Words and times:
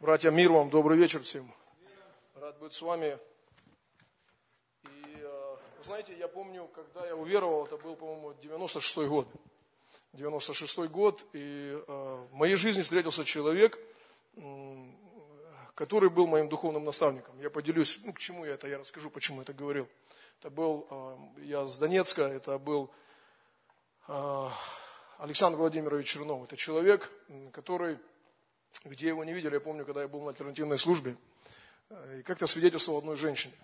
Братья, 0.00 0.30
мир 0.30 0.52
вам, 0.52 0.70
добрый 0.70 0.96
вечер 0.96 1.20
всем. 1.22 1.52
Рад 2.36 2.56
быть 2.60 2.72
с 2.72 2.80
вами. 2.82 3.18
И, 4.84 5.16
э, 5.16 5.56
знаете, 5.82 6.16
я 6.16 6.28
помню, 6.28 6.68
когда 6.68 7.04
я 7.04 7.16
уверовал, 7.16 7.66
это 7.66 7.78
был, 7.78 7.96
по-моему, 7.96 8.30
96-й 8.40 9.08
год. 9.08 9.26
96-й 10.12 10.86
год, 10.86 11.26
и 11.32 11.72
э, 11.72 12.26
в 12.30 12.32
моей 12.32 12.54
жизни 12.54 12.82
встретился 12.82 13.24
человек, 13.24 13.76
который 15.74 16.10
был 16.10 16.28
моим 16.28 16.48
духовным 16.48 16.84
наставником. 16.84 17.36
Я 17.40 17.50
поделюсь, 17.50 17.98
ну, 18.04 18.12
к 18.12 18.20
чему 18.20 18.44
я 18.44 18.52
это, 18.52 18.68
я 18.68 18.78
расскажу, 18.78 19.10
почему 19.10 19.42
это 19.42 19.52
говорил. 19.52 19.88
Это 20.38 20.50
был, 20.50 20.86
э, 20.88 21.16
я 21.42 21.64
с 21.64 21.76
Донецка, 21.76 22.22
это 22.22 22.56
был 22.58 22.92
Александр 25.18 25.58
Владимирович 25.58 26.06
Чернов. 26.06 26.44
Это 26.44 26.56
человек, 26.56 27.10
который 27.50 27.98
где 28.84 29.08
его 29.08 29.24
не 29.24 29.32
видели, 29.32 29.54
я 29.54 29.60
помню, 29.60 29.84
когда 29.84 30.02
я 30.02 30.08
был 30.08 30.22
на 30.22 30.30
альтернативной 30.30 30.78
службе, 30.78 31.16
э, 31.90 32.18
и 32.20 32.22
как-то 32.22 32.46
свидетельствовал 32.46 32.98
одной 32.98 33.16
женщине. 33.16 33.54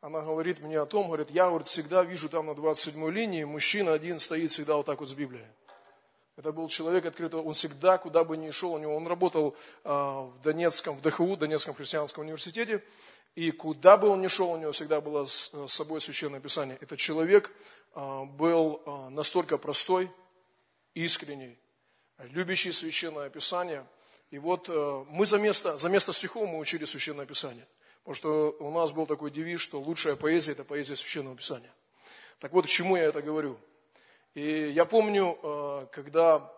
Она 0.00 0.20
говорит 0.20 0.60
мне 0.60 0.78
о 0.78 0.86
том, 0.86 1.06
говорит, 1.06 1.30
я 1.30 1.48
говорит, 1.48 1.66
всегда 1.66 2.02
вижу 2.02 2.28
там 2.28 2.46
на 2.46 2.50
27-й 2.50 3.10
линии, 3.10 3.44
мужчина 3.44 3.92
один 3.92 4.18
стоит 4.18 4.50
всегда 4.50 4.76
вот 4.76 4.86
так 4.86 5.00
вот 5.00 5.08
с 5.08 5.14
Библией. 5.14 5.46
Это 6.36 6.52
был 6.52 6.68
человек 6.68 7.06
открытого, 7.06 7.42
он 7.42 7.54
всегда, 7.54 7.96
куда 7.96 8.22
бы 8.22 8.36
ни 8.36 8.50
шел, 8.50 8.74
у 8.74 8.78
него, 8.78 8.94
он 8.94 9.06
работал 9.06 9.56
а, 9.84 10.24
в 10.24 10.42
Донецком, 10.42 10.94
в 10.96 11.00
ДХУ, 11.00 11.36
Донецком 11.38 11.74
христианском 11.74 12.24
университете, 12.24 12.84
и 13.34 13.50
куда 13.50 13.96
бы 13.96 14.08
он 14.08 14.20
ни 14.20 14.28
шел, 14.28 14.50
у 14.50 14.58
него 14.58 14.72
всегда 14.72 15.00
было 15.00 15.24
с, 15.24 15.50
с 15.50 15.72
собой 15.72 16.00
Священное 16.02 16.40
Писание. 16.40 16.76
Этот 16.82 16.98
человек 16.98 17.50
а, 17.94 18.26
был 18.26 18.82
а, 18.84 19.08
настолько 19.08 19.56
простой, 19.56 20.10
искренний, 20.92 21.56
любящий 22.18 22.72
Священное 22.72 23.30
Писание– 23.30 23.86
и 24.30 24.38
вот 24.38 24.68
э, 24.68 25.04
мы 25.08 25.24
за 25.24 25.38
место, 25.38 25.76
за 25.76 25.88
место 25.88 26.12
стихов 26.12 26.48
мы 26.48 26.58
учили 26.58 26.84
Священное 26.84 27.26
Писание. 27.26 27.66
Потому 28.00 28.14
что 28.14 28.56
у 28.60 28.70
нас 28.70 28.92
был 28.92 29.06
такой 29.06 29.30
девиз, 29.30 29.60
что 29.60 29.80
лучшая 29.80 30.16
поэзия– 30.16 30.52
это 30.52 30.64
поэзия 30.64 30.96
Священного 30.96 31.36
Писания. 31.36 31.72
Так 32.38 32.52
вот, 32.52 32.66
к 32.66 32.68
чему 32.68 32.96
я 32.96 33.04
это 33.04 33.22
говорю. 33.22 33.58
И 34.34 34.70
я 34.70 34.84
помню, 34.84 35.38
э, 35.42 35.86
когда 35.92 36.52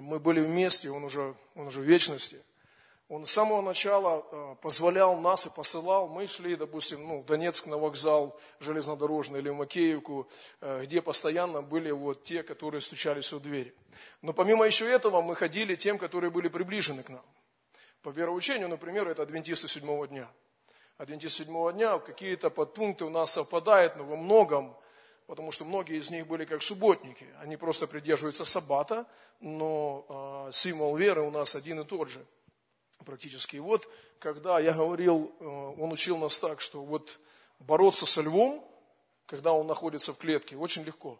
мы 0.00 0.18
были 0.18 0.40
вместе, 0.40 0.90
он 0.90 1.04
уже, 1.04 1.34
он 1.54 1.68
уже 1.68 1.80
в 1.80 1.84
вечности, 1.84 2.42
он 3.08 3.24
с 3.24 3.30
самого 3.30 3.62
начала 3.62 4.26
э, 4.30 4.56
позволял 4.60 5.16
нас 5.16 5.46
и 5.46 5.50
посылал. 5.50 6.08
Мы 6.08 6.26
шли, 6.26 6.56
допустим, 6.56 7.06
ну, 7.08 7.20
в 7.22 7.24
Донецк 7.24 7.66
на 7.66 7.78
вокзал 7.78 8.38
железнодорожный 8.60 9.38
или 9.38 9.48
в 9.48 9.54
Макеевку, 9.54 10.28
э, 10.60 10.82
где 10.84 11.00
постоянно 11.00 11.62
были 11.62 11.90
вот 11.90 12.24
те, 12.24 12.42
которые 12.42 12.82
стучались 12.82 13.32
у 13.32 13.40
двери. 13.40 13.74
Но 14.20 14.34
помимо 14.34 14.66
еще 14.66 14.86
этого 14.86 15.22
мы 15.22 15.36
ходили 15.36 15.74
тем, 15.74 15.96
которые 15.96 16.30
были 16.30 16.48
приближены 16.48 17.02
к 17.02 17.08
нам. 17.08 17.24
По 18.02 18.10
вероучению, 18.10 18.68
например, 18.68 19.08
это 19.08 19.22
адвентисты 19.22 19.68
седьмого 19.68 20.06
дня. 20.06 20.28
Адвентисты 20.98 21.44
седьмого 21.44 21.72
дня, 21.72 21.98
какие-то 22.00 22.50
подпункты 22.50 23.06
у 23.06 23.10
нас 23.10 23.32
совпадают, 23.32 23.96
но 23.96 24.04
во 24.04 24.16
многом, 24.16 24.76
потому 25.26 25.50
что 25.50 25.64
многие 25.64 25.96
из 25.96 26.10
них 26.10 26.26
были 26.26 26.44
как 26.44 26.62
субботники. 26.62 27.26
Они 27.40 27.56
просто 27.56 27.86
придерживаются 27.86 28.44
саббата, 28.44 29.06
но 29.40 30.46
э, 30.48 30.52
символ 30.52 30.94
веры 30.94 31.22
у 31.22 31.30
нас 31.30 31.54
один 31.54 31.80
и 31.80 31.84
тот 31.84 32.10
же– 32.10 32.22
практически. 33.04 33.56
И 33.56 33.60
вот, 33.60 33.88
когда 34.18 34.58
я 34.58 34.72
говорил, 34.72 35.34
э, 35.40 35.44
он 35.44 35.92
учил 35.92 36.18
нас 36.18 36.38
так, 36.38 36.60
что 36.60 36.82
вот 36.82 37.18
бороться 37.58 38.06
со 38.06 38.20
львом, 38.22 38.64
когда 39.26 39.52
он 39.52 39.66
находится 39.66 40.12
в 40.12 40.18
клетке, 40.18 40.56
очень 40.56 40.84
легко. 40.84 41.18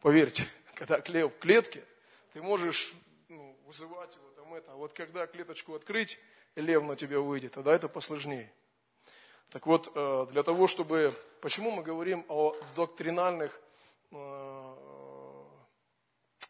Поверьте, 0.00 0.46
когда 0.74 1.02
лев 1.06 1.32
в 1.34 1.38
клетке, 1.38 1.84
ты 2.32 2.42
можешь 2.42 2.94
ну, 3.28 3.56
вызывать 3.66 4.14
его 4.14 4.30
там 4.36 4.54
это, 4.54 4.72
а 4.72 4.76
вот 4.76 4.92
когда 4.92 5.26
клеточку 5.26 5.74
открыть, 5.74 6.18
лев 6.54 6.84
на 6.84 6.96
тебя 6.96 7.20
выйдет, 7.20 7.52
тогда 7.52 7.74
это 7.74 7.88
посложнее. 7.88 8.52
Так 9.50 9.66
вот, 9.66 9.90
э, 9.94 10.26
для 10.30 10.42
того, 10.42 10.66
чтобы... 10.66 11.14
Почему 11.40 11.72
мы 11.72 11.82
говорим 11.82 12.24
о 12.28 12.56
доктринальных 12.76 13.60
э, 14.12 14.74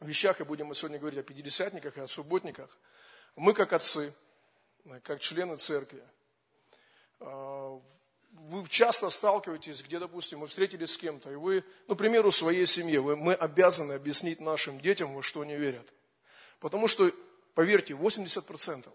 вещах, 0.00 0.40
и 0.40 0.44
будем 0.44 0.66
мы 0.66 0.74
сегодня 0.74 0.98
говорить 0.98 1.18
о 1.18 1.22
пятидесятниках 1.22 1.96
и 1.96 2.00
о 2.00 2.06
субботниках– 2.06 2.78
мы, 3.36 3.54
как 3.54 3.72
отцы, 3.72 4.14
как 5.02 5.20
члены 5.20 5.56
церкви, 5.56 6.02
а, 7.20 7.80
вы 8.32 8.66
часто 8.68 9.10
сталкиваетесь, 9.10 9.82
где, 9.82 9.98
допустим, 9.98 10.40
мы 10.40 10.46
встретились 10.46 10.92
с 10.92 10.98
кем-то, 10.98 11.30
и 11.30 11.36
вы, 11.36 11.64
ну, 11.86 11.94
к 11.94 11.98
примеру, 11.98 12.30
своей 12.30 12.66
семье, 12.66 13.00
вы, 13.00 13.16
мы 13.16 13.34
обязаны 13.34 13.92
объяснить 13.92 14.40
нашим 14.40 14.80
детям, 14.80 15.14
во 15.14 15.22
что 15.22 15.42
они 15.42 15.54
верят. 15.54 15.92
Потому 16.58 16.88
что, 16.88 17.10
поверьте, 17.54 17.94
80%, 17.94 18.88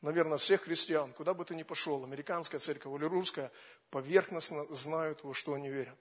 наверное, 0.00 0.38
всех 0.38 0.62
христиан, 0.62 1.12
куда 1.12 1.34
бы 1.34 1.44
ты 1.44 1.54
ни 1.54 1.62
пошел, 1.62 2.04
американская 2.04 2.58
церковь 2.58 2.94
или 2.94 3.04
русская, 3.04 3.50
поверхностно 3.90 4.66
знают, 4.72 5.24
во 5.24 5.34
что 5.34 5.54
они 5.54 5.70
верят. 5.70 5.98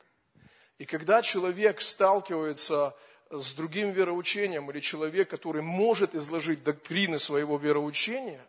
И 0.78 0.85
когда 0.85 1.22
человек 1.22 1.81
сталкивается 1.81 2.95
с 3.31 3.53
другим 3.53 3.92
вероучением 3.92 4.69
или 4.69 4.80
человек, 4.80 5.30
который 5.30 5.62
может 5.62 6.14
изложить 6.14 6.64
доктрины 6.64 7.18
своего 7.18 7.58
вероучения 7.58 8.46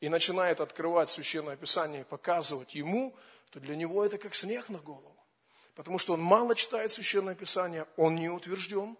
и 0.00 0.08
начинает 0.08 0.60
открывать 0.60 1.10
Священное 1.10 1.56
Писание 1.56 2.00
и 2.00 2.04
показывать 2.04 2.74
ему, 2.74 3.14
то 3.50 3.60
для 3.60 3.76
него 3.76 4.04
это 4.04 4.18
как 4.18 4.34
снег 4.34 4.68
на 4.70 4.78
голову. 4.78 5.14
Потому 5.74 5.98
что 5.98 6.14
он 6.14 6.20
мало 6.20 6.54
читает 6.54 6.90
Священное 6.90 7.34
Писание, 7.34 7.86
он 7.96 8.16
не 8.16 8.28
утвержден. 8.28 8.96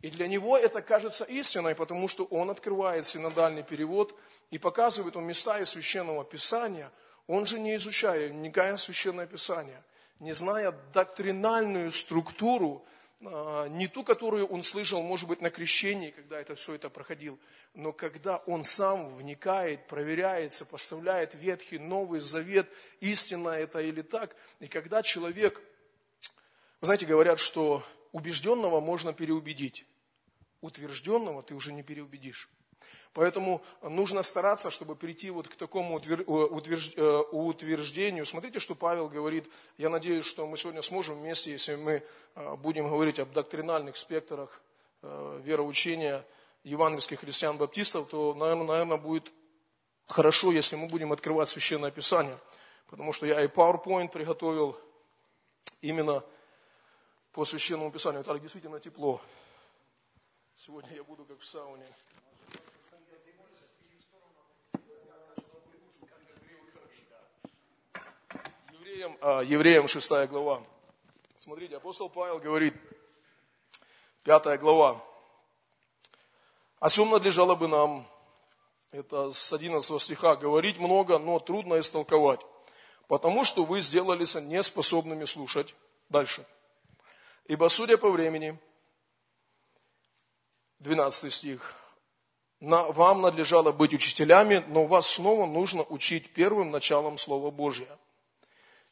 И 0.00 0.10
для 0.10 0.28
него 0.28 0.56
это 0.56 0.80
кажется 0.80 1.24
истиной, 1.24 1.74
потому 1.74 2.06
что 2.06 2.24
он 2.24 2.50
открывает 2.50 3.04
синодальный 3.04 3.64
перевод 3.64 4.16
и 4.50 4.58
показывает 4.58 5.16
он 5.16 5.24
места 5.24 5.58
из 5.58 5.70
Священного 5.70 6.24
Писания, 6.24 6.92
он 7.26 7.44
же 7.44 7.58
не 7.58 7.74
изучая, 7.76 8.28
вникая 8.28 8.76
в 8.76 8.80
Священное 8.80 9.26
Писание, 9.26 9.82
не 10.20 10.32
зная 10.32 10.72
доктринальную 10.92 11.90
структуру 11.90 12.86
не 13.20 13.88
ту, 13.88 14.04
которую 14.04 14.46
он 14.46 14.62
слышал, 14.62 15.02
может 15.02 15.28
быть, 15.28 15.40
на 15.40 15.50
крещении, 15.50 16.10
когда 16.10 16.40
это 16.40 16.54
все 16.54 16.74
это 16.74 16.88
проходил, 16.88 17.38
но 17.74 17.92
когда 17.92 18.36
он 18.38 18.62
сам 18.62 19.08
вникает, 19.16 19.88
проверяет, 19.88 20.52
сопоставляет 20.52 21.34
Ветхий, 21.34 21.78
Новый 21.78 22.20
Завет, 22.20 22.68
истинно 23.00 23.48
это 23.48 23.80
или 23.80 24.02
так, 24.02 24.36
и 24.60 24.68
когда 24.68 25.02
человек, 25.02 25.60
вы 26.80 26.86
знаете, 26.86 27.06
говорят, 27.06 27.40
что 27.40 27.82
убежденного 28.12 28.80
можно 28.80 29.12
переубедить, 29.12 29.84
утвержденного 30.60 31.42
ты 31.42 31.54
уже 31.54 31.72
не 31.72 31.82
переубедишь. 31.82 32.48
Поэтому 33.12 33.62
нужно 33.82 34.22
стараться, 34.22 34.70
чтобы 34.70 34.94
прийти 34.94 35.30
вот 35.30 35.48
к 35.48 35.56
такому 35.56 35.98
э, 35.98 36.16
э, 36.24 37.22
утверждению. 37.32 38.26
Смотрите, 38.26 38.60
что 38.60 38.74
Павел 38.74 39.08
говорит. 39.08 39.50
Я 39.76 39.88
надеюсь, 39.88 40.24
что 40.24 40.46
мы 40.46 40.56
сегодня 40.56 40.82
сможем 40.82 41.16
вместе, 41.18 41.50
если 41.50 41.74
мы 41.74 42.02
э, 42.34 42.56
будем 42.56 42.88
говорить 42.88 43.18
об 43.18 43.32
доктринальных 43.32 43.96
спектрах 43.96 44.62
вероучения 45.00 46.24
евангельских 46.64 47.20
христиан-баптистов, 47.20 48.08
то, 48.08 48.34
наверное, 48.34 48.96
будет 48.96 49.30
хорошо, 50.08 50.50
если 50.50 50.74
мы 50.74 50.88
будем 50.88 51.12
открывать 51.12 51.48
Священное 51.48 51.92
Писание. 51.92 52.36
Потому 52.88 53.12
что 53.12 53.26
я 53.26 53.42
и 53.42 53.46
PowerPoint 53.46 54.08
приготовил 54.08 54.76
именно 55.80 56.24
по 57.32 57.44
Священному 57.44 57.92
Писанию. 57.92 58.24
Так 58.24 58.40
действительно 58.40 58.80
тепло. 58.80 59.20
Сегодня 60.54 60.96
я 60.96 61.04
буду 61.04 61.24
как 61.24 61.38
в 61.38 61.46
сауне. 61.46 61.86
Евреям, 68.98 69.18
а, 69.20 69.40
Евреям 69.42 69.86
6 69.86 70.26
глава. 70.26 70.60
Смотрите, 71.36 71.76
апостол 71.76 72.08
Павел 72.08 72.40
говорит, 72.40 72.74
5 74.24 74.58
глава. 74.58 75.00
О 76.80 76.90
чем 76.90 77.10
надлежало 77.10 77.54
бы 77.54 77.68
нам, 77.68 78.08
это 78.90 79.30
с 79.30 79.52
11 79.52 80.02
стиха, 80.02 80.34
говорить 80.34 80.78
много, 80.78 81.20
но 81.20 81.38
трудно 81.38 81.78
истолковать, 81.78 82.40
потому 83.06 83.44
что 83.44 83.64
вы 83.64 83.82
сделались 83.82 84.34
неспособными 84.34 85.26
слушать. 85.26 85.76
Дальше. 86.08 86.44
Ибо, 87.44 87.68
судя 87.68 87.98
по 87.98 88.10
времени, 88.10 88.58
12 90.80 91.32
стих, 91.32 91.76
на, 92.58 92.82
вам 92.82 93.20
надлежало 93.20 93.70
быть 93.70 93.94
учителями, 93.94 94.64
но 94.66 94.86
вас 94.86 95.06
снова 95.06 95.46
нужно 95.46 95.84
учить 95.84 96.34
первым 96.34 96.72
началом 96.72 97.16
Слова 97.16 97.52
Божия– 97.52 97.96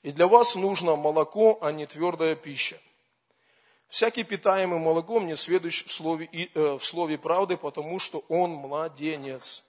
и 0.06 0.12
для 0.12 0.28
вас 0.28 0.54
нужно 0.54 0.94
молоко, 0.94 1.58
а 1.60 1.72
не 1.72 1.84
твердая 1.84 2.36
пища. 2.36 2.80
Всякий 3.88 4.22
питаемый 4.22 4.78
молоком 4.78 5.26
не 5.26 5.34
сведущ 5.36 5.84
в 5.84 5.90
слове, 5.90 6.26
э, 6.32 6.78
в 6.78 6.84
слове 6.84 7.18
правды, 7.18 7.56
потому 7.56 7.98
что 7.98 8.22
он 8.28 8.50
младенец. 8.50 9.64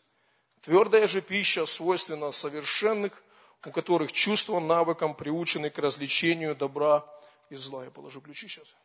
Твердая 0.61 1.07
же 1.07 1.21
пища 1.21 1.65
свойственна 1.65 2.29
совершенных, 2.29 3.23
у 3.65 3.71
которых 3.71 4.11
чувства 4.11 4.59
навыком 4.59 5.15
приучены 5.15 5.71
к 5.71 5.79
развлечению 5.79 6.55
добра 6.55 7.03
и 7.49 7.55
зла. 7.55 7.85
Я 7.85 7.89
положу 7.89 8.21
ключи 8.21 8.47
сейчас. 8.47 8.75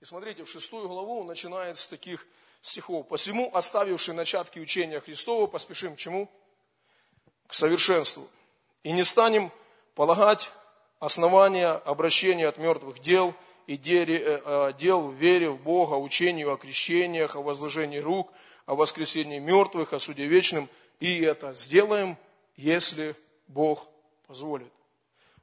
И 0.00 0.04
смотрите, 0.04 0.44
в 0.44 0.48
шестую 0.48 0.86
главу 0.86 1.22
он 1.22 1.26
начинает 1.26 1.78
с 1.78 1.88
таких 1.88 2.28
стихов. 2.62 3.08
«Посему, 3.08 3.50
оставивши 3.52 4.12
начатки 4.12 4.60
учения 4.60 5.00
Христова, 5.00 5.48
поспешим 5.48 5.96
к 5.96 5.98
чему? 5.98 6.30
К 7.48 7.54
совершенству. 7.54 8.28
И 8.82 8.92
не 8.92 9.04
станем 9.04 9.52
полагать 9.94 10.50
основания 10.98 11.70
обращения 11.70 12.48
от 12.48 12.58
мертвых 12.58 13.00
дел 13.00 13.34
и 13.66 13.74
э, 13.74 14.40
э, 14.44 14.72
дел 14.78 15.08
в 15.08 15.14
вере 15.14 15.50
в 15.50 15.60
Бога, 15.60 15.94
учению 15.94 16.52
о 16.52 16.56
крещениях, 16.56 17.36
о 17.36 17.42
возложении 17.42 17.98
рук, 17.98 18.32
о 18.64 18.74
воскресении 18.74 19.38
мертвых, 19.38 19.92
о 19.92 19.98
суде 19.98 20.26
вечном. 20.26 20.68
И 21.00 21.20
это 21.20 21.52
сделаем, 21.52 22.16
если 22.56 23.14
Бог 23.48 23.88
позволит. 24.26 24.72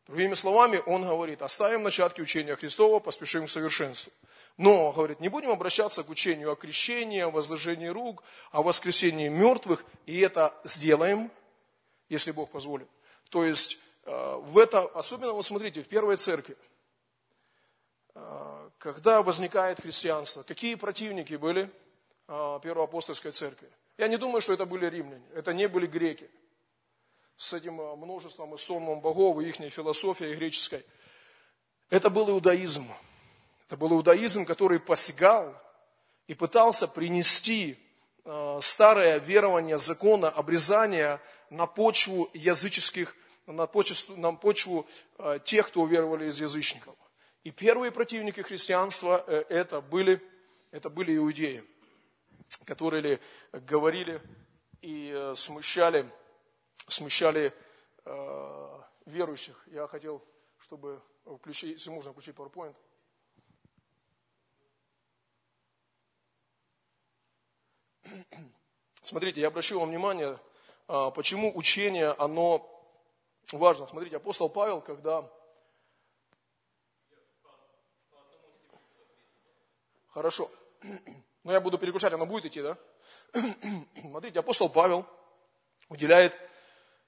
Другими 0.07 0.33
словами, 0.33 0.81
он 0.85 1.03
говорит, 1.03 1.41
оставим 1.41 1.83
начатки 1.83 2.21
учения 2.21 2.55
Христова, 2.55 2.99
поспешим 2.99 3.45
к 3.45 3.49
совершенству. 3.49 4.11
Но, 4.57 4.91
говорит, 4.91 5.19
не 5.19 5.29
будем 5.29 5.49
обращаться 5.49 6.03
к 6.03 6.09
учению 6.09 6.51
о 6.51 6.55
крещении, 6.55 7.21
о 7.21 7.29
возложении 7.29 7.87
рук, 7.87 8.23
о 8.51 8.61
воскресении 8.61 9.29
мертвых, 9.29 9.83
и 10.05 10.19
это 10.19 10.53
сделаем, 10.63 11.31
если 12.13 12.31
Бог 12.31 12.51
позволит. 12.51 12.87
То 13.29 13.43
есть, 13.43 13.79
э, 14.05 14.35
в 14.41 14.57
это, 14.57 14.81
особенно, 14.81 15.33
вот 15.33 15.45
смотрите, 15.45 15.81
в 15.81 15.87
первой 15.87 16.15
церкви, 16.15 16.55
э, 18.15 18.69
когда 18.77 19.21
возникает 19.23 19.81
христианство, 19.81 20.43
какие 20.43 20.75
противники 20.75 21.33
были 21.33 21.69
э, 22.27 22.59
первоапостольской 22.63 23.31
церкви? 23.31 23.67
Я 23.97 24.07
не 24.07 24.17
думаю, 24.17 24.41
что 24.41 24.53
это 24.53 24.65
были 24.65 24.85
римляне, 24.85 25.25
это 25.33 25.53
не 25.53 25.67
были 25.67 25.87
греки 25.87 26.29
с 27.35 27.53
этим 27.53 27.75
множеством 27.75 28.53
и 28.53 28.57
сонмом 28.57 29.01
богов 29.01 29.41
и 29.41 29.49
их 29.49 29.55
философией 29.73 30.35
греческой. 30.35 30.85
Это 31.89 32.09
был 32.09 32.29
иудаизм. 32.29 32.87
Это 33.67 33.77
был 33.77 33.91
иудаизм, 33.93 34.45
который 34.45 34.79
посягал 34.79 35.55
и 36.27 36.35
пытался 36.35 36.87
принести 36.87 37.77
старое 38.61 39.19
верование 39.19 39.77
закона 39.77 40.29
обрезания 40.29 41.19
на 41.53 41.67
почву 41.67 42.29
языческих, 42.33 43.15
на 43.45 43.67
почву, 43.67 44.15
на 44.15 44.33
почву 44.33 44.87
э, 45.17 45.39
тех, 45.45 45.67
кто 45.67 45.81
уверовали 45.81 46.27
из 46.27 46.39
язычников. 46.41 46.95
И 47.43 47.51
первые 47.51 47.91
противники 47.91 48.41
христианства 48.41 49.23
э, 49.27 49.43
это 49.49 49.81
были, 49.81 50.21
это 50.71 50.89
были 50.89 51.15
иудеи, 51.15 51.63
которые 52.65 53.19
говорили 53.51 54.21
и 54.81 55.31
смущали, 55.35 56.09
смущали 56.87 57.53
верующих. 59.05 59.63
Я 59.67 59.87
хотел, 59.87 60.21
чтобы 60.59 61.01
включить, 61.25 61.71
если 61.71 61.89
можно 61.89 62.11
включить 62.11 62.35
PowerPoint. 62.35 62.75
Смотрите, 69.01 69.39
я 69.39 69.47
обращу 69.47 69.79
вам 69.79 69.89
внимание, 69.89 70.37
почему 70.87 71.55
учение, 71.55 72.11
оно 72.11 72.69
важно. 73.51 73.87
Смотрите, 73.87 74.17
апостол 74.17 74.49
Павел, 74.49 74.81
когда... 74.81 75.29
Хорошо. 80.09 80.49
Но 81.43 81.51
я 81.51 81.59
буду 81.59 81.77
переключать, 81.77 82.13
оно 82.13 82.25
будет 82.25 82.45
идти, 82.45 82.61
да? 82.61 82.77
Смотрите, 83.99 84.39
апостол 84.39 84.69
Павел 84.69 85.05
уделяет 85.89 86.37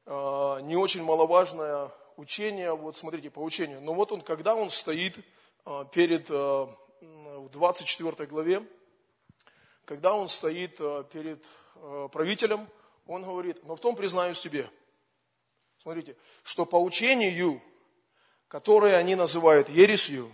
э, 0.06 0.60
не 0.64 0.76
очень 0.76 1.04
маловажное 1.04 1.92
учение, 2.18 2.76
вот 2.76 2.98
смотрите, 2.98 3.30
по 3.30 3.40
учению. 3.40 3.82
Но 3.82 3.94
вот 3.94 4.12
он, 4.12 4.22
когда 4.22 4.56
он 4.56 4.70
стоит 4.70 5.20
э, 5.66 5.86
перед, 5.92 6.30
э, 6.30 6.34
в 6.34 7.50
24 7.50 8.28
главе, 8.28 8.68
когда 9.86 10.14
он 10.14 10.28
стоит 10.28 10.78
перед 11.12 11.46
правителем, 12.12 12.68
он 13.06 13.24
говорит, 13.24 13.64
но 13.64 13.76
в 13.76 13.80
том 13.80 13.96
признаюсь 13.96 14.40
тебе, 14.40 14.70
смотрите, 15.82 16.16
что 16.44 16.66
по 16.66 16.78
учению, 16.78 17.62
которое 18.48 18.96
они 18.96 19.16
называют 19.16 19.70
ересью, 19.70 20.32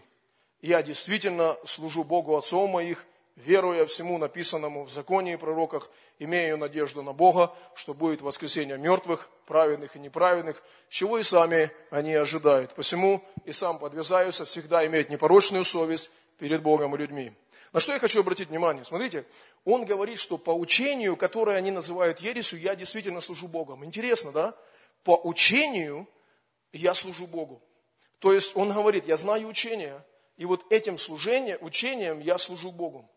я 0.61 0.81
действительно 0.83 1.57
служу 1.65 2.03
Богу 2.03 2.37
Отцом 2.37 2.69
моих, 2.69 3.05
веруя 3.35 3.85
всему 3.85 4.17
написанному 4.17 4.83
в 4.83 4.91
законе 4.91 5.33
и 5.33 5.37
пророках, 5.37 5.89
имею 6.19 6.57
надежду 6.57 7.01
на 7.01 7.13
Бога, 7.13 7.53
что 7.73 7.93
будет 7.93 8.21
воскресение 8.21 8.77
мертвых, 8.77 9.29
праведных 9.47 9.95
и 9.95 9.99
неправедных, 9.99 10.61
чего 10.89 11.17
и 11.17 11.23
сами 11.23 11.71
они 11.89 12.13
ожидают. 12.13 12.75
Посему 12.75 13.23
и 13.45 13.51
сам 13.51 13.79
подвязаюсь 13.79 14.39
всегда 14.39 14.85
иметь 14.85 15.09
непорочную 15.09 15.63
совесть 15.63 16.11
перед 16.37 16.61
Богом 16.61 16.95
и 16.95 16.99
людьми. 16.99 17.33
На 17.71 17.79
что 17.79 17.93
я 17.93 17.99
хочу 17.99 18.19
обратить 18.19 18.49
внимание? 18.49 18.83
Смотрите, 18.83 19.25
он 19.63 19.85
говорит, 19.85 20.19
что 20.19 20.37
по 20.37 20.51
учению, 20.51 21.15
которое 21.15 21.55
они 21.57 21.71
называют 21.71 22.19
ересью, 22.19 22.59
я 22.59 22.75
действительно 22.75 23.21
служу 23.21 23.47
Богом. 23.47 23.85
Интересно, 23.85 24.31
да? 24.31 24.57
По 25.03 25.15
учению 25.15 26.07
я 26.73 26.93
служу 26.93 27.27
Богу. 27.27 27.61
То 28.19 28.33
есть 28.33 28.55
он 28.57 28.73
говорит, 28.73 29.07
я 29.07 29.15
знаю 29.15 29.47
учение, 29.47 30.05
и 30.35 30.45
вот 30.45 30.69
этим 30.71 30.97
служением, 30.97 31.57
учением 31.61 32.19
я 32.19 32.37
служу 32.37 32.71
Богу. 32.71 33.09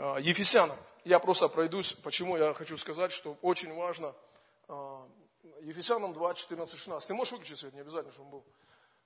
А, 0.00 0.18
Ефесянам. 0.18 0.76
Я 1.04 1.18
просто 1.18 1.48
пройдусь, 1.48 1.92
почему 1.92 2.36
я 2.36 2.54
хочу 2.54 2.76
сказать, 2.76 3.10
что 3.10 3.36
очень 3.42 3.74
важно 3.74 4.14
а, 4.68 5.08
Ефесянам 5.62 6.12
2, 6.12 6.34
14, 6.34 6.78
16. 6.78 7.08
Ты 7.08 7.14
можешь 7.14 7.32
выключить 7.32 7.58
свет, 7.58 7.74
не 7.74 7.80
обязательно, 7.80 8.12
чтобы 8.12 8.26
он 8.26 8.32
был. 8.32 8.44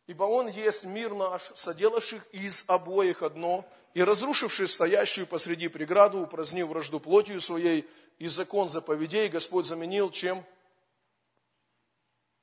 Ибо 0.06 0.24
он 0.24 0.48
есть 0.48 0.84
мир 0.84 1.14
наш, 1.14 1.52
соделавших 1.54 2.26
из 2.32 2.64
обоих 2.68 3.22
одно, 3.22 3.64
и 3.94 4.02
разрушивший 4.02 4.68
стоящую 4.68 5.26
посреди 5.26 5.68
преграду, 5.68 6.20
упразднив 6.20 6.66
вражду 6.68 6.98
плотью 6.98 7.40
своей, 7.40 7.88
и 8.18 8.28
закон 8.28 8.68
заповедей 8.68 9.28
Господь 9.28 9.66
заменил 9.66 10.10
чем? 10.10 10.44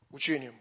Учением. 0.09 0.59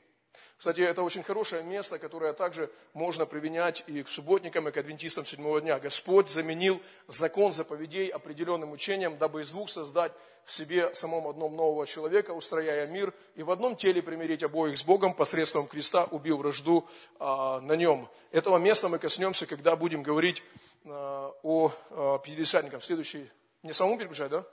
Кстати, 0.59 0.81
это 0.81 1.05
очень 1.05 1.23
хорошее 1.23 1.63
место, 1.63 2.01
которое 2.01 2.33
также 2.33 2.69
можно 2.93 3.27
применять 3.27 3.85
и 3.87 4.03
к 4.03 4.09
субботникам, 4.09 4.67
и 4.67 4.73
к 4.73 4.77
адвентистам 4.77 5.25
седьмого 5.25 5.61
дня. 5.61 5.79
Господь 5.79 6.29
заменил 6.29 6.83
закон 7.07 7.53
заповедей 7.53 8.09
определенным 8.09 8.73
учением, 8.73 9.19
дабы 9.19 9.43
из 9.43 9.53
двух 9.53 9.71
создать 9.71 10.11
в 10.45 10.53
себе 10.53 10.93
самом 10.97 11.29
одном 11.29 11.55
нового 11.55 11.87
человека, 11.87 12.33
устрояя 12.33 12.89
мир, 12.89 13.15
и 13.37 13.45
в 13.45 13.53
одном 13.53 13.77
теле 13.77 14.03
примирить 14.03 14.43
обоих 14.43 14.77
с 14.77 14.83
Богом 14.83 15.15
посредством 15.15 15.69
креста, 15.69 16.07
убив 16.07 16.39
вражду 16.39 16.89
а, 17.21 17.61
на 17.61 17.75
нем. 17.75 18.09
Этого 18.33 18.59
места 18.59 18.89
мы 18.89 18.99
коснемся, 18.99 19.47
когда 19.47 19.77
будем 19.77 20.03
говорить 20.03 20.43
а, 20.87 21.33
о 21.45 21.73
а, 21.91 22.19
пятидесятниках. 22.19 22.83
Следующий. 22.83 23.31
Мне 23.63 23.73
самому 23.73 23.97
переключать, 23.97 24.31
да? 24.31 24.45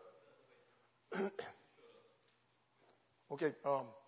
Окей. 3.27 3.49
Okay. 3.49 3.55
А. 3.63 4.04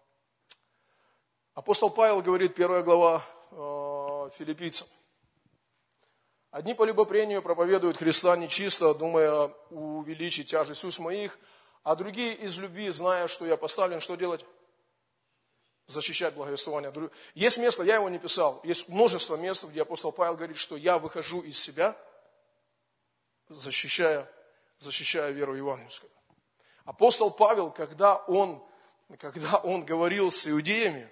Апостол 1.57 1.89
Павел 1.89 2.21
говорит, 2.21 2.53
первая 2.53 2.83
глава 2.83 3.25
э, 3.49 4.29
филиппийцам. 4.37 4.87
Одни 6.51 6.75
по 6.75 6.83
любопрению 6.83 7.41
проповедуют 7.41 7.97
Христа 7.97 8.37
нечисто, 8.37 8.93
думая 8.93 9.47
увеличить 9.71 10.51
тяжесть 10.51 10.83
уст 10.83 10.99
моих, 10.99 11.39
а 11.81 11.95
другие 11.95 12.35
из 12.35 12.59
любви, 12.59 12.91
зная, 12.91 13.27
что 13.27 13.47
я 13.47 13.57
поставлен, 13.57 14.01
что 14.01 14.13
делать? 14.13 14.45
Защищать 15.87 16.35
благовествование. 16.35 16.93
Есть 17.33 17.57
место, 17.57 17.81
я 17.81 17.95
его 17.95 18.09
не 18.09 18.19
писал, 18.19 18.61
есть 18.63 18.87
множество 18.87 19.35
мест, 19.35 19.63
где 19.63 19.81
апостол 19.81 20.11
Павел 20.11 20.35
говорит, 20.35 20.57
что 20.57 20.77
я 20.77 20.99
выхожу 20.99 21.41
из 21.41 21.59
себя, 21.59 21.97
защищая, 23.49 24.31
защищая 24.77 25.31
веру 25.31 25.55
евангельскую. 25.55 26.11
Апостол 26.85 27.31
Павел, 27.31 27.71
когда 27.71 28.15
он, 28.15 28.63
когда 29.17 29.57
он 29.57 29.83
говорил 29.85 30.29
с 30.29 30.47
иудеями, 30.47 31.09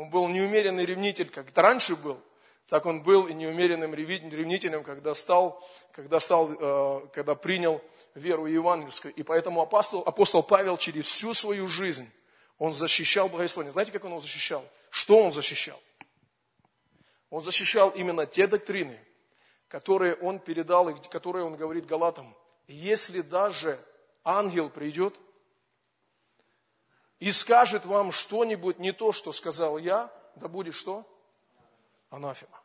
он 0.00 0.08
был 0.08 0.28
неумеренный 0.28 0.86
ревнитель, 0.86 1.28
как 1.28 1.50
это 1.50 1.60
раньше 1.60 1.94
был, 1.94 2.18
так 2.66 2.86
он 2.86 3.02
был 3.02 3.26
и 3.26 3.34
неумеренным 3.34 3.94
ревнителем, 3.94 4.82
когда 4.82 5.12
стал, 5.12 5.62
когда, 5.92 6.20
стал, 6.20 6.52
э, 6.52 7.08
когда 7.12 7.34
принял 7.34 7.82
веру 8.14 8.46
евангельскую. 8.46 9.12
И 9.12 9.22
поэтому 9.22 9.60
апостол, 9.60 10.02
апостол 10.06 10.42
Павел 10.42 10.78
через 10.78 11.04
всю 11.04 11.34
свою 11.34 11.68
жизнь, 11.68 12.10
он 12.56 12.72
защищал 12.72 13.28
благословение. 13.28 13.72
Знаете, 13.72 13.92
как 13.92 14.02
он 14.04 14.12
его 14.12 14.20
защищал? 14.20 14.64
Что 14.88 15.22
он 15.22 15.32
защищал? 15.32 15.78
Он 17.28 17.42
защищал 17.42 17.90
именно 17.90 18.24
те 18.24 18.46
доктрины, 18.46 18.98
которые 19.68 20.14
он 20.14 20.38
передал, 20.38 20.88
и 20.88 20.94
которые 21.10 21.44
он 21.44 21.56
говорит 21.56 21.84
Галатам. 21.84 22.34
Если 22.66 23.20
даже 23.20 23.78
ангел 24.24 24.70
придет 24.70 25.20
и 27.20 27.30
скажет 27.32 27.84
вам 27.84 28.12
что-нибудь 28.12 28.78
не 28.78 28.92
то, 28.92 29.12
что 29.12 29.32
сказал 29.32 29.78
я, 29.78 30.10
да 30.36 30.48
будет 30.48 30.74
что? 30.74 31.06
Анафема. 32.08 32.60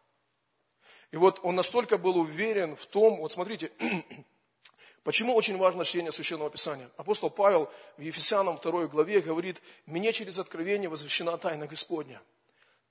И 1.12 1.17
вот 1.17 1.39
он 1.43 1.55
настолько 1.55 1.97
был 1.97 2.17
уверен 2.17 2.75
в 2.75 2.85
том, 2.88 3.17
вот 3.17 3.33
смотрите, 3.33 3.71
почему 5.03 5.35
очень 5.35 5.57
важно 5.57 5.83
чтение 5.83 6.12
Священного 6.12 6.50
Писания. 6.50 6.89
Апостол 6.97 7.29
Павел 7.29 7.69
в 7.97 8.01
Ефесянам 8.01 8.57
2 8.57 8.88
главе 8.88 9.19
говорит, 9.19 9.62
«Мне 9.85 10.13
через 10.13 10.39
откровение 10.39 10.89
возвещена 10.89 11.38
тайна 11.38 11.67
Господня, 11.67 12.21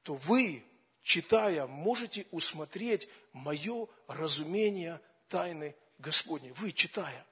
то 0.03 0.15
вы, 0.15 0.63
читая, 1.03 1.67
можете 1.67 2.27
усмотреть 2.31 3.09
мое 3.33 3.89
разумение 4.07 5.01
тайны 5.29 5.75
Господней. 5.99 6.53
Вы, 6.53 6.73
читая. 6.73 7.27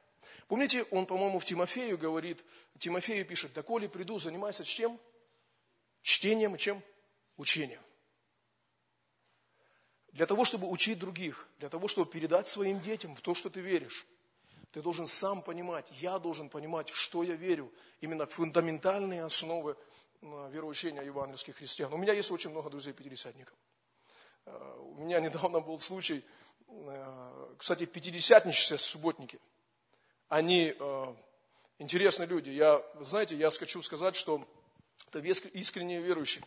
Помните, 0.49 0.85
он, 0.91 1.07
по-моему, 1.07 1.39
в 1.39 1.45
Тимофею 1.45 1.97
говорит, 1.99 2.45
Тимофею 2.79 3.25
пишет, 3.25 3.53
«Доколе 3.53 3.89
приду, 3.89 4.19
занимайся 4.19 4.65
чем? 4.65 4.99
Чтением 6.03 6.57
чем? 6.57 6.83
Учением». 7.37 7.83
Для 10.13 10.27
того, 10.27 10.45
чтобы 10.45 10.69
учить 10.69 10.99
других, 10.99 11.49
для 11.59 11.69
того, 11.71 11.89
чтобы 11.89 12.11
передать 12.11 12.47
своим 12.47 12.81
детям 12.81 13.15
в 13.15 13.21
то, 13.23 13.35
что 13.35 13.49
ты 13.49 13.61
веришь, 13.61 14.07
ты 14.73 14.83
должен 14.83 15.07
сам 15.07 15.43
понимать, 15.43 15.89
я 16.01 16.19
должен 16.19 16.49
понимать, 16.49 16.91
в 16.91 16.97
что 16.97 17.23
я 17.23 17.35
верю, 17.35 17.73
именно 18.01 18.27
фундаментальные 18.27 19.25
основы 19.25 19.77
вероучения 20.23 21.03
евангельских 21.03 21.57
христиан. 21.57 21.93
У 21.93 21.97
меня 21.97 22.13
есть 22.13 22.31
очень 22.31 22.51
много 22.51 22.71
друзей-пятидесятников. 22.71 23.57
Э, 24.47 24.79
у 24.81 24.95
меня 24.95 25.21
недавно 25.27 25.61
был 25.61 25.79
случай, 25.79 26.25
э, 26.69 27.55
кстати, 27.59 27.87
пятидесятничество 27.87 28.77
субботники. 28.77 29.41
Они 30.33 30.75
интересные 31.79 32.27
люди. 32.27 32.51
Я, 32.51 32.83
знаете, 33.01 33.37
я 33.37 33.51
хочу 33.51 33.83
сказать, 33.83 34.17
что 34.17 34.47
это 35.13 35.19
искренние 35.21 36.01
верующие. 36.01 36.45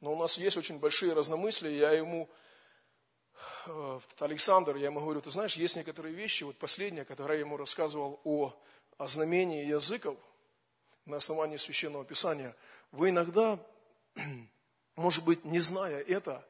Но 0.00 0.12
у 0.12 0.16
нас 0.16 0.38
есть 0.38 0.56
очень 0.56 0.78
большие 0.78 1.12
разномыслия. 1.12 1.70
Я 1.70 1.92
ему 1.92 2.28
Э, 3.66 4.00
Александр, 4.20 4.76
я 4.76 4.86
ему 4.86 5.00
говорю, 5.00 5.20
ты 5.20 5.30
знаешь, 5.30 5.56
есть 5.56 5.76
некоторые 5.76 6.14
вещи, 6.14 6.44
вот 6.44 6.56
последнее, 6.56 7.04
которое 7.04 7.34
я 7.34 7.40
ему 7.40 7.56
рассказывал 7.56 8.20
о, 8.24 8.54
о 8.96 9.06
знамении 9.06 9.66
языков 9.66 10.16
на 11.04 11.16
основании 11.16 11.56
Священного 11.56 12.04
Писания, 12.04 12.54
вы 12.92 13.10
иногда, 13.10 13.58
может 14.96 15.24
быть, 15.24 15.44
не 15.44 15.60
зная 15.60 16.00
это, 16.00 16.46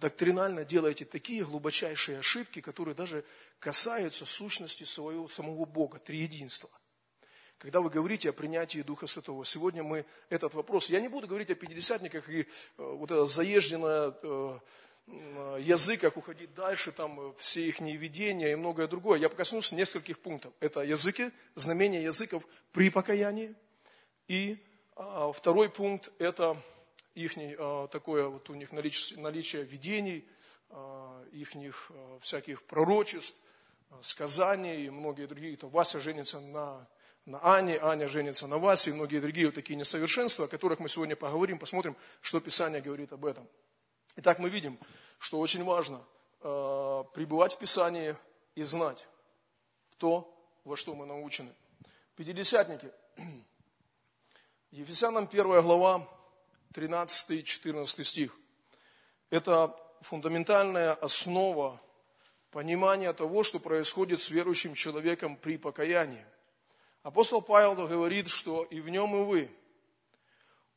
доктринально 0.00 0.64
делаете 0.64 1.04
такие 1.04 1.44
глубочайшие 1.44 2.18
ошибки, 2.18 2.60
которые 2.60 2.94
даже 2.94 3.24
касаются 3.58 4.26
сущности 4.26 4.84
своего, 4.84 5.28
самого 5.28 5.64
Бога, 5.64 5.98
триединства. 5.98 6.70
Когда 7.58 7.80
вы 7.80 7.90
говорите 7.90 8.30
о 8.30 8.32
принятии 8.32 8.82
Духа 8.82 9.08
Святого, 9.08 9.44
сегодня 9.44 9.82
мы 9.82 10.06
этот 10.28 10.54
вопрос, 10.54 10.90
я 10.90 11.00
не 11.00 11.08
буду 11.08 11.26
говорить 11.26 11.50
о 11.50 11.56
пятидесятниках 11.56 12.30
и 12.30 12.42
э, 12.42 12.46
вот 12.76 13.10
это 13.10 13.26
заезженное 13.26 14.14
э, 14.22 14.58
язык, 15.60 16.00
как 16.02 16.16
уходить 16.16 16.54
дальше, 16.54 16.92
там 16.92 17.18
э, 17.20 17.32
все 17.38 17.66
их 17.66 17.80
видения 17.80 18.52
и 18.52 18.54
многое 18.54 18.86
другое. 18.86 19.18
Я 19.18 19.28
коснусь 19.28 19.72
нескольких 19.72 20.20
пунктов. 20.20 20.52
Это 20.60 20.82
языки, 20.82 21.32
знамения 21.56 22.02
языков 22.02 22.44
при 22.70 22.90
покаянии. 22.90 23.56
И 24.28 24.58
а, 24.94 25.32
второй 25.32 25.70
пункт– 25.70 26.12
это 26.18 26.60
их 27.18 27.32
а, 27.58 27.88
такое 27.88 28.28
вот 28.28 28.48
у 28.50 28.54
них 28.54 28.72
наличие, 28.72 29.18
наличие 29.20 29.64
видений, 29.64 30.28
а, 30.70 31.24
их 31.32 31.50
а, 31.90 32.18
всяких 32.20 32.62
пророчеств, 32.64 33.42
сказаний 34.02 34.86
и 34.86 34.90
многие 34.90 35.26
другие. 35.26 35.56
То 35.56 35.68
Вася 35.68 36.00
женится 36.00 36.40
на, 36.40 36.86
на 37.24 37.38
Ане, 37.42 37.78
Аня 37.80 38.06
женится 38.06 38.46
на 38.46 38.58
Васе 38.58 38.90
и 38.90 38.92
многие 38.92 39.20
другие 39.20 39.46
вот 39.46 39.54
такие 39.54 39.76
несовершенства, 39.76 40.44
о 40.44 40.48
которых 40.48 40.78
мы 40.78 40.88
сегодня 40.88 41.16
поговорим, 41.16 41.58
посмотрим, 41.58 41.96
что 42.20 42.40
Писание 42.40 42.80
говорит 42.80 43.12
об 43.12 43.24
этом. 43.24 43.48
Итак, 44.16 44.38
мы 44.38 44.48
видим, 44.50 44.78
что 45.18 45.38
очень 45.40 45.64
важно 45.64 46.04
э, 46.40 47.04
пребывать 47.14 47.54
в 47.54 47.58
Писании 47.58 48.14
и 48.54 48.62
знать 48.62 49.06
то, 49.96 50.34
во 50.64 50.76
что 50.76 50.94
мы 50.94 51.06
научены. 51.06 51.52
Пятидесятники. 52.14 52.92
Ефесянам 54.70 55.28
1 55.30 55.62
глава, 55.62 56.06
13-14 56.74 58.04
стих. 58.04 58.36
Это 59.30 59.74
фундаментальная 60.00 60.94
основа 60.94 61.80
понимания 62.50 63.12
того, 63.12 63.42
что 63.42 63.58
происходит 63.58 64.20
с 64.20 64.30
верующим 64.30 64.74
человеком 64.74 65.36
при 65.36 65.58
покаянии. 65.58 66.24
Апостол 67.02 67.42
Павел 67.42 67.74
говорит, 67.74 68.28
что 68.28 68.64
и 68.64 68.80
в 68.80 68.88
нем 68.88 69.14
и 69.16 69.24
вы, 69.24 69.50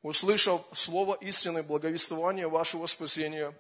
услышав 0.02 0.62
слово 0.74 1.16
истины, 1.16 1.64
благовествования 1.64 2.48
вашего 2.48 2.86
спасения, 2.86 3.54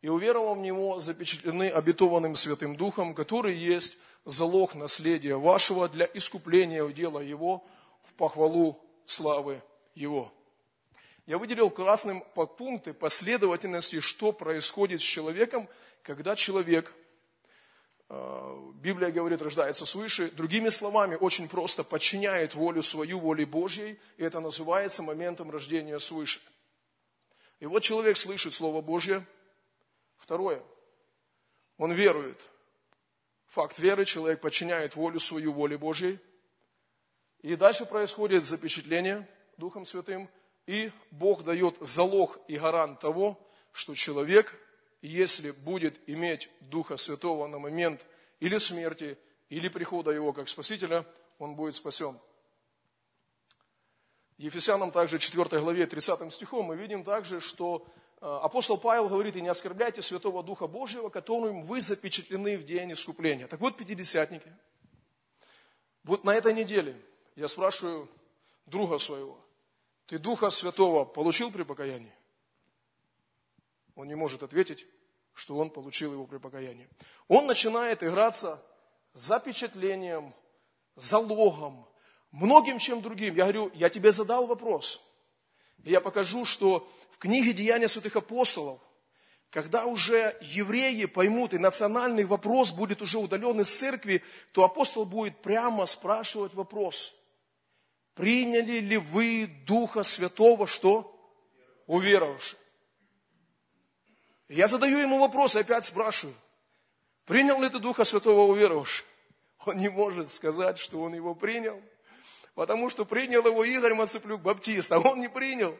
и 0.00 0.08
уверовав 0.08 0.58
в 0.58 0.60
него, 0.60 1.00
запечатлены 1.00 1.68
обетованным 1.70 2.36
Святым 2.36 2.76
Духом, 2.76 3.14
который 3.14 3.56
есть 3.56 3.96
залог 4.24 4.74
наследия 4.74 5.36
вашего 5.36 5.88
для 5.88 6.08
искупления 6.14 6.86
дела 6.88 7.20
его 7.20 7.64
в 8.04 8.12
похвалу 8.14 8.80
славы 9.06 9.62
его. 9.94 10.32
Я 11.28 11.38
выделил 11.38 11.70
красным 11.70 12.24
пункты 12.56 12.92
последовательности, 12.92 14.00
что 14.00 14.32
происходит 14.32 15.00
с 15.00 15.04
человеком, 15.04 15.68
когда 16.02 16.34
человек– 16.34 16.92
Э, 18.10 18.70
Библия 18.74 19.10
говорит, 19.10 19.42
рождается 19.42 19.84
свыше. 19.84 20.30
Другими 20.30 20.70
словами, 20.70 21.16
очень 21.16 21.48
просто 21.48 21.84
подчиняет 21.84 22.54
волю 22.54 22.82
свою 22.82 23.20
воле 23.20 23.44
Божьей, 23.44 24.00
и 24.16 24.24
это 24.24 24.40
называется 24.40 25.02
моментом 25.02 25.50
рождения 25.50 25.98
свыше. 25.98 26.40
И 27.60 27.66
вот 27.66 27.82
человек 27.82 28.16
слышит 28.16 28.54
Слово 28.54 28.80
Божье. 28.80 29.24
Второе. 30.16 30.62
Он 31.76 31.92
верует. 31.92 32.40
Факт 33.48 33.78
веры, 33.78 34.04
человек 34.04 34.40
подчиняет 34.40 34.94
волю 34.94 35.20
свою 35.20 35.52
воле 35.52 35.76
Божьей. 35.76 36.18
И 37.40 37.56
дальше 37.56 37.84
происходит 37.84 38.44
запечатление 38.44 39.28
Духом 39.58 39.84
Святым, 39.84 40.28
и 40.68 40.92
Бог 41.10 41.42
дает 41.42 41.76
залог 41.80 42.38
и 42.46 42.56
гарант 42.56 43.00
того, 43.00 43.36
что 43.72 43.96
человек– 43.96 44.54
если 45.02 45.52
будет 45.52 45.98
иметь 46.08 46.50
Духа 46.60 46.96
Святого 46.96 47.46
на 47.46 47.58
момент 47.58 48.04
или 48.40 48.58
смерти, 48.58 49.18
или 49.48 49.68
прихода 49.68 50.10
Его 50.10 50.32
как 50.32 50.48
Спасителя, 50.48 51.06
он 51.38 51.54
будет 51.54 51.76
спасен. 51.76 52.18
Ефесянам 54.36 54.90
также 54.90 55.18
4 55.18 55.60
главе 55.60 55.86
30 55.86 56.32
стихом 56.32 56.66
мы 56.66 56.76
видим 56.76 57.02
также, 57.02 57.40
что 57.40 57.86
э, 58.20 58.26
апостол 58.26 58.78
Павел 58.78 59.08
говорит, 59.08 59.36
и 59.36 59.40
не 59.40 59.48
оскорбляйте 59.48 60.02
Святого 60.02 60.42
Духа 60.42 60.66
Божьего, 60.66 61.08
которым 61.08 61.62
вы 61.64 61.80
запечатлены 61.80 62.56
в 62.56 62.64
день 62.64 62.92
искупления. 62.92 63.48
Так 63.48 63.60
вот, 63.60 63.76
пятидесятники. 63.76 64.52
Вот 66.04 66.24
на 66.24 66.34
этой 66.34 66.54
неделе 66.54 66.96
я 67.34 67.48
спрашиваю 67.48 68.08
друга 68.66 68.98
своего, 68.98 69.38
ты 70.08 70.18
Духа 70.18 70.50
Святого 70.50 71.04
получил 71.04 71.52
при 71.52 71.62
покаянии? 71.62 72.12
он 73.98 74.06
не 74.06 74.14
может 74.14 74.44
ответить, 74.44 74.86
что 75.34 75.56
он 75.56 75.70
получил 75.70 76.12
его 76.12 76.24
при 76.24 76.38
покаянии. 76.38 76.88
Он 77.26 77.46
начинает 77.46 78.04
играться 78.04 78.62
запечатлением, 79.12 80.32
залогом, 80.94 81.84
многим 82.30 82.78
чем 82.78 83.02
другим. 83.02 83.34
Я 83.34 83.42
говорю, 83.42 83.72
я 83.74 83.90
тебе 83.90 84.12
задал 84.12 84.46
вопрос. 84.46 85.02
И 85.82 85.90
я 85.90 86.00
покажу, 86.00 86.44
что 86.44 86.88
в 87.10 87.18
книге 87.18 87.52
Деяния 87.52 87.88
святых 87.88 88.14
апостолов, 88.14 88.80
когда 89.50 89.84
уже 89.84 90.36
евреи 90.42 91.06
поймут, 91.06 91.52
и 91.52 91.58
национальный 91.58 92.24
вопрос 92.24 92.70
будет 92.70 93.02
уже 93.02 93.18
удален 93.18 93.60
из 93.60 93.76
церкви, 93.76 94.22
то 94.52 94.62
апостол 94.62 95.06
будет 95.06 95.42
прямо 95.42 95.86
спрашивать 95.86 96.54
вопрос. 96.54 97.17
Приняли 98.18 98.80
ли 98.80 98.96
вы 98.96 99.46
Духа 99.64 100.02
Святого, 100.02 100.66
что? 100.66 101.14
Уверовавши. 101.86 102.56
Я 104.48 104.66
задаю 104.66 104.98
ему 104.98 105.20
вопрос 105.20 105.54
опять 105.54 105.84
спрашиваю, 105.84 106.34
принял 107.26 107.62
ли 107.62 107.68
ты 107.68 107.78
Духа 107.78 108.02
Святого 108.02 108.50
уверовавший? 108.50 109.06
Он 109.66 109.76
не 109.76 109.88
может 109.88 110.28
сказать, 110.28 110.78
что 110.78 111.00
он 111.00 111.14
его 111.14 111.36
принял, 111.36 111.80
потому 112.54 112.90
что 112.90 113.04
принял 113.04 113.46
его 113.46 113.62
Игорь 113.62 113.94
Мацеплюк, 113.94 114.42
баптист, 114.42 114.90
а 114.90 114.98
он 114.98 115.20
не 115.20 115.28
принял. 115.28 115.78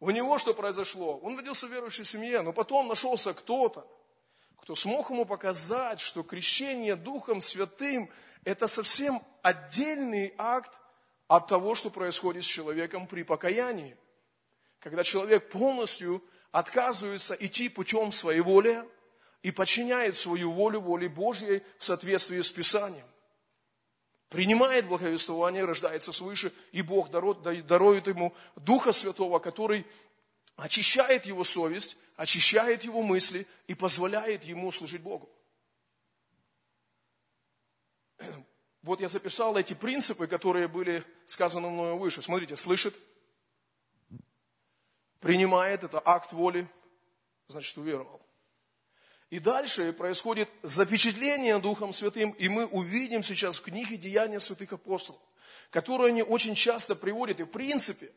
У 0.00 0.08
него 0.08 0.38
что 0.38 0.54
произошло? 0.54 1.18
Он 1.18 1.36
родился 1.36 1.66
в 1.66 1.70
верующей 1.70 2.06
семье, 2.06 2.40
но 2.40 2.54
потом 2.54 2.88
нашелся 2.88 3.34
кто-то, 3.34 3.86
кто 4.62 4.74
смог 4.74 5.10
ему 5.10 5.26
показать, 5.26 6.00
что 6.00 6.22
крещение 6.22 6.96
Духом 6.96 7.42
Святым– 7.42 8.08
это 8.44 8.66
совсем 8.66 9.22
отдельный 9.42 10.32
акт 10.38 10.72
от 11.28 11.46
того, 11.46 11.74
что 11.74 11.90
происходит 11.90 12.44
с 12.44 12.48
человеком 12.48 13.06
при 13.06 13.22
покаянии. 13.22 13.96
Когда 14.80 15.04
человек 15.04 15.50
полностью 15.50 16.24
отказывается 16.50 17.34
идти 17.34 17.68
путем 17.68 18.10
своей 18.10 18.40
воли 18.40 18.82
и 19.42 19.50
подчиняет 19.50 20.16
свою 20.16 20.52
волю 20.52 20.80
воле 20.80 21.08
Божьей 21.08 21.62
в 21.78 21.84
соответствии 21.84 22.40
с 22.40 22.50
Писанием. 22.50 23.06
Принимает 24.30 24.86
благовествование, 24.86 25.64
рождается 25.64 26.12
свыше, 26.12 26.52
и 26.72 26.82
Бог 26.82 27.10
дарует 27.10 28.06
ему 28.06 28.34
Духа 28.56 28.92
Святого, 28.92 29.38
который 29.38 29.86
очищает 30.56 31.24
его 31.24 31.44
совесть, 31.44 31.96
очищает 32.16 32.84
его 32.84 33.02
мысли 33.02 33.46
и 33.66 33.74
позволяет 33.74 34.44
ему 34.44 34.70
служить 34.72 35.02
Богу. 35.02 35.30
Вот 38.82 39.00
я 39.00 39.08
записал 39.08 39.56
эти 39.56 39.74
принципы, 39.74 40.26
которые 40.26 40.68
были 40.68 41.04
сказаны 41.26 41.68
мною 41.68 41.96
выше. 41.96 42.22
Смотрите, 42.22 42.56
слышит, 42.56 42.94
принимает, 45.20 45.82
это 45.82 46.00
акт 46.04 46.32
воли, 46.32 46.68
значит 47.48 47.76
уверовал. 47.76 48.20
И 49.30 49.40
дальше 49.40 49.92
происходит 49.92 50.48
запечатление 50.62 51.58
Духом 51.58 51.92
Святым, 51.92 52.30
и 52.30 52.48
мы 52.48 52.66
увидим 52.66 53.22
сейчас 53.22 53.58
в 53.58 53.62
книге 53.62 53.98
«Деяния 53.98 54.40
святых 54.40 54.72
апостолов», 54.72 55.20
которую 55.70 56.08
они 56.08 56.22
очень 56.22 56.54
часто 56.54 56.94
приводят. 56.94 57.40
И 57.40 57.42
в 57.42 57.50
принципе, 57.50 58.10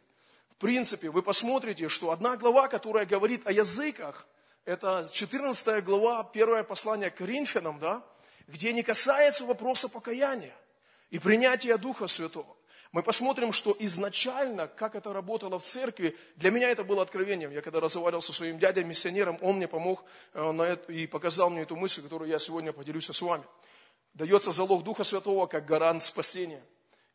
в 0.51 0.55
принципе, 0.55 1.09
вы 1.09 1.21
посмотрите, 1.21 1.89
что 1.89 2.11
одна 2.11 2.37
глава, 2.37 2.69
которая 2.69 3.05
говорит 3.05 3.45
о 3.45 3.51
языках, 3.51 4.25
это 4.63 5.05
14 5.11 5.83
глава, 5.83 6.23
первое 6.23 6.63
послание 6.63 7.09
к 7.09 7.15
Коринфянам, 7.15 7.79
да, 7.79 8.05
где 8.51 8.73
не 8.73 8.83
касается 8.83 9.45
вопроса 9.45 9.89
покаяния 9.89 10.55
и 11.09 11.19
принятия 11.19 11.77
Духа 11.77 12.07
Святого. 12.07 12.55
Мы 12.91 13.03
посмотрим, 13.03 13.53
что 13.53 13.73
изначально, 13.79 14.67
как 14.67 14.95
это 14.95 15.13
работало 15.13 15.57
в 15.59 15.63
церкви, 15.63 16.17
для 16.35 16.51
меня 16.51 16.69
это 16.69 16.83
было 16.83 17.01
откровением. 17.01 17.51
Я 17.51 17.61
когда 17.61 17.79
разговаривал 17.79 18.21
со 18.21 18.33
своим 18.33 18.59
дядей, 18.59 18.83
миссионером, 18.83 19.37
он 19.41 19.55
мне 19.55 19.67
помог 19.69 20.03
э, 20.33 20.51
на 20.51 20.63
это, 20.63 20.91
и 20.91 21.07
показал 21.07 21.49
мне 21.49 21.61
эту 21.61 21.77
мысль, 21.77 22.01
которую 22.01 22.29
я 22.29 22.37
сегодня 22.37 22.73
поделюсь 22.73 23.05
с 23.05 23.21
вами. 23.21 23.45
Дается 24.13 24.51
залог 24.51 24.83
Духа 24.83 25.05
Святого 25.05 25.47
как 25.47 25.65
гарант 25.65 26.03
спасения. 26.03 26.61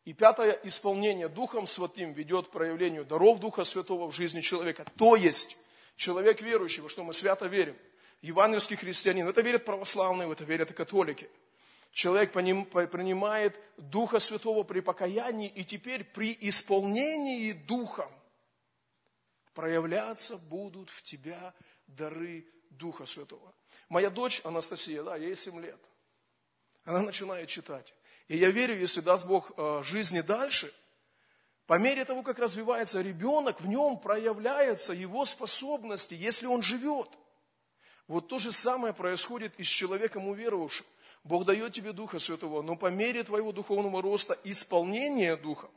И 0.03 0.13
пятое, 0.13 0.59
исполнение 0.63 1.27
Духом 1.27 1.67
Святым 1.67 2.13
ведет 2.13 2.47
к 2.47 2.51
проявлению 2.51 3.05
даров 3.05 3.39
Духа 3.39 3.63
Святого 3.63 4.09
в 4.09 4.15
жизни 4.15 4.41
человека. 4.41 4.83
То 4.97 5.15
есть, 5.15 5.57
человек 5.95 6.41
верующий, 6.41 6.81
во 6.81 6.89
что 6.89 7.03
мы 7.03 7.13
свято 7.13 7.45
верим, 7.45 7.75
евангельский 8.21 8.75
христианин, 8.75 9.27
это 9.27 9.41
верят 9.41 9.65
православные, 9.65 10.27
в 10.27 10.31
это 10.31 10.43
верят 10.43 10.71
и 10.71 10.73
католики– 10.73 11.29
человек 11.97 12.31
принимает 12.31 13.59
Духа 13.77 14.19
Святого 14.19 14.61
при 14.61 14.81
покаянии, 14.81 15.49
и 15.49 15.63
теперь 15.63 16.03
при 16.03 16.37
исполнении 16.41 17.53
Духом 17.53 18.11
проявляться 19.55 20.37
будут 20.37 20.91
в 20.91 21.01
тебя 21.01 21.55
дары 21.87 22.45
Духа 22.69 23.07
Святого. 23.07 23.51
Моя 23.89 24.11
дочь 24.11 24.41
Анастасия, 24.43 25.01
да, 25.01 25.15
ей 25.15 25.35
7 25.35 25.59
лет. 25.59 25.79
Она 26.85 27.01
начинает 27.01 27.49
читать. 27.49 27.95
И 28.27 28.37
я 28.37 28.51
верю, 28.51 28.77
если 28.77 29.01
даст 29.01 29.25
Бог 29.25 29.51
э, 29.57 29.81
жизни 29.83 30.21
дальше, 30.21 30.71
по 31.65 31.79
мере 31.79 32.05
того, 32.05 32.21
как 32.21 32.37
развивается 32.37 33.01
ребенок, 33.01 33.59
в 33.59 33.67
нем 33.67 33.97
проявляются 33.97 34.93
его 34.93 35.25
способности, 35.25 36.13
если 36.13 36.45
он 36.45 36.61
живет. 36.61 37.09
Вот 38.07 38.27
то 38.27 38.39
же 38.39 38.51
самое 38.51 38.93
происходит 38.93 39.53
и 39.57 39.63
с 39.63 39.67
человеком 39.67 40.27
уверовавшим. 40.27 40.85
Бог 41.23 41.45
дает 41.45 41.73
тебе 41.73 41.91
Духа 41.91 42.19
Святого, 42.19 42.61
но 42.61 42.75
по 42.75 42.87
мере 42.87 43.23
твоего 43.23 43.51
духовного 43.51 44.01
роста 44.01 44.37
исполнение 44.45 45.35
Духом, 45.35 45.69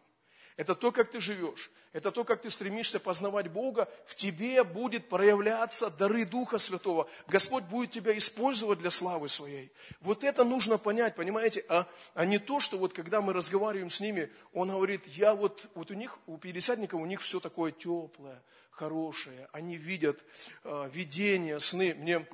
это 0.56 0.74
то, 0.74 0.92
как 0.92 1.10
ты 1.10 1.20
живешь, 1.20 1.70
это 1.92 2.12
то, 2.12 2.22
как 2.22 2.42
ты 2.42 2.50
стремишься 2.50 3.00
познавать 3.00 3.48
Бога, 3.48 3.88
в 4.06 4.14
тебе 4.14 4.62
будет 4.62 5.08
проявляться 5.08 5.90
дары 5.90 6.24
Духа 6.24 6.58
Святого. 6.58 7.08
Господь 7.26 7.64
будет 7.64 7.90
тебя 7.90 8.16
использовать 8.16 8.78
для 8.78 8.90
славы 8.90 9.28
своей. 9.28 9.72
Вот 10.00 10.22
это 10.22 10.44
нужно 10.44 10.78
понять, 10.78 11.16
понимаете, 11.16 11.64
а, 11.68 11.86
а 12.14 12.26
не 12.26 12.38
то, 12.38 12.60
что 12.60 12.78
вот 12.78 12.92
когда 12.92 13.22
мы 13.22 13.32
разговариваем 13.32 13.90
с 13.90 14.00
ними, 14.00 14.30
он 14.52 14.70
говорит, 14.70 15.04
я 15.06 15.34
вот, 15.34 15.66
вот 15.74 15.90
у 15.90 15.94
них, 15.94 16.18
у 16.26 16.36
пятидесятников, 16.36 17.00
у 17.00 17.06
них 17.06 17.22
все 17.22 17.40
такое 17.40 17.72
теплое, 17.72 18.40
хорошее, 18.70 19.48
они 19.52 19.76
видят 19.76 20.22
э, 20.64 20.88
видения, 20.92 21.58
сны. 21.58 21.94
Мне 21.94 22.26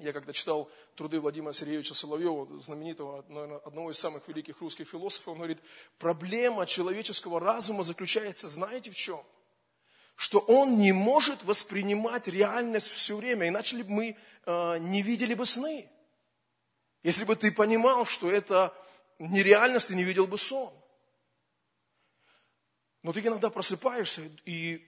я 0.00 0.12
когда 0.12 0.32
читал 0.32 0.70
труды 0.94 1.20
Владимира 1.20 1.52
Сергеевича 1.52 1.94
Соловьева, 1.94 2.60
знаменитого, 2.60 3.24
наверное, 3.28 3.58
одного 3.58 3.90
из 3.90 3.98
самых 3.98 4.26
великих 4.28 4.60
русских 4.60 4.88
философов, 4.88 5.28
он 5.28 5.38
говорит, 5.38 5.58
проблема 5.98 6.66
человеческого 6.66 7.38
разума 7.38 7.84
заключается, 7.84 8.48
знаете 8.48 8.90
в 8.90 8.94
чем? 8.94 9.22
Что 10.16 10.38
он 10.38 10.78
не 10.78 10.92
может 10.92 11.44
воспринимать 11.44 12.28
реальность 12.28 12.88
все 12.88 13.16
время, 13.16 13.48
иначе 13.48 13.76
ли 13.76 13.82
бы 13.82 13.90
мы 13.90 14.16
э, 14.46 14.78
не 14.78 15.02
видели 15.02 15.34
бы 15.34 15.46
сны. 15.46 15.88
Если 17.02 17.24
бы 17.24 17.36
ты 17.36 17.50
понимал, 17.50 18.04
что 18.04 18.30
это 18.30 18.74
нереальность, 19.18 19.88
ты 19.88 19.94
не 19.94 20.04
видел 20.04 20.26
бы 20.26 20.36
сон. 20.38 20.72
Но 23.02 23.12
ты 23.12 23.20
иногда 23.20 23.48
просыпаешься 23.48 24.22
и 24.44 24.86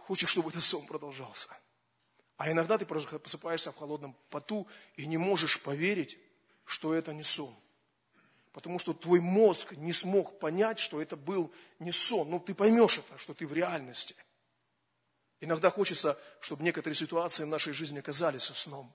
хочешь, 0.00 0.30
чтобы 0.30 0.50
этот 0.50 0.62
сон 0.62 0.86
продолжался. 0.86 1.48
А 2.36 2.50
иногда 2.50 2.78
ты 2.78 2.86
просыпаешься 2.86 3.72
в 3.72 3.76
холодном 3.76 4.16
поту 4.30 4.68
и 4.96 5.06
не 5.06 5.16
можешь 5.16 5.60
поверить, 5.60 6.18
что 6.64 6.94
это 6.94 7.12
не 7.12 7.24
сон. 7.24 7.54
Потому 8.52 8.78
что 8.78 8.92
твой 8.92 9.20
мозг 9.20 9.72
не 9.72 9.92
смог 9.92 10.38
понять, 10.38 10.78
что 10.78 11.02
это 11.02 11.16
был 11.16 11.52
не 11.78 11.92
сон. 11.92 12.30
Ну, 12.30 12.40
ты 12.40 12.54
поймешь 12.54 12.98
это, 12.98 13.18
что 13.18 13.34
ты 13.34 13.46
в 13.46 13.52
реальности. 13.52 14.14
Иногда 15.40 15.70
хочется, 15.70 16.18
чтобы 16.40 16.64
некоторые 16.64 16.96
ситуации 16.96 17.44
в 17.44 17.48
нашей 17.48 17.72
жизни 17.72 17.98
оказались 17.98 18.44
сном. 18.44 18.94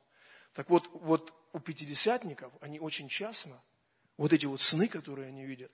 Так 0.53 0.69
вот, 0.69 0.87
вот 0.93 1.33
у 1.51 1.59
пятидесятников, 1.59 2.53
они 2.61 2.79
очень 2.79 3.09
часто, 3.09 3.61
вот 4.17 4.33
эти 4.33 4.45
вот 4.45 4.61
сны, 4.61 4.87
которые 4.87 5.29
они 5.29 5.45
видят, 5.45 5.71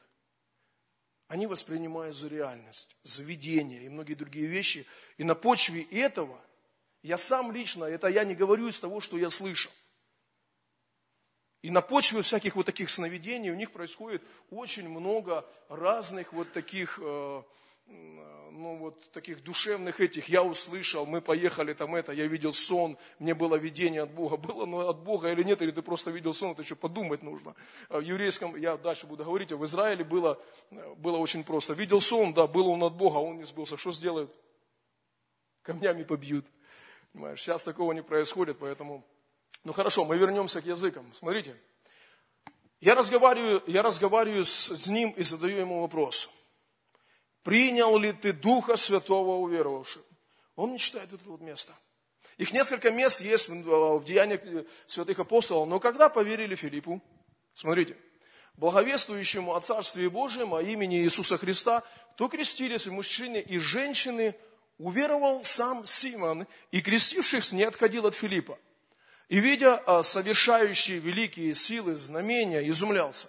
они 1.30 1.48
воспринимают 1.48 2.18
за 2.18 2.28
реальность, 2.28 2.98
за 3.04 3.24
видение 3.24 3.84
и 3.84 3.90
многие 3.90 4.16
другие 4.16 4.48
вещи. 4.48 4.86
И 5.18 5.24
на 5.24 5.36
почве 5.36 5.84
этого– 5.84 6.40
я 7.02 7.18
сам 7.18 7.52
лично, 7.52 7.86
это 7.86 8.08
я 8.08 8.24
не 8.24 8.36
говорю 8.36 8.68
из 8.68 8.80
того, 8.80 9.00
что 9.00 9.18
я 9.18 9.30
слышал. 9.30 9.72
И 11.62 11.72
на 11.72 11.82
почве 11.82 12.22
всяких 12.22 12.56
вот 12.56 12.66
таких 12.66 12.90
сновидений 12.90 13.52
у 13.52 13.56
них 13.56 13.72
происходит 13.72 14.24
очень 14.50 14.88
много 14.88 15.46
разных 15.68 16.34
вот 16.34 16.52
таких, 16.52 17.00
э, 17.02 17.44
ну 18.60 18.76
вот 18.76 19.12
таких 19.12 19.44
душевных 19.44 20.02
этих. 20.02 20.30
Я 20.30 20.44
услышал, 20.44 21.06
мы 21.06 21.22
поехали 21.22 21.74
там 21.74 21.96
это, 21.96 22.12
я 22.12 22.28
видел 22.28 22.54
сон, 22.54 22.98
мне 23.18 23.34
было 23.34 23.56
видение 23.56 24.04
от 24.04 24.12
Бога. 24.12 24.38
Было 24.50 24.64
оно 24.64 24.88
от 24.90 25.00
Бога 25.00 25.32
или 25.32 25.44
нет, 25.44 25.62
или 25.62 25.72
ты 25.72 25.82
просто 25.82 26.12
видел 26.12 26.34
сон, 26.34 26.52
это 26.52 26.62
еще 26.62 26.76
подумать 26.76 27.24
нужно. 27.24 27.56
В 27.90 28.02
еврейском, 28.02 28.56
я 28.56 28.78
дальше 28.78 29.08
буду 29.08 29.24
говорить, 29.24 29.52
а 29.52 29.58
в 29.58 29.66
Израиле 29.66 30.04
было, 30.04 30.42
было 30.98 31.18
очень 31.18 31.44
просто. 31.44 31.74
Видел 31.74 32.02
сон, 32.02 32.34
да, 32.34 32.48
был 32.48 32.68
он 32.68 32.84
от 32.84 32.94
Бога, 32.96 33.18
а 33.18 33.22
он 33.22 33.38
не 33.38 33.46
сбылся. 33.46 33.78
Что 33.78 33.92
сделают? 33.92 34.34
Камнями 35.62 36.04
побьют. 36.04 36.46
Понимаешь, 37.14 37.42
сейчас 37.42 37.64
такого 37.64 37.94
не 37.94 38.04
происходит, 38.04 38.58
поэтому... 38.60 39.06
Ну 39.64 39.74
хорошо, 39.74 40.06
мы 40.06 40.18
вернемся 40.18 40.62
к 40.62 40.66
языкам. 40.66 41.06
Смотрите, 41.14 41.56
я 42.82 42.96
разговариваю, 42.96 43.62
я 43.68 43.82
разговариваю 43.82 44.46
с, 44.46 44.70
с 44.70 44.88
ним 44.88 45.12
и 45.12 45.24
задаю 45.24 45.58
ему 45.58 45.82
вопрос. 45.82 46.30
Принял 47.44 47.98
ли 47.98 48.12
ты 48.12 48.34
Духа 48.34 48.76
Святого 48.76 49.38
уверовавшим? 49.38 50.04
Он 50.56 50.72
не 50.72 50.80
читает 50.80 51.12
это 51.14 51.24
вот 51.26 51.42
место. 51.42 51.74
Их 52.38 52.54
несколько 52.54 52.92
мест 52.92 53.22
есть 53.22 53.50
в 53.50 54.04
Деяниях 54.04 54.42
святых 54.88 55.20
апостолов. 55.20 55.68
Но 55.68 55.80
когда 55.80 56.10
поверили 56.10 56.56
Филиппу, 56.56 57.02
смотрите, 57.54 57.98
благовествующему 58.56 59.56
о 59.56 59.62
Царстве 59.62 60.10
Божьем, 60.10 60.54
о 60.54 60.62
имени 60.62 61.02
Иисуса 61.02 61.38
Христа, 61.38 61.84
то 62.16 62.28
крестились 62.28 62.88
и 62.88 62.92
мужчины, 62.92 63.38
и 63.38 63.58
женщины– 63.58 64.36
уверовал 64.80 65.44
сам 65.44 65.86
Симон, 65.86 66.48
и 66.72 66.82
крестившихся 66.82 67.56
не 67.56 67.64
отходил 67.64 68.08
от 68.08 68.16
Филиппа. 68.16 68.58
И, 69.28 69.40
видя 69.40 69.76
а, 69.76 70.02
совершающие 70.02 70.98
великие 70.98 71.54
силы, 71.54 71.94
знамения, 71.94 72.68
изумлялся. 72.68 73.28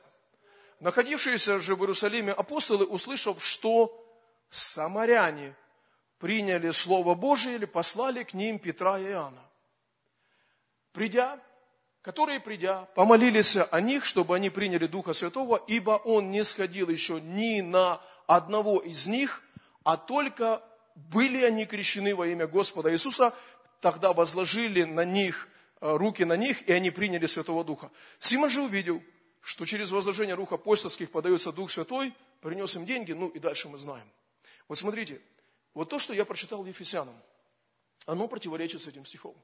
Находившиеся 0.79 1.61
же 1.61 1.77
в 1.77 1.81
Иерусалиме 1.81 2.33
апостолы, 2.33 2.87
услышав, 2.87 3.45
что 3.45 4.00
самаряне 4.51 5.55
приняли 6.19 6.71
Слово 6.71 7.15
Божие 7.15 7.57
или 7.57 7.65
послали 7.65 8.23
к 8.23 8.35
ним 8.35 8.59
Петра 8.59 8.99
и 8.99 9.05
Иоанна. 9.05 9.43
Придя, 10.93 11.41
которые, 12.03 12.41
придя, 12.41 12.87
помолились 12.95 13.57
о 13.57 13.81
них, 13.81 14.05
чтобы 14.05 14.37
они 14.37 14.51
приняли 14.51 14.87
Духа 14.87 15.13
Святого, 15.13 15.63
ибо 15.67 15.93
Он 15.93 16.31
не 16.31 16.45
сходил 16.45 16.89
еще 16.89 17.21
ни 17.21 17.61
на 17.61 18.01
одного 18.27 18.81
из 18.81 19.07
них, 19.07 19.43
а 19.85 19.97
только 19.97 20.63
были 20.95 21.43
они 21.43 21.67
крещены 21.67 22.15
во 22.15 22.27
имя 22.27 22.47
Господа 22.47 22.93
Иисуса, 22.93 23.35
тогда 23.81 24.13
возложили 24.13 24.83
на 24.83 25.05
них, 25.05 25.49
э, 25.81 25.97
руки 25.97 26.25
на 26.25 26.37
них, 26.37 26.69
и 26.69 26.73
они 26.73 26.91
приняли 26.91 27.27
Святого 27.27 27.65
Духа. 27.65 27.91
Симон 28.19 28.51
же 28.51 28.63
увидел, 28.63 29.03
что 29.41 29.65
через 29.65 29.91
возложение 29.91 30.35
рук 30.35 30.53
апостольских 30.53 31.11
подается 31.11 31.53
Дух 31.53 31.71
Святой, 31.71 32.13
принес 32.41 32.77
им 32.77 32.85
деньги, 32.85 33.13
ну 33.13 33.29
и 33.29 33.39
дальше 33.39 33.69
мы 33.69 33.79
знаем. 33.79 34.07
Вот 34.71 34.79
смотрите, 34.79 35.21
вот 35.75 35.89
то, 35.89 35.99
что 35.99 36.15
я 36.15 36.25
прочитал 36.25 36.63
в 36.63 36.67
Ефесянам, 36.67 37.21
оно 38.07 38.29
противоречит 38.29 38.81
с 38.81 38.87
этим 38.87 39.05
стихом. 39.05 39.35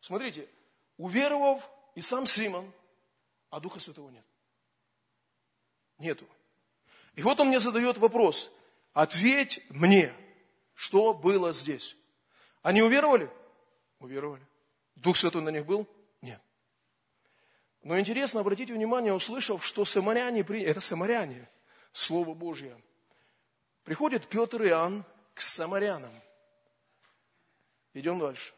Смотрите, 0.00 0.48
уверовав 0.96 1.70
и 1.94 2.00
сам 2.00 2.24
Симон, 2.24 2.72
а 3.50 3.60
Духа 3.60 3.80
Святого 3.80 4.08
нет. 4.08 4.24
Нету. 5.98 6.26
И 7.16 7.22
вот 7.22 7.38
он 7.38 7.48
мне 7.48 7.60
задает 7.60 7.98
вопрос, 7.98 8.50
ответь 8.94 9.62
мне– 9.68 10.10
что 10.74 11.12
было 11.12 11.52
здесь? 11.52 11.94
Они 12.62 12.80
уверовали? 12.80 13.30
Уверовали. 13.98 14.42
Дух 14.94 15.18
Святой 15.18 15.42
на 15.42 15.50
них 15.50 15.66
был? 15.66 15.86
Нет. 16.22 16.40
Но 17.82 18.00
интересно, 18.00 18.40
обратите 18.40 18.72
внимание, 18.72 19.12
услышав, 19.12 19.62
что 19.62 19.84
самаряне, 19.84 20.40
это 20.40 20.80
самаряне, 20.80 21.46
Слово 21.92 22.32
Божье. 22.32 22.74
Приходит 23.86 24.26
Петр 24.26 24.64
и 24.64 24.68
Иоанн 24.68 25.04
к 25.32 25.40
самарянам. 25.40 26.10
Идем 27.94 28.18
дальше. 28.18 28.52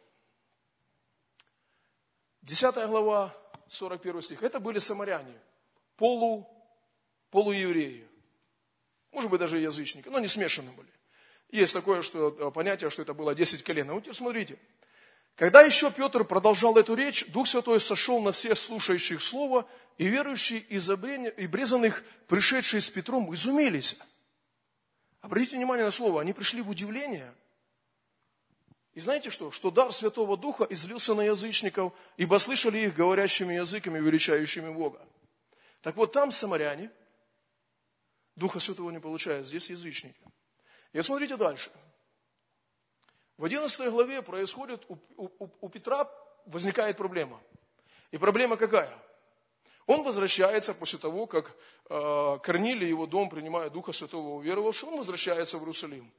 10 2.41 2.75
глава, 2.89 3.37
41 3.69 4.23
стих. 4.23 4.43
Это 4.43 4.59
были 4.59 4.79
самаряне, 4.79 5.39
полу, 5.97 6.49
полуевреи. 7.31 8.09
Может 9.13 9.31
быть, 9.31 9.39
даже 9.39 9.59
язычники, 9.59 10.09
но 10.09 10.19
не 10.19 10.29
смешаны 10.29 10.73
были. 10.73 10.89
Есть 11.51 11.75
такое 11.75 12.01
что, 12.01 12.29
э, 12.29 12.51
понятие, 12.51 12.89
что 12.89 13.03
это 13.03 13.13
было 13.13 13.35
10 13.35 13.63
колен. 13.63 13.91
А 13.91 13.93
вот 13.93 14.05
теперь 14.05 14.15
смотрите. 14.17 14.59
Когда 15.35 15.61
еще 15.61 15.91
Петр 15.91 16.25
продолжал 16.25 16.79
эту 16.79 16.95
речь, 16.95 17.27
Дух 17.27 17.47
Святой 17.47 17.81
сошел 17.81 18.23
на 18.23 18.33
всех 18.33 18.57
слушающих 18.57 19.21
Слово, 19.21 19.69
и 19.99 20.09
верующие 20.09 20.61
из 20.61 20.89
обрезанных, 20.89 22.03
пришедшие 22.29 22.81
с 22.81 22.91
Петром, 22.91 23.35
изумились. 23.35 23.99
Обратите 25.29 25.57
внимание 25.57 25.85
на 25.85 25.91
слово, 25.91 26.23
они 26.23 26.33
пришли 26.33 26.63
в 26.63 26.71
удивление. 26.71 27.35
И 28.95 29.01
знаете 29.03 29.29
что? 29.29 29.51
Что 29.51 29.71
дар 29.71 29.93
Святого 29.93 30.39
Духа 30.39 30.65
излился 30.71 31.15
на 31.15 31.21
язычников, 31.21 31.93
ибо 32.17 32.39
слышали 32.39 32.79
их 32.79 32.95
говорящими 32.95 33.53
языками, 33.53 33.99
величающими 33.99 34.73
Бога. 34.73 35.07
Так 35.83 35.97
вот 35.97 36.13
там 36.13 36.33
самаряне, 36.33 36.91
Духа 38.37 38.59
Святого 38.59 38.91
не 38.91 39.01
получают, 39.01 39.47
здесь 39.47 39.69
язычники. 39.69 40.19
И 40.95 41.03
смотрите 41.03 41.37
дальше. 41.37 41.71
В 43.37 43.45
11 43.45 43.91
главе 43.91 44.23
происходит, 44.23 44.83
у, 44.89 44.97
у, 45.19 45.51
у 45.61 45.69
Петра 45.69 46.11
возникает 46.47 46.97
проблема. 46.97 47.39
И 48.13 48.17
проблема 48.17 48.57
какая? 48.57 48.91
Он 49.89 50.03
возвращается 50.03 50.75
после 50.75 50.99
того, 50.99 51.27
как 51.27 51.57
э, 51.89 52.39
Корнилий 52.43 52.87
его 52.87 53.07
дом, 53.07 53.31
принимая 53.31 53.71
Духа 53.71 53.93
Святого, 53.93 54.35
уверовавшего, 54.35 54.91
он 54.91 54.99
возвращается 54.99 55.57
в 55.57 55.63
Иерусалим. 55.63 56.13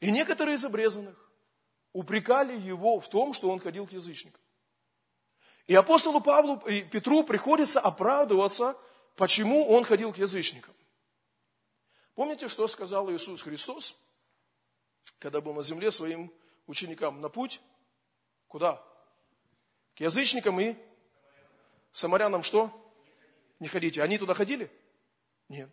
И 0.00 0.10
некоторые 0.10 0.56
из 0.56 0.64
обрезанных 0.66 1.32
упрекали 1.94 2.54
его 2.60 3.00
в 3.00 3.08
том, 3.08 3.32
что 3.32 3.48
он 3.50 3.60
ходил 3.60 3.86
к 3.86 3.92
язычникам. 3.92 4.42
И 5.66 5.74
апостолу 5.74 6.20
Павлу 6.20 6.56
и 6.68 6.82
Петру 6.82 7.24
приходится 7.24 7.80
оправдываться, 7.80 8.76
почему 9.16 9.66
он 9.70 9.84
ходил 9.84 10.12
к 10.12 10.18
язычникам. 10.18 10.74
Помните, 12.14 12.48
что 12.48 12.68
сказал 12.68 13.10
Иисус 13.10 13.40
Христос, 13.40 13.98
когда 15.18 15.40
был 15.40 15.54
на 15.54 15.62
земле 15.62 15.90
своим 15.90 16.30
ученикам? 16.66 17.22
На 17.22 17.30
путь? 17.30 17.62
Куда? 18.48 18.84
К 19.94 20.00
язычникам 20.00 20.60
и 20.60 20.76
самарянам 21.94 22.42
что? 22.42 22.70
Не 23.62 23.68
ходите. 23.68 24.02
Они 24.02 24.18
туда 24.18 24.34
ходили? 24.34 24.70
Нет. 25.48 25.70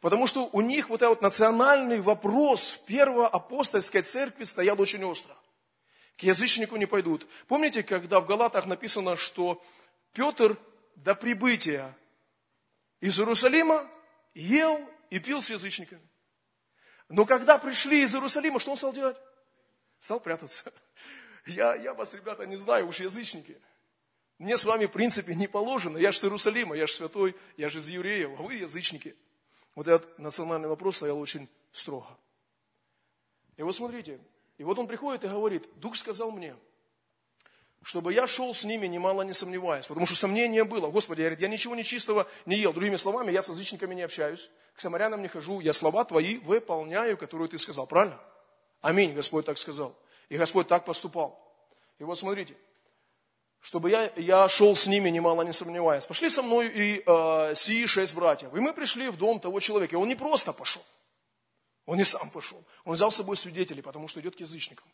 Потому 0.00 0.26
что 0.26 0.50
у 0.52 0.60
них 0.60 0.88
вот 0.90 1.00
этот 1.00 1.22
национальный 1.22 2.00
вопрос 2.00 2.72
первоапостольской 2.86 4.02
церкви 4.02 4.44
стоял 4.44 4.78
очень 4.80 5.04
остро. 5.04 5.34
К 6.16 6.24
язычнику 6.24 6.76
не 6.76 6.86
пойдут. 6.86 7.26
Помните, 7.46 7.82
когда 7.82 8.20
в 8.20 8.26
Галатах 8.26 8.66
написано, 8.66 9.16
что 9.16 9.62
Петр 10.12 10.58
до 10.96 11.14
прибытия 11.14 11.96
из 13.00 13.18
Иерусалима 13.18 13.88
ел 14.34 14.80
и 15.10 15.20
пил 15.20 15.40
с 15.40 15.50
язычниками. 15.50 16.06
Но 17.08 17.26
когда 17.26 17.58
пришли 17.58 18.02
из 18.02 18.14
Иерусалима, 18.14 18.58
что 18.58 18.72
он 18.72 18.76
стал 18.76 18.92
делать? 18.92 19.16
Стал 20.00 20.18
прятаться. 20.18 20.64
Я, 21.46 21.74
я 21.74 21.92
вас, 21.92 22.14
ребята, 22.14 22.46
не 22.46 22.56
знаю, 22.56 22.88
уж 22.88 23.00
язычники. 23.00 23.60
Мне 24.38 24.56
с 24.56 24.64
вами, 24.64 24.86
в 24.86 24.90
принципе, 24.90 25.34
не 25.34 25.46
положено. 25.46 25.96
Я 25.96 26.12
же 26.12 26.18
с 26.18 26.24
Иерусалима, 26.24 26.76
я 26.76 26.86
же 26.86 26.92
святой, 26.92 27.36
я 27.56 27.68
же 27.68 27.78
из 27.78 27.88
евреев, 27.88 28.30
а 28.38 28.42
вы 28.42 28.54
язычники. 28.54 29.14
Вот 29.74 29.86
этот 29.86 30.18
национальный 30.18 30.68
вопрос 30.68 30.96
стоял 30.96 31.18
очень 31.18 31.48
строго. 31.72 32.08
И 33.56 33.62
вот 33.62 33.74
смотрите, 33.74 34.20
и 34.58 34.64
вот 34.64 34.78
он 34.78 34.86
приходит 34.86 35.24
и 35.24 35.28
говорит, 35.28 35.68
Дух 35.76 35.96
сказал 35.96 36.30
мне, 36.30 36.56
чтобы 37.82 38.12
я 38.12 38.26
шел 38.26 38.54
с 38.54 38.64
ними, 38.64 38.86
немало 38.86 39.22
не 39.22 39.34
сомневаясь. 39.34 39.86
Потому 39.86 40.06
что 40.06 40.16
сомнение 40.16 40.64
было. 40.64 40.88
Господи, 40.88 41.20
я, 41.20 41.26
говорит, 41.26 41.40
я 41.40 41.48
ничего 41.48 41.74
нечистого 41.74 42.26
не 42.46 42.56
ел. 42.56 42.72
Другими 42.72 42.96
словами, 42.96 43.30
я 43.30 43.42
с 43.42 43.48
язычниками 43.48 43.94
не 43.94 44.02
общаюсь, 44.02 44.50
к 44.74 44.80
самарянам 44.80 45.22
не 45.22 45.28
хожу, 45.28 45.60
я 45.60 45.72
слова 45.72 46.04
твои 46.04 46.38
выполняю, 46.38 47.16
которые 47.16 47.48
ты 47.48 47.58
сказал. 47.58 47.86
Правильно? 47.86 48.18
Аминь, 48.80 49.12
Господь 49.12 49.44
так 49.44 49.58
сказал. 49.58 49.94
И 50.28 50.38
Господь 50.38 50.66
так 50.66 50.84
поступал. 50.84 51.40
И 51.98 52.04
вот 52.04 52.18
смотрите, 52.18 52.56
чтобы 53.64 53.88
я, 53.88 54.12
я 54.16 54.46
шел 54.46 54.76
с 54.76 54.86
ними, 54.86 55.08
немало 55.08 55.40
не 55.40 55.54
сомневаясь. 55.54 56.04
Пошли 56.04 56.28
со 56.28 56.42
мной 56.42 56.68
и 56.68 57.02
э, 57.04 57.54
сии 57.54 57.86
шесть 57.86 58.14
братьев. 58.14 58.54
И 58.54 58.60
мы 58.60 58.74
пришли 58.74 59.08
в 59.08 59.16
дом 59.16 59.40
того 59.40 59.58
человека. 59.58 59.96
И 59.96 59.98
он 59.98 60.06
не 60.06 60.14
просто 60.14 60.52
пошел. 60.52 60.82
Он 61.86 61.96
не 61.96 62.04
сам 62.04 62.28
пошел. 62.28 62.62
Он 62.84 62.92
взял 62.92 63.10
с 63.10 63.16
собой 63.16 63.38
свидетелей, 63.38 63.80
потому 63.80 64.06
что 64.06 64.20
идет 64.20 64.36
к 64.36 64.40
язычникам. 64.40 64.86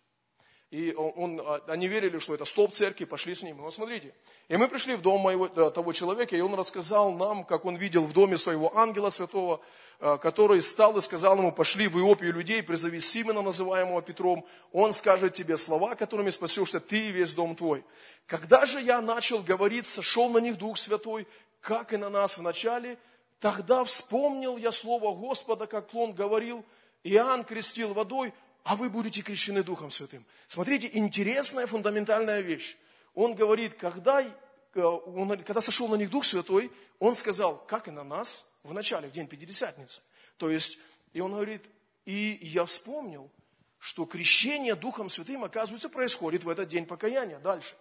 И 0.71 0.95
он, 0.95 1.41
а, 1.41 1.61
они 1.67 1.89
верили, 1.89 2.21
что 2.21 2.35
это 2.35 2.45
столб 2.45 2.73
церкви, 2.73 3.05
пошли 3.05 3.35
с 3.35 3.43
ним. 3.43 3.57
Вот 3.57 3.75
смотрите. 3.75 4.15
И 4.49 4.57
мы 4.57 4.69
пришли 4.69 4.95
в 4.95 5.03
дом 5.03 5.21
моего, 5.21 5.49
того 5.49 5.93
человека, 5.93 6.37
и 6.37 6.41
он 6.41 6.55
рассказал 6.55 7.11
нам, 7.13 7.45
как 7.45 7.65
он 7.65 7.75
видел 7.75 8.05
в 8.05 8.13
доме 8.13 8.39
своего 8.39 8.77
ангела 8.79 9.11
святого, 9.11 9.61
а, 9.99 10.17
который 10.17 10.63
стал 10.63 10.97
и 10.97 11.01
сказал 11.01 11.37
ему, 11.39 11.51
пошли 11.51 11.89
в 11.89 11.99
Иопию 11.99 12.33
людей, 12.33 12.63
призови 12.63 13.01
Симона, 13.01 13.43
называемого 13.43 14.01
Петром, 14.01 14.47
он 14.71 14.93
скажет 14.93 15.35
тебе 15.35 15.57
слова, 15.57 15.97
которыми 15.97 16.31
спасешься 16.31 16.79
ты 16.79 17.09
и 17.09 17.11
весь 17.11 17.35
дом 17.35 17.57
твой. 17.57 17.85
Когда 18.27 18.65
же 18.65 18.81
я 18.81 19.01
начал 19.01 19.43
говорить, 19.43 19.89
сошел 19.89 20.31
на 20.31 20.39
них 20.39 20.57
Дух 20.57 20.79
Святой, 20.79 21.27
как 21.61 21.93
и 21.93 21.97
на 21.97 22.11
нас 22.11 22.39
в 22.39 22.43
начале, 22.43 22.97
тогда 23.41 23.83
вспомнил 23.83 24.57
я 24.57 24.71
слово 24.71 25.17
Господа, 25.17 25.67
как 25.67 25.93
он 25.97 26.13
говорил, 26.13 26.65
Иоанн 27.03 27.43
крестил 27.43 27.93
водой, 27.93 28.33
а 28.65 28.77
вы 28.77 28.91
будете 28.91 29.23
крещены 29.23 29.63
Духом 29.63 29.91
Святым. 29.91 30.25
Смотрите, 30.49 30.91
интересная 30.93 31.67
фундаментальная 31.67 32.41
вещь. 32.41 32.77
Он 33.15 33.35
говорит, 33.35 33.75
когда, 33.75 34.23
э, 34.23 34.81
он, 34.81 35.43
когда 35.43 35.61
сошел 35.61 35.89
на 35.89 35.97
них 35.97 36.11
Дух 36.11 36.25
Святой, 36.25 36.71
он 36.99 37.15
сказал, 37.15 37.59
как 37.67 37.89
и 37.89 37.91
на 37.91 38.05
нас 38.05 38.53
в 38.63 38.73
начале, 38.73 39.09
в 39.09 39.13
день 39.13 39.27
Пятидесятницы. 39.27 40.03
То 40.37 40.51
есть, 40.51 40.79
и 41.13 41.21
он 41.21 41.33
говорит, 41.33 41.65
и 42.05 42.39
я 42.43 42.65
вспомнил, 42.65 43.31
что 43.79 44.05
крещение 44.05 44.75
Духом 44.75 45.09
Святым, 45.09 45.45
оказывается, 45.45 45.89
происходит 45.89 46.45
в 46.45 46.49
этот 46.49 46.69
день 46.69 46.87
покаяния. 46.87 47.39
Дальше. 47.39 47.75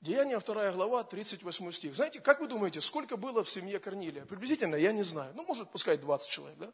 Деяние 0.00 0.38
2 0.38 0.72
глава, 0.72 1.02
38 1.02 1.72
стих. 1.72 1.94
Знаете, 1.94 2.20
как 2.20 2.40
вы 2.40 2.46
думаете, 2.46 2.80
сколько 2.82 3.16
было 3.16 3.42
в 3.42 3.48
семье 3.48 3.80
Корнилия? 3.80 4.26
Приблизительно, 4.26 4.76
я 4.76 4.92
не 4.92 5.02
знаю. 5.02 5.32
Ну, 5.34 5.44
может, 5.44 5.70
пускай 5.70 5.96
20 5.96 6.28
человек, 6.28 6.58
да? 6.58 6.72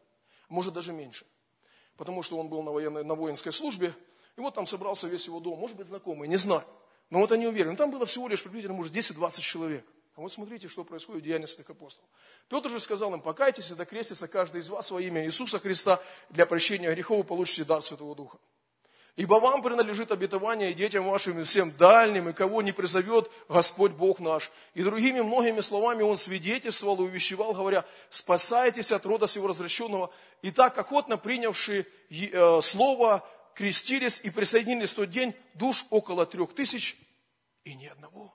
Может 0.50 0.74
даже 0.74 0.92
меньше. 0.92 1.24
Потому 1.96 2.22
что 2.22 2.38
он 2.38 2.48
был 2.48 2.62
на, 2.62 2.70
военной, 2.70 3.04
на 3.04 3.14
воинской 3.14 3.52
службе, 3.52 3.94
и 4.36 4.40
вот 4.40 4.54
там 4.54 4.66
собрался 4.66 5.08
весь 5.08 5.26
его 5.26 5.40
дом, 5.40 5.58
может 5.58 5.76
быть, 5.76 5.86
знакомый, 5.86 6.28
не 6.28 6.36
знаю. 6.36 6.64
Но 7.08 7.18
вот 7.18 7.32
они 7.32 7.46
уверены. 7.46 7.76
Там 7.76 7.90
было 7.90 8.06
всего 8.06 8.28
лишь 8.28 8.42
приблизительно, 8.42 8.74
может, 8.74 8.94
10-20 8.94 9.40
человек. 9.40 9.86
А 10.14 10.20
вот 10.20 10.32
смотрите, 10.32 10.68
что 10.68 10.84
происходит 10.84 11.22
в 11.22 11.24
Деяниях 11.24 11.48
Святых 11.48 11.70
Апостолов. 11.70 12.08
Петр 12.48 12.68
же 12.68 12.80
сказал 12.80 13.12
им, 13.14 13.20
покайтесь 13.20 13.70
и 13.70 13.74
докрестится 13.74 14.28
каждый 14.28 14.60
из 14.60 14.68
вас 14.68 14.90
во 14.90 15.00
имя 15.00 15.24
Иисуса 15.24 15.58
Христа 15.58 16.00
для 16.28 16.46
прощения 16.46 16.92
грехов 16.92 17.24
и 17.24 17.28
получите 17.28 17.64
дар 17.64 17.82
Святого 17.82 18.14
Духа. 18.14 18.38
Ибо 19.20 19.34
вам 19.34 19.60
принадлежит 19.60 20.12
обетование 20.12 20.70
и 20.70 20.74
детям 20.74 21.04
вашим, 21.04 21.38
и 21.38 21.44
всем 21.44 21.72
дальним, 21.72 22.30
и 22.30 22.32
кого 22.32 22.62
не 22.62 22.72
призовет 22.72 23.30
Господь 23.50 23.92
Бог 23.92 24.18
наш. 24.18 24.50
И 24.72 24.82
другими 24.82 25.20
многими 25.20 25.60
словами 25.60 26.02
он 26.02 26.16
свидетельствовал 26.16 26.96
и 27.00 27.02
увещевал, 27.02 27.52
говоря, 27.52 27.84
спасайтесь 28.08 28.92
от 28.92 29.04
рода 29.04 29.28
сего 29.28 29.48
развращенного. 29.48 30.10
И 30.40 30.50
так, 30.50 30.78
охотно 30.78 31.18
принявшие 31.18 31.86
э, 32.08 32.60
слово, 32.62 33.28
крестились 33.54 34.22
и 34.24 34.30
присоединились 34.30 34.92
в 34.92 34.96
тот 34.96 35.10
день 35.10 35.34
душ 35.52 35.84
около 35.90 36.24
трех 36.24 36.54
тысяч, 36.54 36.96
и 37.64 37.74
ни 37.74 37.88
одного 37.88 38.34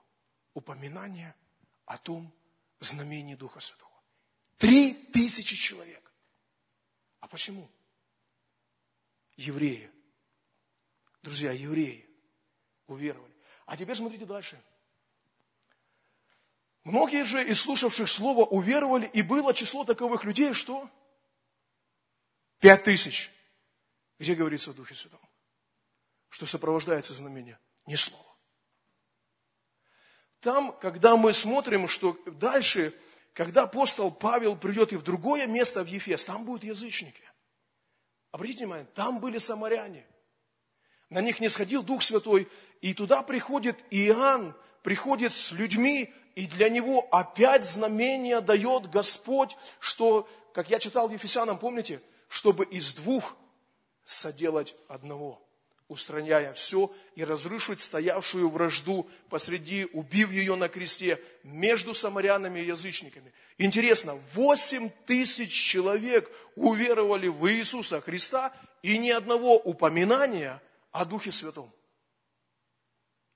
упоминания 0.54 1.34
о 1.84 1.98
том 1.98 2.32
знамении 2.78 3.34
Духа 3.34 3.58
Святого. 3.58 3.90
Три 4.56 4.94
тысячи 5.12 5.56
человек. 5.56 6.12
А 7.18 7.26
почему? 7.26 7.68
Евреи 9.36 9.90
Друзья, 11.26 11.50
евреи 11.50 12.08
уверовали. 12.86 13.34
А 13.66 13.76
теперь 13.76 13.96
смотрите 13.96 14.24
дальше. 14.24 14.62
Многие 16.84 17.24
же 17.24 17.44
из 17.44 17.60
слушавших 17.60 18.08
слово 18.08 18.44
уверовали, 18.44 19.10
и 19.12 19.22
было 19.22 19.52
число 19.52 19.82
таковых 19.82 20.22
людей, 20.22 20.52
что? 20.52 20.88
Пять 22.60 22.84
тысяч. 22.84 23.32
Где 24.20 24.36
говорится 24.36 24.70
о 24.70 24.74
Духе 24.74 24.94
Святом? 24.94 25.18
Что 26.28 26.46
сопровождается 26.46 27.12
знамение? 27.12 27.58
Ни 27.86 27.96
слова. 27.96 28.36
Там, 30.38 30.78
когда 30.78 31.16
мы 31.16 31.32
смотрим, 31.32 31.88
что 31.88 32.16
дальше, 32.26 32.94
когда 33.32 33.64
апостол 33.64 34.12
Павел 34.12 34.56
придет 34.56 34.92
и 34.92 34.96
в 34.96 35.02
другое 35.02 35.48
место, 35.48 35.82
в 35.82 35.88
Ефес, 35.88 36.24
там 36.24 36.44
будут 36.44 36.62
язычники. 36.62 37.28
Обратите 38.30 38.58
внимание, 38.62 38.86
там 38.94 39.18
были 39.18 39.38
самаряне– 39.38 40.06
на 41.10 41.20
них 41.20 41.40
не 41.40 41.48
сходил 41.48 41.82
Дух 41.82 42.02
Святой, 42.02 42.48
и 42.80 42.94
туда 42.94 43.22
приходит 43.22 43.78
Иоанн, 43.90 44.54
приходит 44.82 45.32
с 45.32 45.52
людьми, 45.52 46.12
и 46.34 46.46
для 46.46 46.68
него 46.68 47.08
опять 47.10 47.64
знамение 47.64 48.40
дает 48.40 48.90
Господь, 48.90 49.56
что, 49.80 50.28
как 50.52 50.70
я 50.70 50.78
читал 50.78 51.08
в 51.08 51.12
Ефесянам, 51.12 51.58
помните, 51.58 52.02
чтобы 52.28 52.64
из 52.64 52.94
двух 52.94 53.36
соделать 54.04 54.74
одного. 54.88 55.42
устраняя 55.88 56.52
все 56.52 56.92
и 57.14 57.24
разрушить 57.24 57.80
стоявшую 57.80 58.48
вражду 58.48 59.08
посреди, 59.28 59.86
убив 59.92 60.32
ее 60.32 60.56
на 60.56 60.68
кресте 60.68 61.20
между 61.44 61.94
самарянами 61.94 62.60
и 62.60 62.66
язычниками. 62.66 63.32
Интересно, 63.58 64.18
8 64.34 64.90
тысяч 65.06 65.52
человек 65.52 66.30
уверовали 66.56 67.28
в 67.28 67.48
Иисуса 67.48 68.00
Христа 68.00 68.52
и 68.82 68.98
ни 68.98 69.10
одного 69.10 69.56
упоминания 69.56 70.60
о 71.00 71.04
Духе 71.04 71.32
Святом. 71.32 71.72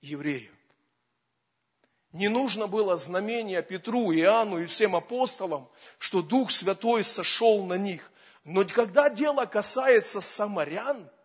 Евреи. 0.01 0.51
Не 2.13 2.29
нужно 2.29 2.67
было 2.67 2.97
знамения 2.97 3.63
Петру, 3.63 4.13
Иоанну 4.13 4.59
и 4.59 4.67
всем 4.67 4.97
апостолам, 4.97 5.71
что 5.99 6.23
Дух 6.23 6.51
Святой 6.51 7.05
сошел 7.05 7.65
на 7.67 7.75
них. 7.75 8.11
Но 8.45 8.65
когда 8.65 9.11
дело 9.11 9.47
касается 9.47 10.21
самарян– 10.21 11.11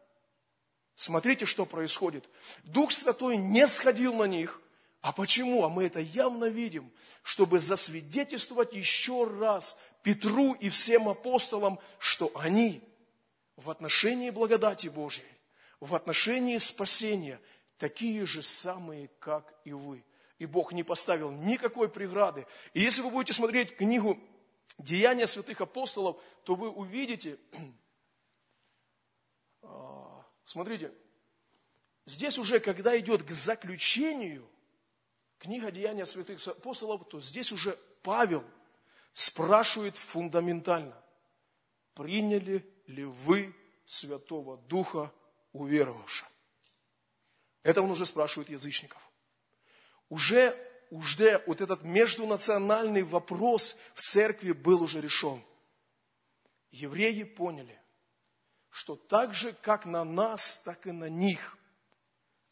Смотрите, 0.96 1.46
что 1.46 1.66
происходит. 1.66 2.28
Дух 2.64 2.92
Святой 2.92 3.38
не 3.38 3.68
сходил 3.68 4.14
на 4.14 4.24
них. 4.24 4.62
А 5.02 5.12
почему? 5.12 5.64
А 5.66 5.70
мы 5.70 5.86
это 5.86 6.00
явно 6.00 6.46
видим, 6.46 6.92
чтобы 7.22 7.60
засвидетельствовать 7.60 8.74
еще 8.74 9.26
раз 9.26 9.78
Петру 10.04 10.54
и 10.54 10.70
всем 10.70 11.10
апостолам, 11.10 11.80
что 12.00 12.32
они 12.34 12.82
в 13.58 13.70
отношении 13.70 14.30
благодати 14.30 14.88
Божьей, 14.88 15.26
в 15.80 15.96
отношении 15.96 16.58
спасения, 16.58 17.40
такие 17.78 18.26
же 18.26 18.42
самые, 18.42 19.10
как 19.20 19.54
и 19.64 19.74
вы. 19.74 20.04
И 20.38 20.46
Бог 20.46 20.74
не 20.74 20.84
поставил 20.84 21.32
никакой 21.32 21.90
преграды. 21.90 22.46
И 22.74 22.82
если 22.82 23.02
вы 23.02 23.10
будете 23.10 23.34
смотреть 23.34 23.76
книгу 23.76 24.20
«Деяния 24.78 25.28
святых 25.28 25.62
апостолов», 25.62 26.22
то 26.44 26.56
вы 26.56 26.70
увидите, 26.70 27.40
Смотрите, 30.46 30.94
здесь 32.06 32.38
уже, 32.38 32.60
когда 32.60 32.98
идет 33.00 33.24
к 33.24 33.32
заключению 33.32 34.48
книга 35.40 35.72
Деяния 35.72 36.06
святых 36.06 36.48
апостолов, 36.48 37.10
то 37.10 37.20
здесь 37.20 37.52
уже 37.52 37.78
Павел 38.04 38.44
спрашивает 39.14 39.98
фундаментально, 39.98 40.96
приняли 41.96 42.64
ли 42.86 43.06
вы 43.06 43.56
Святого 43.88 44.58
Духа 44.58 45.12
уверовавшим? 45.56 46.28
Это 47.64 47.82
он 47.82 47.92
уже 47.92 48.06
спрашивает 48.06 48.50
язычников. 48.50 49.02
Уже, 50.10 50.56
уже 50.92 51.44
вот 51.48 51.62
этот 51.62 51.84
междунациональный 51.84 53.02
вопрос 53.02 53.78
в 53.94 54.02
церкви 54.02 54.52
был 54.52 54.84
уже 54.84 55.02
решен. 55.02 55.42
Евреи 56.72 57.24
поняли, 57.24 57.80
что 58.70 58.96
так 58.96 59.34
же, 59.34 59.54
как 59.54 59.86
на 59.86 60.04
нас, 60.04 60.60
так 60.60 60.86
и 60.86 60.92
на 60.92 61.10
них 61.10 61.58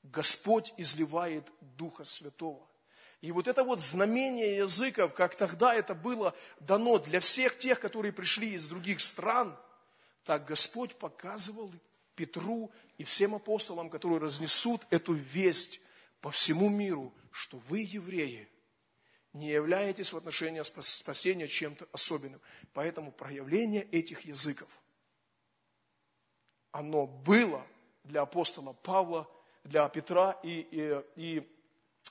Господь 0.01 0.73
изливает 0.77 1.51
Духа 1.61 2.05
Святого. 2.05 2.67
И 3.21 3.31
вот 3.31 3.47
это 3.47 3.63
вот 3.63 3.79
знамение 3.79 4.57
языков, 4.57 5.13
как 5.13 5.35
тогда 5.35 5.73
это 5.73 5.95
было 5.95 6.35
дано 6.59 6.97
для 6.97 7.19
всех 7.19 7.57
тех, 7.57 7.79
которые 7.79 8.11
пришли 8.11 8.53
из 8.53 8.67
других 8.67 8.99
стран, 8.99 9.57
так 10.23 10.45
Господь 10.45 10.95
показывал 10.95 11.71
Петру 12.15 12.71
и 13.03 13.05
всем 13.05 13.35
апостолам, 13.35 13.89
которые 13.89 14.19
разнесут 14.19 14.81
эту 14.89 15.11
весть 15.11 15.81
по 16.21 16.31
всему 16.31 16.69
миру, 16.69 17.13
что 17.31 17.57
вы, 17.67 17.79
евреи, 17.79 18.47
не 19.33 19.49
являетесь 19.49 20.13
в 20.13 20.17
отношении 20.17 20.61
спасения 20.63 21.49
чем-то 21.49 21.85
особенным. 21.91 22.39
Поэтому 22.71 23.11
проявление 23.11 23.83
этих 23.91 24.21
языков– 24.21 24.69
оно 26.73 27.05
было 27.05 27.65
для 28.03 28.21
апостола 28.21 28.73
Павла, 28.73 29.29
для 29.63 29.87
Петра 29.89 30.39
и, 30.41 30.67
и, 30.71 31.03
и, 31.15 31.49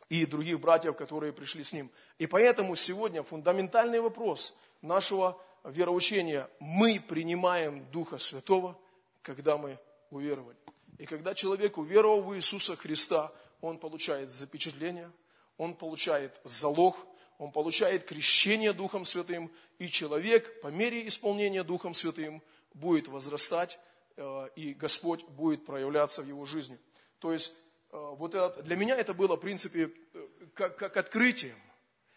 и 0.09 0.25
других 0.25 0.61
братьев, 0.61 0.97
которые 0.97 1.33
пришли 1.33 1.65
с 1.65 1.73
ним. 1.73 1.91
И 2.19 2.27
поэтому 2.27 2.77
сегодня 2.77 3.23
фундаментальный 3.23 4.01
вопрос 4.01 4.57
нашего 4.81 5.37
вероучения. 5.65 6.49
Мы 6.61 7.01
принимаем 7.01 7.85
Духа 7.91 8.19
Святого, 8.19 8.79
когда 9.23 9.59
мы 9.59 9.79
уверовали. 10.11 10.62
И 11.03 11.07
когда 11.07 11.35
человек 11.35 11.79
уверовал 11.79 12.23
в 12.23 12.37
Иисуса 12.37 12.77
Христа, 12.77 13.33
он 13.61 13.79
получает 13.79 14.31
запечатление, 14.31 15.11
он 15.57 15.75
получает 15.75 16.41
залог, 16.45 16.97
он 17.39 17.53
получает 17.53 18.05
крещение 18.05 18.73
Духом 18.73 19.05
Святым, 19.05 19.51
и 19.79 19.89
человек 19.89 20.61
по 20.61 20.69
мере 20.69 21.07
исполнения 21.07 21.65
Духом 21.65 21.93
Святым 21.93 22.41
будет 22.73 23.09
возрастать 23.09 23.79
Э, 24.17 24.49
и 24.57 24.75
Господь 24.75 25.25
будет 25.25 25.65
проявляться 25.65 26.23
в 26.23 26.27
его 26.27 26.45
жизни. 26.45 26.79
То 27.19 27.33
есть, 27.33 27.55
э, 27.91 27.97
вот 27.97 28.35
это, 28.35 28.63
для 28.63 28.77
меня 28.77 28.97
это 28.97 29.15
было, 29.15 29.37
в 29.37 29.41
принципе, 29.41 29.91
э, 30.13 30.29
как, 30.55 30.77
как 30.77 30.97
открытием. 30.97 31.57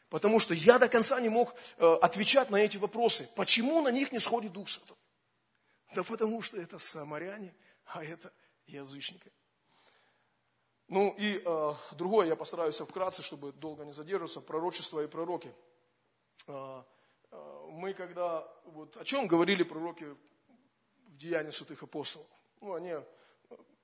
Потому 0.10 0.40
что 0.40 0.54
я 0.54 0.78
до 0.78 0.88
конца 0.88 1.20
не 1.20 1.30
мог 1.30 1.56
отвечать 1.78 2.50
на 2.50 2.58
эти 2.58 2.78
вопросы. 2.78 3.28
Почему 3.36 3.82
на 3.82 3.90
них 3.90 4.12
не 4.12 4.20
сходит 4.20 4.54
Дух 4.54 4.70
Святой? 4.70 4.96
Да 5.96 6.04
потому 6.04 6.42
что 6.42 6.58
это 6.58 6.78
самаряне, 6.78 7.54
а 7.86 8.04
это 8.04 8.32
язычники. 8.68 9.32
Ну 10.88 11.16
и 11.18 11.42
э, 11.44 11.74
другое, 11.94 12.28
я 12.28 12.36
постараюсь 12.36 12.78
вкратце, 12.78 13.24
чтобы 13.24 13.52
долго 13.54 13.86
не 13.86 13.94
задерживаться, 13.94 14.40
пророчество 14.40 15.04
и 15.04 15.08
пророки. 15.08 15.54
Э, 16.48 16.84
э, 17.32 17.68
мы 17.72 17.94
когда, 17.94 18.48
вот 18.66 18.96
о 18.98 19.04
чем 19.04 19.28
говорили 19.28 19.64
пророки 19.64 20.04
в 21.08 21.18
Деянии 21.18 21.50
святых 21.50 21.82
апостолов. 21.82 22.28
Ну, 22.62 22.76
они, 22.76 22.94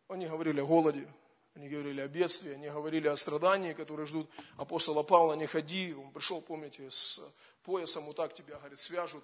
они 0.10 0.28
говорили 0.28 0.62
о 0.62 0.66
голоде, 0.66 1.12
они 1.56 1.70
говорили 1.70 2.02
о 2.02 2.08
бедствии, 2.08 2.54
они 2.54 2.70
говорили 2.70 3.08
о 3.08 3.16
страдании, 3.16 3.74
которые 3.74 4.06
ждут 4.06 4.30
апостола 4.58 5.02
Павла, 5.02 5.34
не 5.34 5.48
ходи. 5.48 5.94
Он 5.94 6.12
пришел, 6.12 6.40
помните, 6.40 6.90
с 6.90 7.20
поясом, 7.64 8.06
вот 8.06 8.16
так 8.16 8.34
тебя, 8.34 8.58
говорит, 8.58 8.80
свяжут, 8.80 9.24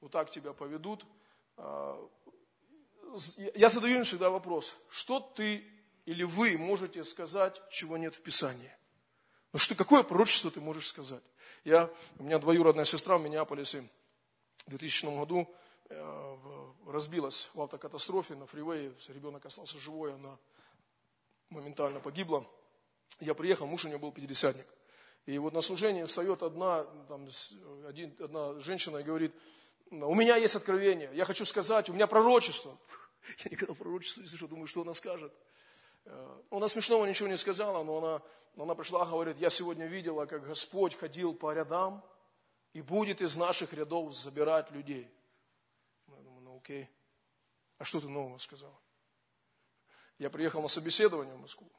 вот 0.00 0.12
так 0.12 0.30
тебя 0.30 0.52
поведут. 0.52 1.04
А, 1.56 2.08
я 3.54 3.68
задаю 3.68 3.98
им 3.98 4.04
всегда 4.04 4.30
вопрос, 4.30 4.76
что 4.90 5.20
ты 5.20 5.64
или 6.04 6.22
вы 6.22 6.56
можете 6.56 7.04
сказать, 7.04 7.60
чего 7.70 7.96
нет 7.96 8.14
в 8.14 8.20
Писании? 8.20 8.72
Ну 9.52 9.58
что, 9.58 9.74
какое 9.74 10.02
пророчество 10.02 10.50
ты 10.50 10.60
можешь 10.60 10.88
сказать? 10.88 11.22
Я, 11.64 11.90
у 12.18 12.22
меня 12.22 12.38
двоюродная 12.38 12.84
сестра 12.84 13.18
в 13.18 13.22
Миннеаполисе 13.22 13.88
в 14.66 14.70
2000 14.70 15.16
году 15.16 15.52
Э, 15.88 16.36
разбилась 16.88 17.48
в 17.54 17.60
автокатастрофе 17.60 18.34
на 18.34 18.46
фривее, 18.46 18.92
ребенок 19.08 19.46
остался 19.46 19.78
живой, 19.78 20.14
она 20.14 20.36
моментально 21.48 22.00
погибла. 22.00 22.44
Я 23.20 23.34
приехал, 23.34 23.66
муж 23.66 23.84
у 23.84 23.88
нее 23.88 23.98
был 23.98 24.10
пятидесятник. 24.10 24.66
И 25.26 25.38
вот 25.38 25.52
на 25.52 25.60
служении 25.60 26.04
встает 26.04 26.42
одна, 26.42 26.84
там, 27.08 27.28
один, 27.86 28.16
одна 28.18 28.58
женщина 28.60 28.98
и 28.98 29.04
говорит, 29.04 29.32
у 29.90 30.14
меня 30.14 30.36
есть 30.36 30.56
откровение, 30.56 31.10
я 31.14 31.24
хочу 31.24 31.44
сказать, 31.44 31.88
у 31.88 31.92
меня 31.92 32.08
пророчество. 32.08 32.76
Я 33.44 33.50
никогда 33.50 33.74
пророчество 33.74 34.20
не 34.20 34.28
слышал, 34.28 34.48
думаю, 34.48 34.66
что 34.66 34.82
она 34.82 34.94
скажет. 34.94 35.32
Э, 36.04 36.42
она 36.50 36.68
смешного 36.68 37.06
ничего 37.06 37.28
не 37.28 37.36
сказала, 37.36 37.82
но 37.82 37.98
она, 37.98 38.22
она 38.56 38.74
пришла 38.74 39.04
говорит, 39.04 39.38
я 39.38 39.50
сегодня 39.50 39.86
видела, 39.86 40.26
как 40.26 40.46
Господь 40.46 40.94
ходил 40.94 41.34
по 41.34 41.52
рядам 41.52 42.04
и 42.72 42.82
будет 42.82 43.20
из 43.20 43.36
наших 43.36 43.72
рядов 43.72 44.14
забирать 44.14 44.70
людей 44.70 45.10
окей. 46.66 46.88
А 47.78 47.84
что 47.84 48.00
ты 48.00 48.08
нового 48.08 48.38
сказал? 48.38 48.80
Я 50.18 50.30
приехал 50.30 50.62
на 50.62 50.68
собеседование 50.68 51.34
в 51.34 51.40
Москву. 51.40 51.70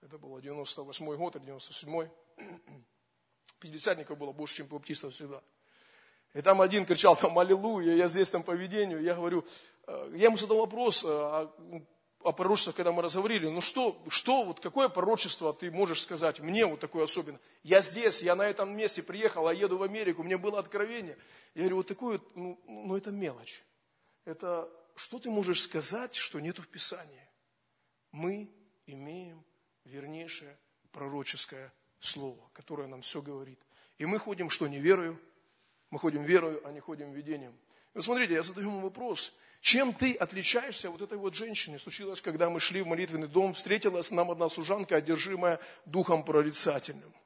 Это 0.00 0.18
было 0.18 0.40
98 0.40 1.16
год 1.16 1.36
или 1.36 1.44
97 1.44 2.08
Пятидесятников 3.60 4.18
было 4.18 4.32
больше, 4.32 4.56
чем 4.56 4.66
баптистов 4.68 5.12
всегда. 5.12 5.42
И 6.34 6.42
там 6.42 6.60
один 6.60 6.86
кричал 6.86 7.16
там 7.16 7.38
«Аллилуйя», 7.38 7.94
я 7.94 8.08
здесь 8.08 8.30
там 8.30 8.42
по 8.42 8.52
видению. 8.52 9.02
Я 9.02 9.14
говорю, 9.14 9.44
я 10.14 10.26
ему 10.26 10.36
задал 10.36 10.58
вопрос 10.58 11.04
э, 11.04 11.08
о, 11.08 11.52
о 12.22 12.32
пророчествах, 12.32 12.76
когда 12.76 12.92
мы 12.92 13.02
разговорили. 13.02 13.48
Ну 13.48 13.60
что, 13.60 14.00
что, 14.08 14.44
вот 14.44 14.60
какое 14.60 14.88
пророчество 14.88 15.52
ты 15.52 15.70
можешь 15.70 16.02
сказать 16.02 16.40
мне 16.40 16.66
вот 16.66 16.80
такое 16.80 17.04
особенное? 17.04 17.40
Я 17.62 17.80
здесь, 17.80 18.22
я 18.22 18.34
на 18.34 18.46
этом 18.46 18.76
месте 18.76 19.02
приехал, 19.02 19.46
а 19.46 19.54
еду 19.54 19.78
в 19.78 19.82
Америку, 19.82 20.22
мне 20.22 20.36
было 20.36 20.58
откровение. 20.58 21.16
Я 21.54 21.62
говорю, 21.62 21.76
вот 21.76 21.86
такое, 21.86 22.20
ну, 22.34 22.58
ну 22.66 22.96
это 22.96 23.10
мелочь 23.10 23.64
это 24.28 24.70
что 24.94 25.18
ты 25.18 25.30
можешь 25.30 25.62
сказать, 25.62 26.14
что 26.14 26.38
нету 26.38 26.60
в 26.60 26.68
Писании? 26.68 27.28
Мы 28.12 28.50
имеем 28.86 29.42
вернейшее 29.84 30.58
пророческое 30.92 31.72
слово, 32.00 32.50
которое 32.52 32.88
нам 32.88 33.00
все 33.00 33.22
говорит. 33.22 33.58
И 33.96 34.04
мы 34.04 34.18
ходим, 34.18 34.50
что 34.50 34.66
не 34.68 34.78
верою, 34.78 35.18
мы 35.90 35.98
ходим 35.98 36.24
верою, 36.24 36.60
а 36.66 36.72
не 36.72 36.80
ходим 36.80 37.12
видением. 37.12 37.52
И 37.52 37.98
вот 37.98 38.04
смотрите, 38.04 38.34
я 38.34 38.42
задаю 38.42 38.68
ему 38.68 38.80
вопрос, 38.80 39.34
чем 39.60 39.92
ты 39.92 40.14
отличаешься 40.14 40.90
от 40.90 41.02
этой 41.02 41.18
вот 41.18 41.34
женщины? 41.34 41.78
Случилось, 41.78 42.20
когда 42.20 42.48
мы 42.48 42.60
шли 42.60 42.82
в 42.82 42.86
молитвенный 42.86 43.28
дом, 43.28 43.54
встретилась 43.54 44.10
нам 44.10 44.30
одна 44.30 44.48
служанка, 44.48 44.96
одержимая 44.96 45.58
духом 45.86 46.22
прорицательным– 46.22 47.12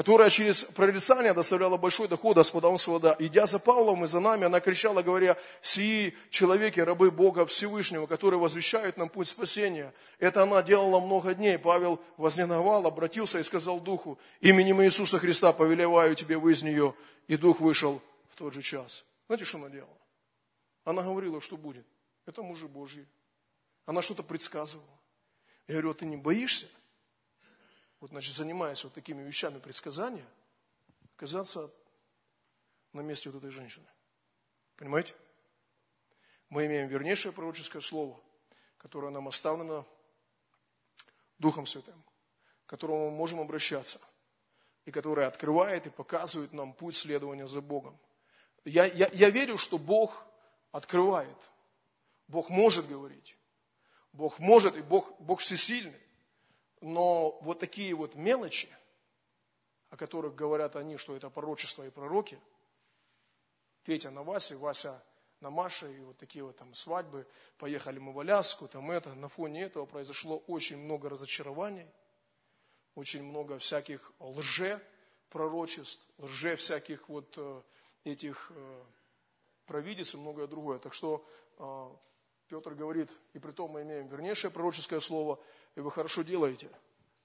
которая 0.00 0.30
через 0.30 0.62
прорицание 0.64 1.34
доставляла 1.34 1.76
большой 1.76 2.08
доход 2.08 2.36
господам 2.36 2.78
свода. 2.78 3.14
Идя 3.18 3.46
за 3.46 3.58
Павлом 3.58 4.04
и 4.04 4.06
за 4.06 4.20
нами, 4.20 4.46
она 4.46 4.60
кричала, 4.60 5.02
говоря, 5.02 5.36
«Сии 5.60 6.16
человеки, 6.30 6.80
рабы 6.80 7.10
Бога 7.10 7.44
Всевышнего, 7.44 8.06
которые 8.06 8.40
возвещают 8.40 8.96
нам 8.96 9.10
путь 9.10 9.28
спасения». 9.28 9.92
Это 10.18 10.44
она 10.44 10.62
делала 10.62 11.00
много 11.00 11.34
дней. 11.34 11.58
Павел 11.58 12.00
возненовал, 12.16 12.86
обратился 12.86 13.40
и 13.40 13.42
сказал 13.42 13.78
Духу, 13.78 14.18
«Именем 14.40 14.82
Иисуса 14.82 15.18
Христа 15.18 15.52
повелеваю 15.52 16.14
тебе 16.14 16.38
вы 16.38 16.52
из 16.52 16.62
нее». 16.62 16.94
И 17.26 17.36
Дух 17.36 17.60
вышел 17.60 18.00
в 18.30 18.36
тот 18.36 18.54
же 18.54 18.62
час. 18.62 19.04
Знаете, 19.26 19.44
что 19.44 19.58
она 19.58 19.68
делала? 19.68 19.99
Она 20.84 21.02
говорила, 21.02 21.40
что 21.40 21.56
будет. 21.56 21.86
Это 22.26 22.42
мужи 22.42 22.68
Божьи. 22.68 23.06
Она 23.86 24.02
что-то 24.02 24.22
предсказывала. 24.22 24.98
Я 25.66 25.74
говорю, 25.74 25.90
а 25.90 25.94
ты 25.94 26.06
не 26.06 26.16
боишься? 26.16 26.68
вот, 28.00 28.10
значит, 28.10 28.34
занимаясь 28.34 28.82
вот 28.82 28.94
такими 28.94 29.22
вещами 29.22 29.58
предсказания, 29.58 30.24
оказаться 31.16 31.70
на 32.92 33.02
месте 33.02 33.30
вот 33.30 33.38
этой 33.38 33.50
женщины. 33.50 33.86
Понимаете? 34.76 35.14
Мы 36.48 36.66
имеем 36.66 36.88
вернейшее 36.88 37.32
пророческое 37.32 37.82
слово, 37.82 38.18
которое 38.78 39.10
нам 39.10 39.28
оставлено 39.28 39.86
Духом 41.38 41.66
Святым, 41.66 42.02
к 42.64 42.70
которому 42.70 43.10
мы 43.10 43.16
можем 43.16 43.40
обращаться, 43.40 44.00
и 44.86 44.90
которое 44.90 45.26
открывает 45.26 45.86
и 45.86 45.90
показывает 45.90 46.52
нам 46.52 46.72
путь 46.72 46.96
следования 46.96 47.46
за 47.46 47.60
Богом. 47.60 47.96
Я, 48.64 48.86
я, 48.86 49.08
я 49.12 49.30
верю, 49.30 49.58
что 49.58 49.78
Бог 49.78 50.26
открывает. 50.72 51.36
Бог 52.28 52.48
может 52.50 52.88
говорить. 52.88 53.36
Бог 54.12 54.38
может, 54.38 54.76
и 54.76 54.82
Бог, 54.82 55.18
Бог 55.20 55.40
всесильный. 55.40 56.00
Но 56.80 57.38
вот 57.42 57.58
такие 57.58 57.94
вот 57.94 58.14
мелочи, 58.14 58.68
о 59.90 59.96
которых 59.96 60.34
говорят 60.34 60.76
они, 60.76 60.96
что 60.96 61.16
это 61.16 61.28
пророчество 61.30 61.86
и 61.86 61.90
пророки, 61.90 62.40
Петя 63.82 64.10
на 64.10 64.22
Васе, 64.22 64.56
Вася 64.56 65.02
на 65.40 65.50
Маше, 65.50 65.92
и 65.92 66.00
вот 66.00 66.18
такие 66.18 66.44
вот 66.44 66.56
там 66.56 66.74
свадьбы, 66.74 67.26
поехали 67.56 67.98
мы 67.98 68.12
в 68.12 68.20
Аляску, 68.20 68.68
там 68.68 68.90
это, 68.90 69.14
на 69.14 69.28
фоне 69.28 69.62
этого 69.62 69.86
произошло 69.86 70.38
очень 70.46 70.76
много 70.76 71.08
разочарований, 71.08 71.86
очень 72.94 73.22
много 73.22 73.58
всяких 73.58 74.12
лже 74.20 74.80
пророчеств, 75.30 76.06
лже 76.18 76.56
всяких 76.56 77.08
вот 77.08 77.34
э, 77.38 77.62
этих 78.04 78.52
э, 78.54 78.84
провидец 79.70 80.14
и 80.14 80.16
многое 80.16 80.48
другое. 80.48 80.78
Так 80.78 80.94
что 80.94 81.24
э, 81.58 81.90
Петр 82.48 82.74
говорит, 82.74 83.08
и 83.34 83.38
при 83.38 83.52
том 83.52 83.70
мы 83.70 83.82
имеем 83.82 84.08
вернейшее 84.08 84.50
пророческое 84.50 84.98
слово– 84.98 85.38
и 85.76 85.80
вы 85.80 85.90
хорошо 85.90 86.22
делаете, 86.22 86.68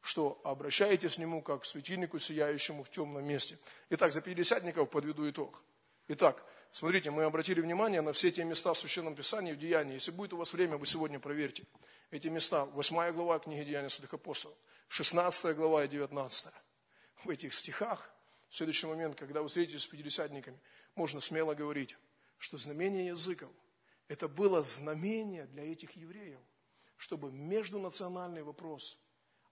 что 0.02 0.40
обращаетесь 0.44 1.16
к 1.16 1.18
нему 1.18 1.42
как 1.42 1.64
к 1.64 1.66
светильнику, 1.66 2.20
сияющему 2.20 2.84
в 2.84 2.90
темном 2.90 3.26
месте. 3.26 3.58
Итак, 3.90 4.14
за 4.14 4.22
пятидесятников 4.22 4.90
подведу 4.90 5.30
итог. 5.30 5.62
Итак, 6.08 6.44
смотрите, 6.72 7.10
мы 7.10 7.24
обратили 7.24 7.62
внимание 7.62 8.02
на 8.02 8.14
все 8.14 8.32
те 8.32 8.44
места 8.44 8.74
в 8.74 8.78
Священном 8.78 9.16
Писании, 9.16 9.54
в 9.54 9.58
Деянии. 9.58 9.94
Если 9.94 10.12
будет 10.12 10.34
у 10.34 10.38
вас 10.38 10.54
время, 10.54 10.78
вы 10.78 10.86
сегодня 10.86 11.20
проверьте. 11.20 11.64
Эти 12.12 12.28
места, 12.28 12.66
8 12.66 13.12
глава 13.14 13.40
книги 13.40 13.64
Деяния 13.64 13.90
Святых 13.90 14.14
Апостолов, 14.14 14.58
16 14.90 15.56
глава 15.56 15.86
и 15.86 15.88
19. 15.88 16.54
В 17.24 17.30
этих 17.30 17.54
стихах, 17.54 18.12
в 18.50 18.56
следующий 18.56 18.86
момент, 18.86 19.16
когда 19.16 19.42
вы 19.42 19.48
встретитесь 19.48 19.82
с 19.82 19.88
пятидесятниками, 19.88 20.60
можно 20.94 21.20
смело 21.20 21.56
говорить, 21.56 21.98
что 22.38 22.58
знамение 22.58 23.08
языков– 23.08 23.52
это 24.08 24.28
было 24.28 24.62
знамение 24.62 25.46
для 25.48 25.72
этих 25.72 25.92
евреев– 25.92 26.40
чтобы 26.98 27.32
междунациональный 27.32 28.44
вопрос 28.44 28.98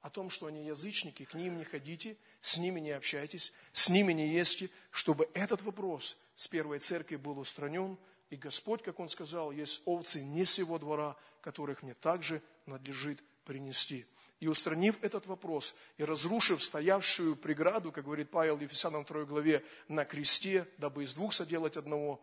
о 0.02 0.10
том, 0.10 0.30
что 0.30 0.48
они 0.48 0.66
язычники, 0.66 1.26
к 1.26 1.34
ним 1.34 1.58
не 1.58 1.64
ходите, 1.64 2.18
с 2.42 2.58
ними 2.58 2.80
не 2.80 2.92
общайтесь, 2.92 3.54
с 3.72 3.90
ними 3.90 4.14
не 4.14 4.28
ешьте, 4.28 4.70
чтобы 4.92 5.30
этот 5.34 5.62
вопрос 5.62 6.18
с 6.36 6.48
первой 6.48 6.80
церкви 6.80 7.16
был 7.16 7.40
устранен, 7.40 7.98
и 8.30 8.36
Господь, 8.36 8.82
как 8.82 9.00
Он 9.00 9.08
сказал, 9.08 9.52
есть 9.52 9.82
овцы 9.86 10.22
не 10.22 10.46
сего 10.46 10.80
двора, 10.80 11.16
которых 11.42 11.84
мне 11.84 11.94
также 11.94 12.42
надлежит 12.66 13.24
принести. 13.46 14.06
И 14.40 14.48
устранив 14.48 15.02
этот 15.02 15.26
вопрос, 15.26 15.74
и 15.98 16.04
разрушив 16.04 16.62
стоявшую 16.62 17.38
преграду, 17.38 17.92
как 17.92 18.06
говорит 18.06 18.30
Павел 18.30 18.58
в 18.58 18.62
Ефесянам 18.62 19.06
2 19.06 19.24
главе, 19.26 19.64
на 19.88 20.04
кресте, 20.04 20.68
дабы 20.78 21.04
из 21.04 21.14
двух 21.14 21.34
соделать 21.34 21.78
одного, 21.78 22.20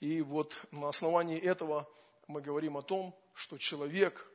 и 0.00 0.22
вот 0.22 0.66
на 0.70 0.88
основании 0.88 1.38
этого 1.38 1.88
мы 2.26 2.40
говорим 2.40 2.76
о 2.76 2.82
том, 2.82 3.14
что 3.34 3.56
человек, 3.58 4.30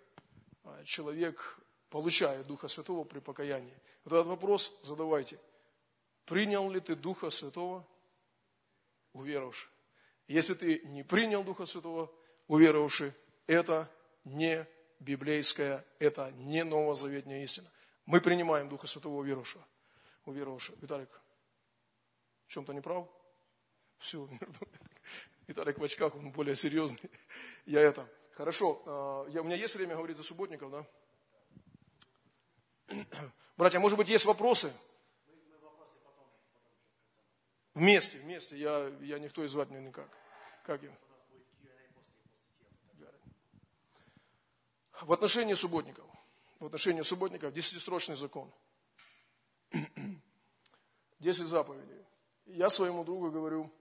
а, 0.64 0.84
человек 0.84 1.60
получает 1.90 2.48
Духа 2.48 2.68
Святого 2.68 3.04
при 3.04 3.20
покаянии. 3.20 3.78
Вот 4.04 4.14
этот 4.14 4.28
вопрос 4.28 4.78
задавайте. 4.84 5.40
Принял 6.26 6.70
ли 6.70 6.80
ты 6.80 6.96
Духа 6.96 7.30
Святого, 7.30 7.86
уверовавший? 9.14 9.70
Если 10.28 10.54
ты 10.54 10.80
не 10.86 11.04
принял 11.04 11.44
Духа 11.44 11.66
Святого, 11.66 12.12
уверовавший, 12.48 13.14
это 13.46 13.90
не 14.24 14.66
библейская, 15.00 15.86
это 16.00 16.32
не 16.32 16.64
новозаветная 16.64 17.44
истина. 17.44 17.70
Мы 18.06 18.22
принимаем 18.22 18.70
Духа 18.70 18.88
Святого 18.88 19.20
уверовавшего. 19.20 19.66
уверовавшего. 20.26 20.78
Виталик, 20.82 21.22
в 22.48 22.52
чем-то 22.52 22.74
не 22.74 22.82
прав? 22.82 23.08
Все. 23.98 24.28
Виталик 25.48 25.78
в 25.78 25.84
очках, 25.84 26.16
он 26.16 26.32
более 26.32 26.56
серьезный. 26.56 27.12
Я 27.66 27.82
это. 27.82 28.10
Хорошо, 28.34 28.82
а, 28.86 29.28
я, 29.30 29.42
у 29.42 29.44
меня 29.44 29.56
есть 29.56 29.76
время 29.76 29.96
говорить 29.96 30.18
за 30.18 30.24
субботников, 30.24 30.72
да? 30.72 30.88
Братья, 33.58 33.80
может 33.80 33.98
быть, 33.98 34.10
есть 34.10 34.26
вопросы? 34.26 34.74
Вместе, 37.76 38.18
вместе. 38.18 38.58
Я, 38.58 38.88
я 39.02 39.20
никто 39.20 39.44
и 39.44 39.48
звать 39.48 39.70
меня 39.70 39.82
никак. 39.82 40.10
Как 40.64 40.82
я? 40.82 40.92
В 45.02 45.12
отношении 45.12 45.54
субботников. 45.54 46.06
В 46.60 46.66
отношении 46.66 47.02
субботников 47.02 47.54
десятистрочный 47.54 48.16
закон. 48.16 48.52
Десять 51.20 51.48
заповедей. 51.48 52.06
Я 52.46 52.70
своему 52.70 53.04
другу 53.04 53.32
говорю, 53.32 53.72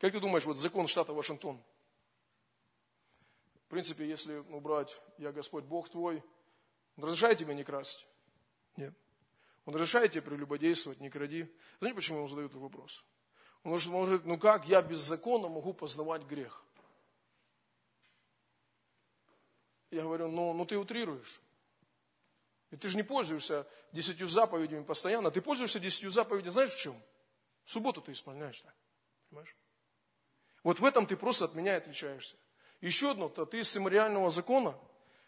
как 0.00 0.12
ты 0.12 0.18
думаешь, 0.20 0.44
вот 0.44 0.58
закон 0.58 0.88
штата 0.88 1.12
Вашингтон– 1.12 1.62
в 3.70 3.72
принципе, 3.72 4.04
если 4.04 4.34
убрать 4.34 5.00
«Я 5.16 5.30
Господь 5.30 5.62
Бог 5.62 5.88
твой», 5.88 6.24
Он 6.96 7.04
разрешает 7.04 7.38
тебе 7.38 7.54
не 7.54 7.62
красть? 7.62 8.04
Нет. 8.76 8.92
Он 9.64 9.74
разрешает 9.74 10.10
тебе 10.10 10.22
прелюбодействовать, 10.22 10.98
не 10.98 11.08
кради. 11.08 11.48
Знаете, 11.78 11.94
почему 11.94 12.22
он 12.22 12.28
задает 12.28 12.50
этот 12.50 12.62
вопрос? 12.62 13.04
Он 13.62 13.70
может, 13.70 13.92
может, 13.92 14.24
ну 14.24 14.38
как 14.38 14.66
я 14.66 14.82
без 14.82 14.98
закона 14.98 15.46
могу 15.46 15.72
познавать 15.72 16.22
грех? 16.22 16.64
Я 19.92 20.02
говорю, 20.02 20.26
ну, 20.26 20.52
ну 20.52 20.66
ты 20.66 20.76
утрируешь. 20.76 21.40
И 22.72 22.76
ты 22.76 22.88
же 22.88 22.96
не 22.96 23.04
пользуешься 23.04 23.68
десятью 23.92 24.26
заповедями 24.26 24.82
постоянно. 24.82 25.30
Ты 25.30 25.40
пользуешься 25.40 25.78
десятью 25.78 26.10
заповедями, 26.10 26.50
знаешь 26.50 26.72
в 26.72 26.80
чем? 26.80 27.00
В 27.62 27.70
субботу 27.70 28.00
ты 28.02 28.10
исполняешь 28.10 28.60
так. 28.62 28.74
Понимаешь? 29.28 29.54
Вот 30.62 30.80
в 30.80 30.84
этом 30.84 31.06
ты 31.06 31.16
просто 31.16 31.46
от 31.46 31.54
меня 31.54 31.76
отличаешься. 31.76 32.36
Еще 32.80 33.10
одно, 33.10 33.28
то 33.28 33.44
ты 33.44 33.60
из 33.60 33.70
самариального 33.70 34.30
закона, 34.30 34.78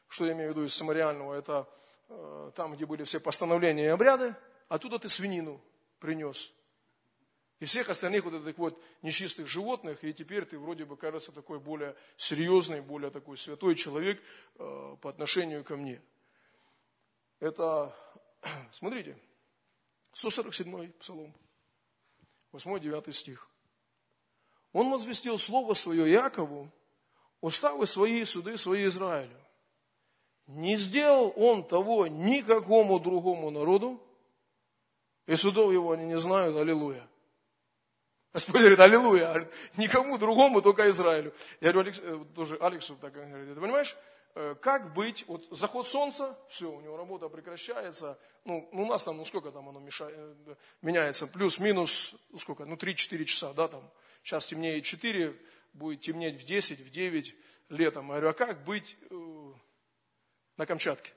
что 0.08 0.26
я 0.26 0.32
имею 0.32 0.52
в 0.52 0.56
виду 0.56 0.64
из 0.64 0.74
самариального, 0.74 1.34
это 1.34 1.68
э, 2.08 2.52
там, 2.54 2.74
где 2.74 2.86
были 2.86 3.04
все 3.04 3.20
постановления 3.20 3.84
и 3.84 3.88
обряды, 3.88 4.34
оттуда 4.68 4.98
ты 4.98 5.08
свинину 5.08 5.60
принес. 5.98 6.52
И 7.60 7.64
всех 7.64 7.90
остальных 7.90 8.24
вот 8.24 8.34
этих 8.34 8.58
вот 8.58 8.82
нечистых 9.02 9.46
животных, 9.46 10.02
и 10.02 10.12
теперь 10.12 10.44
ты 10.44 10.58
вроде 10.58 10.84
бы 10.84 10.96
кажется 10.96 11.30
такой 11.30 11.60
более 11.60 11.94
серьезный, 12.16 12.80
более 12.80 13.10
такой 13.10 13.38
святой 13.38 13.76
человек 13.76 14.20
э, 14.58 14.96
по 15.00 15.10
отношению 15.10 15.62
ко 15.62 15.76
мне. 15.76 16.02
Это, 17.38 17.94
смотрите, 18.72 19.16
147 20.12 20.92
псалом, 20.92 21.34
8-9 22.52 23.12
стих. 23.12 23.51
Он 24.72 24.90
возвестил 24.90 25.38
слово 25.38 25.74
свое 25.74 26.10
Якову, 26.10 26.70
уставы 27.40 27.86
свои, 27.86 28.24
суды 28.24 28.56
свои 28.56 28.86
Израилю. 28.86 29.38
Не 30.46 30.76
сделал 30.76 31.32
он 31.36 31.64
того 31.64 32.06
никакому 32.06 32.98
другому 32.98 33.50
народу, 33.50 34.00
и 35.26 35.36
судов 35.36 35.72
его 35.72 35.92
они 35.92 36.06
не 36.06 36.18
знают, 36.18 36.56
аллилуйя. 36.56 37.06
Господь 38.32 38.60
говорит, 38.60 38.80
аллилуйя, 38.80 39.48
никому 39.76 40.16
другому, 40.16 40.62
только 40.62 40.90
Израилю. 40.90 41.34
Я 41.60 41.72
говорю, 41.72 41.90
Алекс, 41.90 42.00
э, 42.02 42.24
тоже 42.34 42.56
Алексу 42.60 42.96
так 42.96 43.12
говорит, 43.12 43.54
ты 43.54 43.60
понимаешь, 43.60 43.96
э, 44.34 44.54
как 44.60 44.94
быть, 44.94 45.26
вот 45.28 45.46
заход 45.50 45.86
солнца, 45.86 46.38
все, 46.48 46.70
у 46.70 46.80
него 46.80 46.96
работа 46.96 47.28
прекращается, 47.28 48.18
ну, 48.44 48.68
у 48.72 48.86
нас 48.86 49.04
там, 49.04 49.18
ну 49.18 49.26
сколько 49.26 49.50
там 49.52 49.68
оно 49.68 49.80
мешает, 49.80 50.16
э, 50.16 50.54
меняется, 50.80 51.26
плюс-минус, 51.26 52.14
ну 52.30 52.38
сколько, 52.38 52.64
ну 52.64 52.76
3-4 52.76 53.24
часа, 53.26 53.52
да, 53.52 53.68
там, 53.68 53.90
сейчас 54.22 54.46
темнее 54.46 54.82
4, 54.82 55.36
будет 55.72 56.00
темнеть 56.00 56.40
в 56.40 56.44
10, 56.44 56.80
в 56.80 56.90
9 56.90 57.34
летом. 57.68 58.06
Я 58.06 58.12
говорю, 58.12 58.28
а 58.28 58.32
как 58.34 58.64
быть 58.64 58.96
э, 59.10 59.52
на 60.56 60.66
Камчатке? 60.66 61.12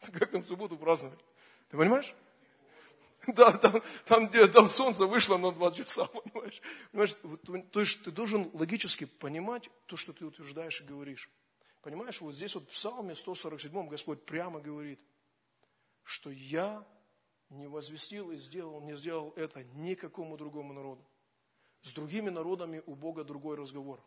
Как 0.12 0.30
там 0.30 0.42
в 0.42 0.46
субботу 0.46 0.76
праздновать? 0.76 1.20
Ты 1.68 1.76
понимаешь? 1.76 2.14
Да, 3.26 3.52
там, 3.52 3.82
там, 4.06 4.28
где 4.28 4.46
там 4.46 4.70
солнце 4.70 5.04
вышло 5.04 5.36
на 5.36 5.52
два 5.52 5.70
часа, 5.72 6.06
понимаешь? 6.32 6.62
понимаешь? 6.90 7.14
То 7.70 7.80
есть 7.80 8.02
ты 8.02 8.10
должен 8.10 8.48
логически 8.54 9.04
понимать 9.04 9.68
то, 9.84 9.98
что 9.98 10.14
ты 10.14 10.24
утверждаешь 10.24 10.80
и 10.80 10.84
говоришь. 10.84 11.28
Понимаешь, 11.82 12.18
вот 12.22 12.34
здесь 12.34 12.54
вот 12.54 12.64
в 12.64 12.72
Псалме 12.72 13.14
147 13.14 13.88
Господь 13.88 14.24
прямо 14.24 14.58
говорит, 14.60 15.00
что 16.02 16.30
я 16.30 16.82
не 17.50 17.66
возвестил 17.66 18.30
и 18.30 18.36
сделал, 18.36 18.80
не 18.80 18.96
сделал 18.96 19.32
это 19.36 19.64
никакому 19.74 20.36
другому 20.36 20.72
народу. 20.72 21.04
С 21.82 21.92
другими 21.92 22.30
народами 22.30 22.82
у 22.86 22.94
Бога 22.94 23.24
другой 23.24 23.56
разговор. 23.56 24.02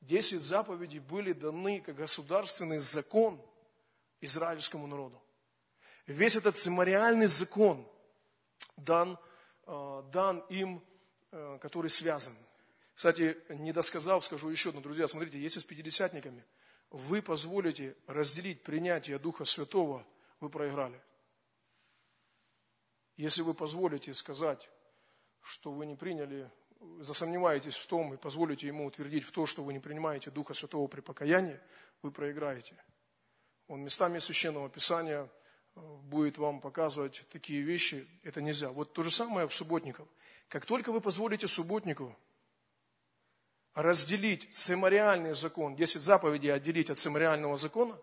Десять 0.00 0.40
заповедей 0.40 0.98
были 0.98 1.32
даны 1.32 1.80
как 1.80 1.96
государственный 1.96 2.78
закон 2.78 3.40
израильскому 4.20 4.86
народу. 4.86 5.22
Весь 6.06 6.36
этот 6.36 6.56
цимариальный 6.56 7.26
закон 7.26 7.86
дан, 8.76 9.18
э, 9.66 10.02
дан 10.10 10.40
им, 10.48 10.82
э, 11.30 11.58
который 11.60 11.90
связан. 11.90 12.36
Кстати, 12.94 13.36
не 13.50 13.72
досказав, 13.72 14.24
скажу 14.24 14.48
еще 14.48 14.70
одно, 14.70 14.80
друзья, 14.80 15.06
смотрите, 15.06 15.40
если 15.40 15.60
с 15.60 15.64
пятидесятниками 15.64 16.44
вы 16.90 17.22
позволите 17.22 17.96
разделить 18.06 18.62
принятие 18.62 19.18
Духа 19.18 19.44
Святого, 19.44 20.06
вы 20.40 20.48
проиграли. 20.48 21.00
Если 23.20 23.42
вы 23.42 23.52
позволите 23.52 24.14
сказать, 24.14 24.70
что 25.42 25.72
вы 25.72 25.84
не 25.84 25.94
приняли, 25.94 26.50
засомневаетесь 27.00 27.76
в 27.76 27.86
том 27.86 28.14
и 28.14 28.16
позволите 28.16 28.66
ему 28.66 28.86
утвердить 28.86 29.24
в 29.24 29.30
то, 29.30 29.44
что 29.44 29.62
вы 29.62 29.74
не 29.74 29.78
принимаете 29.78 30.30
Духа 30.30 30.54
Святого 30.54 30.88
при 30.88 31.02
покаянии, 31.02 31.60
вы 32.00 32.12
проиграете. 32.12 32.82
Он 33.66 33.82
местами 33.82 34.20
Священного 34.20 34.70
Писания 34.70 35.28
э, 35.76 35.80
будет 36.04 36.38
вам 36.38 36.62
показывать 36.62 37.26
такие 37.30 37.60
вещи, 37.60 38.08
это 38.22 38.40
нельзя. 38.40 38.70
Вот 38.70 38.94
то 38.94 39.02
же 39.02 39.10
самое 39.10 39.46
в 39.46 39.54
субботников. 39.54 40.08
Как 40.48 40.64
только 40.64 40.90
вы 40.90 41.02
позволите 41.02 41.46
субботнику 41.46 42.16
разделить 43.74 44.48
цемориальный 44.50 45.34
закон, 45.34 45.76
10 45.76 46.00
заповедей 46.00 46.54
отделить 46.54 46.88
от 46.88 46.96
цемориального 46.96 47.58
закона, 47.58 47.98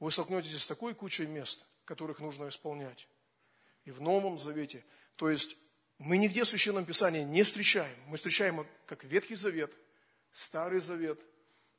вы 0.00 0.10
столкнетесь 0.10 0.60
с 0.60 0.66
такой 0.66 0.96
кучей 0.96 1.28
мест, 1.28 1.68
которых 1.84 2.18
нужно 2.18 2.48
исполнять 2.48 3.06
и 3.84 3.90
в 3.90 4.00
Новом 4.00 4.38
Завете. 4.38 4.84
То 5.16 5.30
есть 5.30 5.56
мы 5.98 6.16
нигде 6.16 6.44
в 6.44 6.48
Священном 6.48 6.84
Писании 6.84 7.22
не 7.22 7.42
встречаем. 7.42 7.96
Мы 8.06 8.16
встречаем 8.16 8.66
как 8.86 9.04
Ветхий 9.04 9.34
Завет, 9.34 9.72
Старый 10.32 10.80
Завет, 10.80 11.20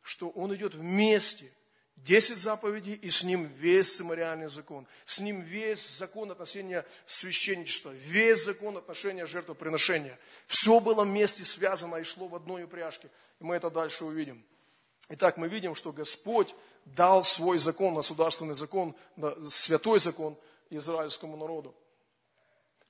что 0.02 0.30
он 0.30 0.56
идет 0.56 0.76
вместе. 0.76 1.52
Десять 1.98 2.38
заповедей, 2.38 2.96
и 2.96 3.12
с 3.12 3.24
ним 3.24 3.46
весь 3.58 3.96
цимариальный 3.96 4.50
закон. 4.50 4.88
С 5.06 5.20
ним 5.20 5.42
весь 5.42 5.98
закон 5.98 6.32
отношения 6.32 6.84
священничества, 7.06 7.92
весь 7.92 8.44
закон 8.44 8.78
отношения 8.78 9.28
жертвоприношения. 9.28 10.18
Все 10.48 10.80
было 10.80 11.04
вместе 11.04 11.46
связано 11.46 11.98
и 11.98 12.04
шло 12.04 12.28
в 12.28 12.34
одной 12.36 12.64
упряжке. 12.64 13.12
И 13.40 13.44
мы 13.44 13.56
это 13.56 13.70
дальше 13.70 14.06
увидим. 14.06 14.44
Итак, 15.10 15.38
мы 15.38 15.48
видим, 15.48 15.76
что 15.76 15.92
Господь 15.92 16.56
дал 16.86 17.22
свой 17.22 17.60
закон, 17.60 17.94
государственный 17.94 18.56
закон, 18.56 18.96
святой 19.50 20.00
закон 20.00 20.38
израильскому 20.72 21.38
народу. 21.38 21.76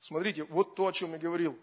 Смотрите, 0.02 0.44
вот 0.46 0.76
то, 0.76 0.88
о 0.88 0.92
чем 0.92 1.14
я 1.14 1.20
говорил. 1.20 1.58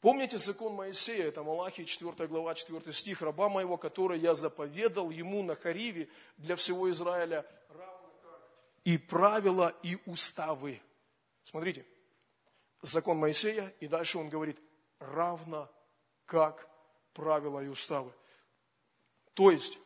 Помните 0.00 0.38
закон 0.38 0.72
Моисея, 0.74 1.26
это 1.26 1.42
Малахия, 1.42 1.84
4 1.84 2.28
глава, 2.28 2.54
4 2.54 2.92
стих, 2.92 3.20
раба 3.22 3.48
моего, 3.48 3.76
который 3.76 4.20
я 4.20 4.34
заповедал 4.34 5.10
ему 5.10 5.42
на 5.42 5.56
Хариве 5.56 6.08
для 6.36 6.54
всего 6.54 6.88
Израиля, 6.90 7.44
и 8.84 8.98
правила, 8.98 9.76
и 9.82 9.98
уставы. 10.06 10.80
Смотрите, 11.42 11.84
закон 12.82 13.18
Моисея, 13.18 13.74
и 13.80 13.88
дальше 13.88 14.18
он 14.18 14.28
говорит, 14.28 14.58
равно 15.00 15.68
как 16.24 16.68
правила 17.12 17.60
и 17.64 17.68
уставы. 17.68 18.12
То 19.34 19.50
есть, 19.50 19.78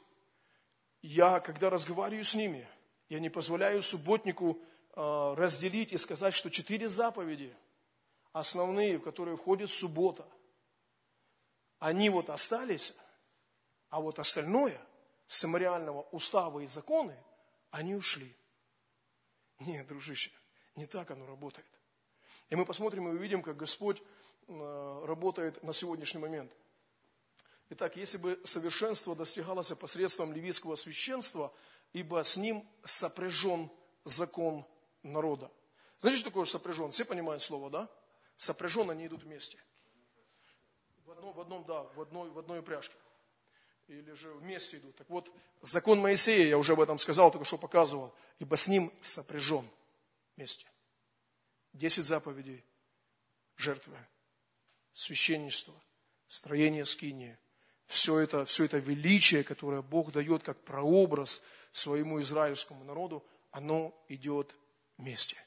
я, 1.01 1.41
когда 1.41 1.71
разговариваю 1.71 2.25
с 2.25 2.35
ними, 2.35 2.69
я 3.09 3.21
не 3.21 3.31
позволяю 3.31 3.81
субботнику 3.81 4.59
э, 4.95 5.35
разделить 5.37 5.93
и 5.93 5.99
сказать, 5.99 6.35
что 6.35 6.51
четыре 6.51 6.91
заповеди– 6.91 7.55
основные, 8.39 8.99
в 8.99 9.03
которые 9.03 9.37
входит 9.37 9.71
суббота, 9.71 10.27
они 11.79 12.11
вот 12.11 12.29
остались, 12.29 12.95
а 13.89 14.01
вот 14.01 14.19
остальное, 14.19 14.79
самариального 15.27 16.03
устава 16.13 16.61
и 16.61 16.67
законы, 16.67 17.17
они 17.71 17.95
ушли. 17.95 18.37
Нет, 19.61 19.87
дружище, 19.87 20.31
не 20.75 20.85
так 20.85 21.11
оно 21.11 21.27
работает. 21.27 21.67
И 22.51 22.57
мы 22.57 22.67
посмотрим 22.67 23.09
и 23.09 23.13
увидим, 23.13 23.43
как 23.43 23.57
Господь 23.57 24.03
э, 24.47 25.05
работает 25.07 25.63
на 25.63 25.73
сегодняшний 25.73 26.21
момент. 26.21 26.53
Итак, 27.71 27.97
если 27.97 28.19
бы 28.19 28.39
совершенство 28.45 29.17
достигалось 29.17 29.71
посредством 29.71 30.35
левитского 30.35 30.77
священства, 30.77 31.55
ибо 31.95 32.23
с 32.23 32.37
ним 32.37 32.69
сопряжен 32.85 33.71
закон 34.05 34.67
народа. 35.03 35.51
Знаете, 35.99 36.21
что 36.21 36.31
такое 36.31 36.45
сопряжен? 36.45 36.91
Все 36.91 37.07
понимают 37.07 37.43
слово, 37.43 37.71
да? 37.71 37.91
Сопряженно 38.37 38.93
они 38.93 39.07
идут 39.07 39.23
вместе. 39.23 39.59
В 41.05 41.11
одном, 41.11 41.33
в 41.33 41.41
одном, 41.41 41.65
да, 41.65 41.83
в 41.83 42.01
одной, 42.01 42.31
в 42.31 42.39
одной 42.39 42.61
упряжке. 42.61 42.95
Или 43.89 44.13
же 44.13 44.33
вместе 44.35 44.79
идут. 44.79 44.97
Так 44.97 45.09
вот, 45.09 45.31
закон 45.61 46.01
Моисея, 46.01 46.47
я 46.49 46.59
уже 46.59 46.73
об 46.73 46.81
этом 46.81 46.99
сказал, 46.99 47.31
только 47.31 47.45
что 47.45 47.57
показывал, 47.57 48.15
ибо 48.39 48.57
с 48.57 48.69
ним 48.69 48.93
сопряжен 49.01 49.69
вместе. 50.37 50.67
Десять 51.73 52.05
заповедей, 52.05 52.65
жертвы, 53.57 53.97
священничество, 54.93 55.75
строение 56.29 56.85
скинии. 56.85 57.39
Все 57.87 58.19
это, 58.19 58.45
все 58.45 58.65
это 58.65 58.79
величие, 58.79 59.45
которое 59.45 59.83
Бог 59.83 60.11
дает 60.11 60.43
как 60.43 60.61
прообраз 60.63 61.43
своему 61.71 62.21
израильскому 62.21 62.83
народу, 62.83 63.25
оно 63.53 63.95
идет 64.09 64.57
вместе. 64.97 65.46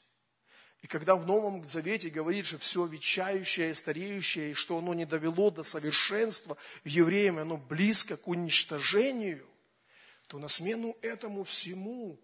И 0.82 0.86
когда 0.86 1.14
в 1.14 1.26
Новом 1.26 1.66
Завете 1.66 2.08
говорит, 2.08 2.46
что 2.46 2.58
все 2.58 2.86
ветчающее, 2.86 3.74
стареющее, 3.74 4.52
и 4.52 4.54
что 4.54 4.78
оно 4.78 4.94
не 4.94 5.04
довело 5.04 5.50
до 5.50 5.62
совершенства 5.62 6.56
в 6.84 6.88
евреям, 6.88 7.38
оно 7.38 7.58
близко 7.58 8.16
к 8.16 8.26
уничтожению, 8.28 9.46
то 10.26 10.38
на 10.38 10.48
смену 10.48 10.96
этому 11.02 11.44
всему, 11.44 12.18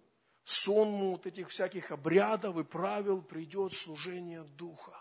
сонму 0.45 1.11
вот 1.13 1.27
этих 1.27 1.51
всяких 1.51 1.91
обрядов 1.91 2.57
и 2.57 2.65
правил 2.65 3.21
придет 3.21 3.75
служение 3.75 4.43
Духа. 4.57 4.99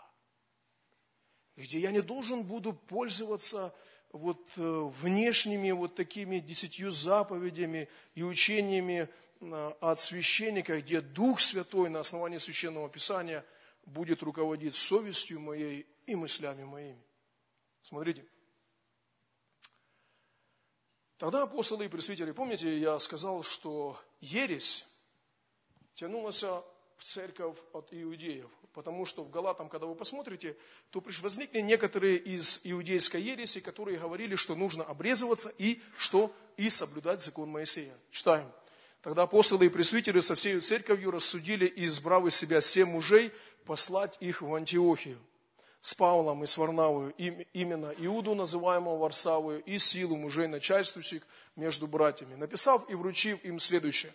Где 1.56 1.78
я 1.78 1.92
не 1.92 2.02
должен 2.02 2.42
буду 2.42 2.74
пользоваться 2.74 3.74
вот 4.12 4.50
э, 4.56 4.90
внешними 5.00 5.70
вот 5.70 5.94
такими 5.94 6.40
десятью 6.40 6.90
заповедями 6.90 7.88
и 8.14 8.22
учениями 8.22 9.08
от 9.80 10.00
священника, 10.00 10.80
где 10.80 11.00
Дух 11.00 11.40
Святой 11.40 11.88
на 11.88 12.00
основании 12.00 12.38
Священного 12.38 12.88
Писания 12.88 13.44
будет 13.84 14.22
руководить 14.22 14.74
совестью 14.74 15.40
моей 15.40 15.86
и 16.06 16.14
мыслями 16.14 16.64
моими. 16.64 17.02
Смотрите. 17.82 18.24
Тогда 21.18 21.42
апостолы 21.44 21.86
и 21.86 21.88
пресвитеры, 21.88 22.34
помните, 22.34 22.78
я 22.78 22.98
сказал, 22.98 23.42
что 23.42 23.98
ересь 24.20 24.84
тянулась 25.94 26.42
в 26.42 26.64
церковь 27.00 27.56
от 27.72 27.88
иудеев, 27.92 28.50
потому 28.74 29.06
что 29.06 29.24
в 29.24 29.30
Галатам, 29.30 29.70
когда 29.70 29.86
вы 29.86 29.94
посмотрите, 29.94 30.56
то 30.90 31.02
возникли 31.22 31.60
некоторые 31.60 32.18
из 32.18 32.60
иудейской 32.64 33.22
ереси, 33.22 33.60
которые 33.60 33.98
говорили, 33.98 34.34
что 34.34 34.54
нужно 34.54 34.84
обрезываться 34.84 35.50
и 35.56 35.80
что 35.96 36.34
и 36.58 36.68
соблюдать 36.68 37.22
закон 37.22 37.48
Моисея. 37.48 37.96
Читаем. 38.10 38.52
Тогда 39.06 39.22
апостолы 39.22 39.66
и 39.66 39.68
пресвитеры 39.68 40.20
со 40.20 40.34
всей 40.34 40.58
церковью 40.58 41.12
рассудили 41.12 41.64
и, 41.64 41.84
избрав 41.84 42.26
из 42.26 42.34
себя 42.34 42.60
семь 42.60 42.88
мужей, 42.88 43.32
послать 43.64 44.16
их 44.18 44.42
в 44.42 44.52
Антиохию 44.52 45.20
с 45.80 45.94
Павлом 45.94 46.42
и 46.42 46.46
с 46.48 46.58
Варнавою, 46.58 47.14
именно 47.52 47.94
Иуду, 47.98 48.34
называемого 48.34 48.98
Варсавою, 48.98 49.62
и 49.62 49.78
силу 49.78 50.16
мужей 50.16 50.48
начальствующих 50.48 51.22
между 51.54 51.86
братьями, 51.86 52.34
написав 52.34 52.90
и 52.90 52.96
вручив 52.96 53.44
им 53.44 53.60
следующее. 53.60 54.12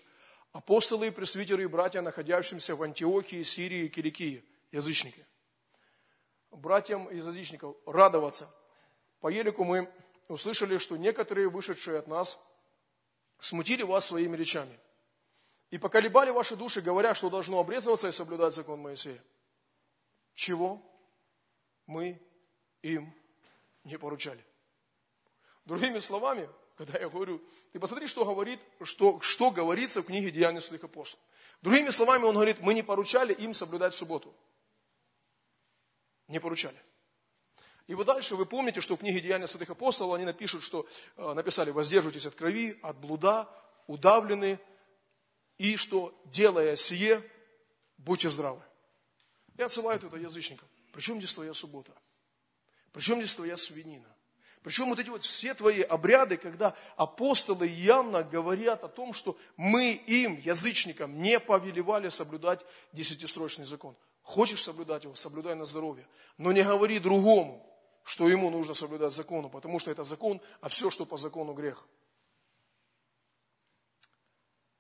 Апостолы 0.52 1.08
и 1.08 1.12
пресвитеры 1.12 1.64
и 1.64 1.68
братья, 1.68 2.02
находящимся 2.02 2.76
в 2.76 2.84
Антиохии, 2.84 3.44
Сирии 3.44 3.86
и 3.86 3.88
Киликии, 3.88 4.44
язычники. 4.74 5.26
Братьям 6.52 7.08
из 7.08 7.26
язычников 7.26 7.78
радоваться. 7.86 8.54
По 9.22 9.30
елику 9.30 9.64
мы 9.64 9.90
услышали, 10.28 10.80
что 10.80 10.98
некоторые, 10.98 11.48
вышедшие 11.48 11.98
от 11.98 12.08
нас, 12.08 12.44
смутили 13.42 13.84
вас 13.84 14.06
своими 14.06 14.38
речами. 14.38 14.80
И 15.72 15.78
поколебали 15.78 16.30
ваши 16.30 16.56
души, 16.56 16.82
говоря, 16.82 17.14
что 17.14 17.30
должно 17.30 17.60
обрезываться 17.60 18.08
и 18.08 18.12
соблюдать 18.12 18.54
закон 18.54 18.80
Моисея. 18.80 19.22
Чего 20.34 20.82
мы 21.88 22.22
им 22.82 23.14
не 23.84 23.98
поручали. 23.98 24.46
Другими 25.66 26.00
словами, 26.00 26.50
когда 26.78 27.00
я 27.00 27.10
говорю, 27.10 27.42
ты 27.74 27.80
посмотри, 27.80 28.08
что 28.08 28.26
говорит, 28.26 28.60
что, 28.84 29.20
что 29.22 29.52
говорится 29.52 30.02
в 30.02 30.06
книге 30.06 30.32
Деяний 30.32 30.62
святых 30.62 30.86
апостолов. 30.86 31.26
Другими 31.62 31.90
словами, 31.90 32.24
он 32.24 32.36
говорит, 32.36 32.60
мы 32.60 32.74
не 32.74 32.84
поручали 32.84 33.34
им 33.34 33.54
соблюдать 33.54 33.96
субботу. 33.96 34.34
Не 36.28 36.40
поручали. 36.40 36.78
И 37.92 37.94
вот 37.94 38.08
дальше 38.08 38.38
вы 38.38 38.46
помните, 38.46 38.80
что 38.80 38.96
в 38.96 39.00
книге 39.00 39.20
Деяния 39.20 39.48
святых 39.48 39.72
апостолов 39.72 40.16
они 40.16 40.24
напишут, 40.24 40.64
что 40.64 40.88
э, 41.18 41.34
написали, 41.34 41.72
воздерживайтесь 41.72 42.26
от 42.26 42.36
крови, 42.36 42.80
от 42.82 42.98
блуда, 42.98 43.50
удавлены, 43.86 44.62
и 45.58 45.76
что, 45.76 46.18
делая 46.24 46.78
сие, 46.78 47.22
будьте 47.98 48.30
здравы. 48.30 48.62
Я 49.58 49.66
отсылаю 49.66 50.00
это 50.02 50.16
язычникам. 50.16 50.70
Причем 50.94 51.18
здесь 51.18 51.34
твоя 51.34 51.54
суббота? 51.54 51.92
Причем 52.94 53.18
здесь 53.18 53.36
твоя 53.36 53.58
свинина? 53.58 54.08
Причем 54.64 54.88
вот 54.88 55.00
эти 55.00 55.10
вот 55.10 55.24
все 55.24 55.54
твои 55.54 55.82
обряды, 55.82 56.38
когда 56.38 56.78
апостолы 56.96 57.68
явно 57.68 58.24
говорят 58.24 58.86
о 58.86 58.88
том, 58.88 59.12
что 59.12 59.38
мы 59.58 59.92
им, 59.92 60.40
язычникам, 60.40 61.22
не 61.22 61.42
повелевали 61.42 62.08
соблюдать 62.08 62.62
десятистрочный 62.94 63.66
закон. 63.66 63.98
Хочешь 64.22 64.64
соблюдать 64.64 65.04
его, 65.04 65.14
соблюдай 65.16 65.56
на 65.56 65.66
здоровье. 65.66 66.08
Но 66.38 66.54
не 66.54 66.64
говори 66.64 66.98
другому, 66.98 67.68
что 68.04 68.28
ему 68.30 68.50
нужно 68.50 68.74
соблюдать 68.74 69.14
закону, 69.14 69.50
потому 69.50 69.80
что 69.80 69.92
это 69.92 70.04
закон, 70.04 70.42
а 70.60 70.70
все, 70.70 70.90
что 70.90 71.06
по 71.06 71.18
закону, 71.18 71.54
грех. 71.54 71.88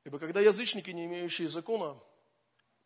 Ибо 0.03 0.19
когда 0.19 0.41
язычники, 0.41 0.89
не 0.89 1.05
имеющие 1.05 1.47
закона, 1.47 1.97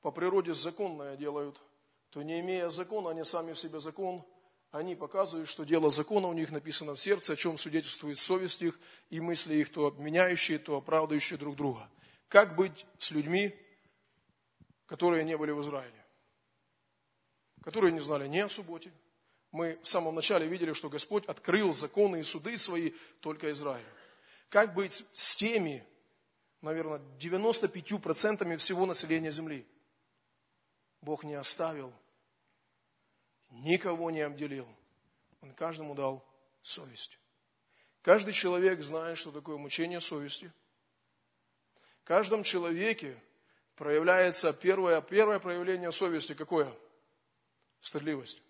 по 0.02 0.12
природе 0.12 0.54
законное 0.54 1.16
делают, 1.16 1.62
то 2.10 2.22
не 2.22 2.40
имея 2.42 2.70
закона, 2.70 3.12
они 3.12 3.24
сами 3.24 3.54
в 3.54 3.60
себе 3.60 3.80
закон, 3.80 4.24
они 4.72 4.96
показывают, 4.96 5.48
что 5.48 5.64
дело 5.64 5.90
закона 5.90 6.28
у 6.28 6.34
них 6.34 6.52
написано 6.52 6.96
в 6.96 7.00
сердце, 7.00 7.34
о 7.34 7.36
чем 7.38 7.58
свидетельствует 7.58 8.18
совесть 8.18 8.62
их 8.62 8.80
и 9.10 9.22
мысли 9.22 9.56
их, 9.56 9.72
то 9.72 9.88
обменяющие, 9.88 10.60
то 10.60 10.78
оправдывающие 10.78 11.40
друг 11.40 11.56
друга. 11.56 11.90
Как 12.28 12.56
быть 12.56 12.86
с 12.98 13.12
людьми, 13.12 13.56
которые 14.86 15.24
не 15.24 15.38
были 15.38 15.52
в 15.52 15.62
Израиле? 15.62 16.06
Которые 17.64 17.94
не 17.94 18.02
знали 18.02 18.28
ни 18.28 18.40
о 18.40 18.50
субботе, 18.50 18.92
мы 19.56 19.80
в 19.82 19.88
самом 19.88 20.16
начале 20.16 20.48
видели, 20.48 20.74
что 20.74 20.90
Господь 20.90 21.26
открыл 21.28 21.72
законы 21.72 22.20
и 22.20 22.24
суды 22.24 22.58
свои 22.58 22.92
только 23.22 23.50
Израилю. 23.52 23.88
Как 24.50 24.74
быть 24.74 25.06
с 25.14 25.38
теми, 25.38 25.88
наверное, 26.60 27.00
95% 27.22 28.58
всего 28.58 28.86
населения 28.86 29.32
земли? 29.32 29.66
Бог 31.00 31.24
не 31.24 31.36
оставил, 31.36 31.94
никого 33.50 34.12
не 34.12 34.20
обделил. 34.22 34.68
Он 35.40 35.54
каждому 35.54 35.96
дал 35.96 36.28
совесть. 36.62 37.18
Каждый 38.02 38.34
человек 38.34 38.82
знает, 38.82 39.18
что 39.18 39.32
такое 39.32 39.56
мучение 39.56 40.02
совести. 40.02 40.52
В 42.02 42.04
каждом 42.04 42.44
человеке 42.44 43.18
проявляется 43.76 44.52
первое, 44.52 45.00
первое 45.00 45.40
проявление 45.40 45.94
совести 45.94 46.34
какое? 46.34 46.70
Стыдливость. 47.80 48.42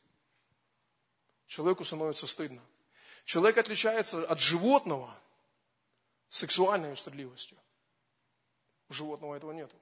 Человеку 1.48 1.84
становится 1.84 2.28
стыдно. 2.28 2.62
Человек 3.24 3.58
отличается 3.58 4.26
от 4.26 4.40
животного 4.40 5.16
сексуальной 6.30 6.96
стыдливостью. 6.96 7.58
У 8.90 8.94
животного 8.94 9.36
этого 9.36 9.52
нету. 9.52 9.76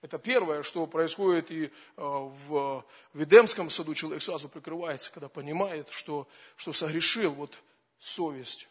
Это 0.00 0.18
первое, 0.18 0.62
что 0.62 0.86
происходит 0.86 1.50
и 1.50 1.64
э, 1.64 1.70
в, 1.96 2.86
в 3.12 3.22
Эдемском 3.22 3.68
саду. 3.68 3.94
Человек 3.94 4.22
сразу 4.22 4.48
прикрывается, 4.48 5.10
когда 5.10 5.28
понимает, 5.28 5.88
что, 5.90 6.28
что 6.56 6.72
согрешил. 6.72 7.34
Вот 7.34 7.60
совесть. 7.98 8.68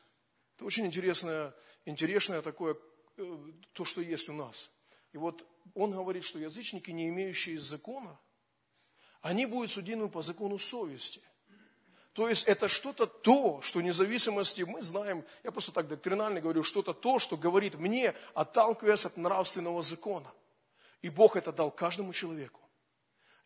Это 0.56 0.66
очень 0.66 0.86
интересное, 0.86 1.54
интересное 1.86 2.42
такое, 2.42 2.78
э, 3.18 3.38
то, 3.74 3.84
что 3.84 4.02
есть 4.02 4.30
у 4.30 4.34
нас. 4.34 4.72
И 5.12 5.18
вот 5.18 5.46
он 5.76 5.92
говорит, 5.92 6.24
что 6.24 6.40
язычники, 6.40 6.92
не 6.92 7.10
имеющие 7.10 7.60
закона, 7.60 8.18
они 9.22 9.46
будут 9.46 9.70
судимы 9.70 10.10
по 10.10 10.22
закону 10.22 10.58
совести– 10.58 11.22
то 12.18 12.28
есть 12.28 12.46
это 12.46 12.68
что-то 12.68 13.06
то, 13.06 13.62
что 13.62 13.80
независимости 13.80 14.64
мы 14.64 14.82
знаем, 14.82 15.24
я 15.44 15.52
просто 15.52 15.72
так 15.72 15.88
доктринально 15.88 16.42
говорю, 16.42 16.64
что-то 16.64 16.96
то, 16.96 17.20
что 17.20 17.38
говорит 17.38 17.76
мне, 17.76 18.16
отталкиваясь 18.34 19.06
от 19.06 19.18
нравственного 19.18 19.84
закона. 19.84 20.34
И 21.04 21.12
Бог 21.12 21.36
это 21.36 21.54
дал 21.54 21.70
каждому 21.70 22.14
человеку, 22.14 22.60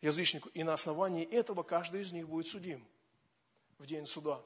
язычнику. 0.00 0.48
И 0.54 0.64
на 0.64 0.72
основании 0.72 1.22
этого 1.22 1.62
каждый 1.62 2.00
из 2.00 2.12
них 2.12 2.26
будет 2.26 2.46
судим 2.46 2.82
в 3.76 3.84
день 3.84 4.06
суда. 4.06 4.40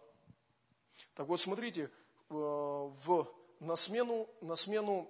Так 1.15 1.29
вот, 1.29 1.41
смотрите, 1.41 1.83
э, 1.83 1.91
в, 2.31 3.33
на, 3.61 3.77
смену, 3.77 4.29
на 4.41 4.57
смену, 4.57 5.09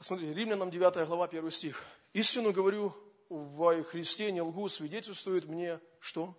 смотрите, 0.00 0.34
Римлянам 0.34 0.70
9 0.70 1.08
глава, 1.08 1.24
1 1.24 1.50
стих. 1.50 1.82
«Истину 2.12 2.52
говорю, 2.52 2.94
в 3.34 3.84
Христе 3.84 4.30
не 4.30 4.40
лгу, 4.40 4.68
свидетельствует 4.68 5.46
мне 5.46 5.80
что? 6.00 6.38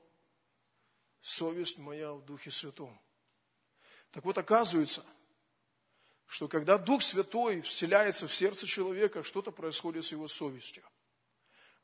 Совесть 1.22 1.78
моя 1.78 2.14
в 2.14 2.24
Духе 2.24 2.52
Святом. 2.52 3.00
Так 4.12 4.24
вот, 4.24 4.38
оказывается, 4.38 5.04
что 6.26 6.48
когда 6.48 6.78
Дух 6.78 7.02
Святой 7.02 7.62
вселяется 7.62 8.28
в 8.28 8.34
сердце 8.34 8.66
человека, 8.66 9.24
что-то 9.24 9.52
происходит 9.52 10.06
с 10.06 10.12
его 10.12 10.28
совестью. 10.28 10.84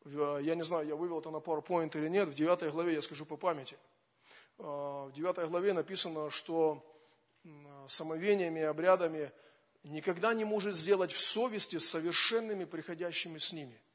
Я 0.05 0.55
не 0.55 0.63
знаю, 0.63 0.87
я 0.87 0.95
вывел 0.95 1.19
это 1.19 1.29
на 1.29 1.37
PowerPoint 1.37 1.95
или 1.97 2.07
нет, 2.07 2.29
в 2.29 2.33
9 2.33 2.71
главе 2.71 2.93
я 2.93 3.01
скажу 3.01 3.25
по 3.25 3.37
памяти. 3.37 3.77
А, 4.57 5.05
в 5.05 5.11
9 5.11 5.49
главе 5.49 5.73
написано, 5.73 6.29
что 6.29 6.87
самовениями 7.87 8.61
и 8.61 8.63
обрядами 8.63 9.31
никогда 9.83 10.33
не 10.33 10.45
может 10.45 10.75
сделать 10.75 11.11
в 11.11 11.19
совести 11.19 11.79
совершенными 11.79 12.65
приходящими 12.65 13.37
с 13.37 13.51
ними– 13.51 13.81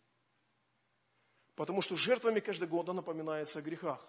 Потому 1.57 1.81
что 1.81 1.97
жертвами 1.97 2.41
каждый 2.41 2.69
год 2.69 2.87
напоминается 2.87 3.59
о 3.59 3.63
грехах. 3.63 4.01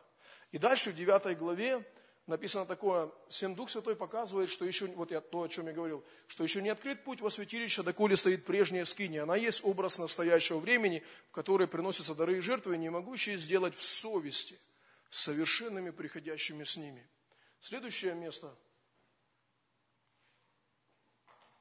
И 0.51 0.57
дальше 0.57 0.91
в 0.91 0.95
9 0.95 1.37
главе 1.37 1.83
написано 2.27 2.65
такое, 2.65 3.09
Святой 3.29 3.55
Дух 3.55 3.69
Святой 3.69 3.95
показывает, 3.95 4.49
что 4.49 4.65
еще, 4.65 4.87
вот 4.87 5.11
я, 5.11 5.21
то, 5.21 5.43
о 5.43 5.47
чем 5.47 5.67
я 5.67 5.73
говорил, 5.73 6.03
что 6.27 6.43
еще 6.43 6.61
не 6.61 6.69
открыт 6.69 7.03
путь 7.05 7.21
во 7.21 7.29
святилище, 7.29 7.83
доколе 7.83 8.17
стоит 8.17 8.45
прежняя 8.45 8.83
скиния. 8.83 9.23
Она 9.23 9.37
есть 9.37 9.63
образ 9.63 9.97
настоящего 9.97 10.59
времени, 10.59 11.03
в 11.29 11.31
которой 11.31 11.67
приносятся 11.67 12.13
дары 12.15 12.37
и 12.37 12.41
жертвы, 12.41 12.77
не 12.77 12.89
могущие 12.89 13.37
сделать 13.37 13.75
в 13.75 13.83
совести, 13.83 14.59
совершенными 15.09 15.91
приходящими 15.91 16.65
с 16.65 16.75
ними. 16.75 17.07
Следующее 17.61 18.13
место. 18.13 18.53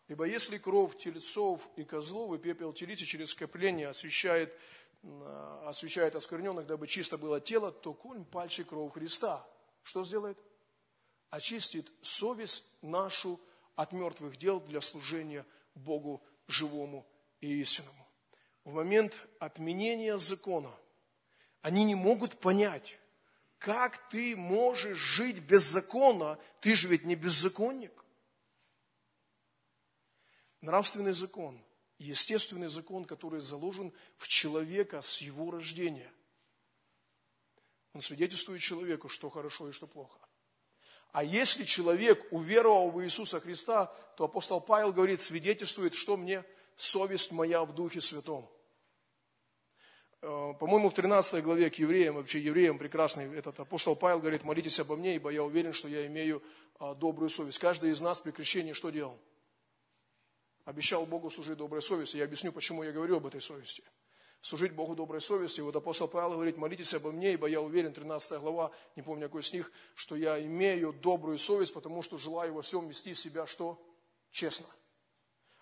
Ибо 0.09 0.24
если 0.24 0.59
кровь 0.59 0.97
тельцов 0.99 1.68
и 1.76 1.84
козлов 1.84 2.34
и 2.34 2.39
пепел 2.39 2.72
телицы 2.72 3.05
через 3.05 3.30
скопление 3.30 3.89
освещает 3.89 4.55
освещает 5.64 6.14
оскверненных, 6.14 6.66
дабы 6.66 6.86
чисто 6.86 7.18
было 7.18 7.40
тело, 7.40 7.72
то 7.72 7.94
коль 7.94 8.24
пальчи 8.24 8.64
кровь 8.64 8.92
Христа. 8.92 9.47
Что 9.82 10.05
сделает? 10.05 10.38
Очистит 11.30 11.92
совесть 12.03 12.66
нашу 12.82 13.40
от 13.74 13.92
мертвых 13.92 14.36
дел 14.36 14.61
для 14.61 14.80
служения 14.80 15.44
Богу 15.74 16.22
живому 16.49 17.07
и 17.40 17.61
истинному. 17.61 18.07
В 18.64 18.72
момент 18.72 19.14
отменения 19.38 20.18
закона 20.18 20.72
они 21.61 21.84
не 21.84 21.94
могут 21.94 22.38
понять, 22.40 22.99
как 23.59 24.09
ты 24.09 24.36
можешь 24.36 24.99
жить 24.99 25.40
без 25.40 25.62
закона, 25.62 26.38
ты 26.61 26.74
же 26.74 26.88
ведь 26.88 27.05
не 27.05 27.14
беззаконник. 27.14 28.05
Нравственный 30.61 31.12
закон 31.12 31.61
естественный 31.99 32.68
закон, 32.68 33.05
который 33.05 33.40
заложен 33.40 33.92
в 34.16 34.28
человека 34.28 35.01
с 35.01 35.20
его 35.20 35.51
рождения. 35.51 36.12
Он 37.92 38.01
свидетельствует 38.01 38.61
человеку, 38.61 39.09
что 39.09 39.30
хорошо 39.30 39.68
и 39.68 39.72
что 39.72 39.86
плохо. 39.86 40.18
А 41.12 41.24
если 41.24 41.64
человек 41.64 42.30
уверовал 42.30 42.90
в 42.90 43.03
Иисуса 43.03 43.40
Христа, 43.40 43.86
то 44.16 44.24
апостол 44.24 44.61
Павел 44.61 44.92
говорит, 44.92 45.22
свидетельствует, 45.22 45.94
что 45.94 46.18
мне 46.18 46.44
совесть 46.76 47.32
моя 47.32 47.64
в 47.64 47.74
Духе 47.74 48.03
Святом. 48.03 48.51
Э, 50.20 50.53
по-моему, 50.61 50.90
в 50.90 50.94
13 50.94 51.42
главе 51.42 51.70
к 51.70 51.76
евреям, 51.76 52.16
вообще 52.16 52.40
евреям 52.40 52.78
прекрасный 52.78 53.34
этот 53.34 53.59
апостол 53.61 53.97
Павел 53.97 54.18
говорит, 54.18 54.44
молитесь 54.44 54.78
обо 54.80 54.97
мне, 54.97 55.16
ибо 55.16 55.30
я 55.30 55.42
уверен, 55.42 55.72
что 55.72 55.88
я 55.88 56.07
имею 56.07 56.42
а, 56.78 56.94
добрую 56.94 57.30
совесть. 57.30 57.59
Каждый 57.59 57.90
из 57.90 58.03
нас 58.03 58.20
при 58.20 58.30
крещении 58.30 58.74
что 58.74 58.90
делал? 58.90 59.18
Обещал 60.67 61.07
Богу 61.07 61.31
служить 61.31 61.57
доброй 61.57 61.81
совести. 61.81 62.19
Я 62.19 62.25
объясню, 62.25 62.53
почему 62.53 62.83
я 62.83 62.93
говорю 62.93 63.17
об 63.17 63.27
этой 63.27 63.41
совести. 63.41 63.85
Служить 64.43 64.73
Богу 64.73 64.95
доброй 64.95 65.21
совести. 65.21 65.61
Вот 65.61 65.75
апостол 65.75 66.09
Павел 66.09 66.33
говорит, 66.33 66.57
молитесь 66.57 66.93
обо 66.93 67.12
мне, 67.12 67.33
ибо 67.33 67.47
я 67.47 67.61
уверен, 67.61 67.93
13 67.93 68.41
глава, 68.41 68.73
не 68.97 69.03
помню 69.03 69.29
какой 69.29 69.43
с 69.43 69.53
них, 69.53 69.73
что 69.95 70.17
я 70.17 70.43
имею 70.45 70.93
добрую 70.93 71.39
совесть, 71.39 71.73
потому 71.73 72.03
что 72.03 72.19
желаю 72.19 72.53
во 72.53 72.62
всем 72.62 72.89
вести 72.89 73.14
себя 73.14 73.47
что? 73.47 73.81
Честно. 74.31 74.67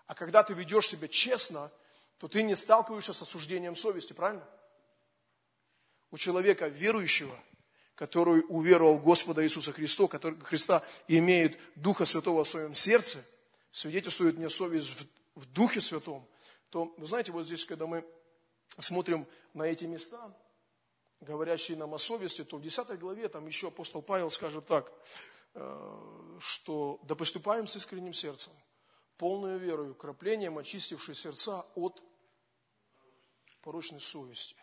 А 0.07 0.15
когда 0.15 0.43
ты 0.43 0.55
ведешь 0.55 0.89
себя 0.89 1.07
честно, 1.07 1.71
то 2.19 2.27
ты 2.27 2.43
не 2.43 2.57
сталкиваешься 2.57 3.13
с 3.13 3.21
осуждением 3.23 3.75
совести, 3.75 4.15
правильно? 4.15 4.49
У 6.11 6.17
человека 6.17 6.69
верующего, 6.69 7.39
который 7.95 8.43
уверовал 8.49 8.99
Господа 8.99 9.45
Иисуса 9.45 9.73
Христа, 9.73 10.09
который, 10.09 10.41
Христа 10.41 10.83
имеет 11.09 11.59
Духа 11.77 12.07
Святого 12.07 12.45
в 12.45 12.49
своем 12.49 12.73
сердце, 12.73 13.23
свидетельствует 13.75 14.39
мне 14.39 14.49
совесть 14.49 14.97
в, 15.35 15.47
Духе 15.47 15.81
Святом, 15.81 16.27
то, 16.70 16.95
вы 16.97 17.07
знаете, 17.07 17.33
вот 17.33 17.45
здесь, 17.45 17.64
когда 17.64 17.87
мы 17.87 18.07
смотрим 18.79 19.27
на 19.53 19.64
эти 19.64 19.85
места, 19.85 20.33
говорящие 21.20 21.77
нам 21.77 21.93
о 21.93 21.99
совести, 21.99 22.45
то 22.45 22.57
в 22.57 22.62
10 22.62 22.99
главе 23.01 23.29
там 23.29 23.47
еще 23.49 23.68
апостол 23.68 24.01
Павел 24.01 24.31
скажет 24.31 24.66
так, 24.66 24.93
э, 25.55 26.39
что 26.39 27.01
да 27.03 27.16
поступаем 27.16 27.66
с 27.66 27.75
искренним 27.75 28.12
сердцем, 28.12 28.53
полную 29.16 29.59
верою, 29.59 29.97
краплением 29.97 30.57
очистившей 30.59 31.16
сердца 31.16 31.66
от 31.75 32.01
порочной 33.61 34.01
совести 34.01 34.57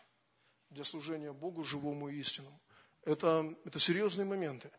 для 0.70 0.84
служения 0.84 1.32
Богу, 1.32 1.64
живому 1.64 2.08
и 2.08 2.16
истинному. 2.16 2.58
Это, 3.04 3.54
это 3.66 3.78
серьезные 3.78 4.24
моменты, 4.24 4.70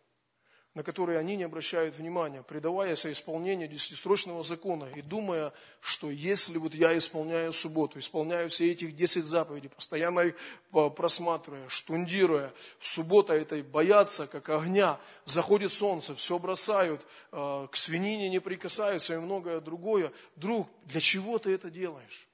на 0.76 0.82
которые 0.82 1.20
они 1.20 1.36
не 1.36 1.44
обращают 1.44 1.96
внимания, 1.96 2.42
предаваясь 2.42 3.06
исполнению 3.06 3.68
десятистрочного 3.68 4.44
закона 4.44 4.90
и 4.96 5.04
думая, 5.04 5.54
что 5.80 6.10
если 6.10 6.58
вот 6.58 6.74
я 6.74 6.98
исполняю 6.98 7.54
субботу, 7.54 8.00
исполняю 8.00 8.50
все 8.50 8.72
этих 8.72 8.96
десять 8.96 9.26
заповедей, 9.26 9.70
постоянно 9.70 10.22
их 10.22 10.36
просматривая, 10.72 11.70
штундируя, 11.70 12.52
суббота 12.80 13.34
этой 13.34 13.62
боятся, 13.62 14.26
как 14.26 14.50
огня, 14.50 15.00
заходит 15.26 15.72
солнце, 15.72 16.16
все 16.16 16.40
бросают, 16.40 17.06
э, 17.32 17.68
к 17.72 17.76
свинине 17.76 18.30
не 18.30 18.40
прикасаются 18.40 19.14
и 19.14 19.18
многое 19.18 19.62
другое. 19.62 20.12
Друг, 20.36 20.68
для 20.86 21.02
чего 21.02 21.38
ты 21.38 21.54
это 21.54 21.70
делаешь? 21.70 22.28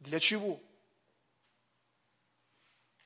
Для 0.00 0.18
чего? 0.18 0.58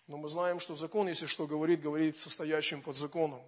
Но 0.07 0.17
мы 0.17 0.29
знаем, 0.29 0.61
что 0.61 0.75
закон, 0.75 1.09
если 1.09 1.27
что 1.27 1.47
говорит, 1.47 1.83
говорит 1.83 2.17
состоящим 2.17 2.81
под 2.81 2.97
законом. 2.97 3.43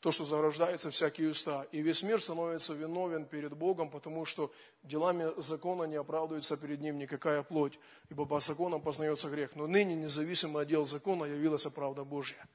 То, 0.00 0.10
что 0.10 0.24
зарождается 0.24 0.90
всякие 0.90 1.30
уста. 1.30 1.66
И 1.72 1.82
весь 1.82 2.02
мир 2.02 2.22
становится 2.22 2.72
виновен 2.72 3.26
перед 3.26 3.52
Богом, 3.54 3.90
потому 3.90 4.24
что 4.24 4.50
делами 4.82 5.30
закона 5.36 5.84
не 5.84 5.96
оправдывается 5.96 6.56
перед 6.56 6.80
ним 6.80 6.98
никакая 6.98 7.42
плоть, 7.42 7.78
ибо 8.08 8.24
по 8.24 8.40
законам 8.40 8.80
познается 8.80 9.28
грех. 9.28 9.54
Но 9.56 9.66
ныне, 9.66 9.94
независимо 9.94 10.62
от 10.62 10.68
дел 10.68 10.86
закона, 10.86 11.24
явилась 11.24 11.64
правда 11.64 12.04
Божья. 12.04 12.48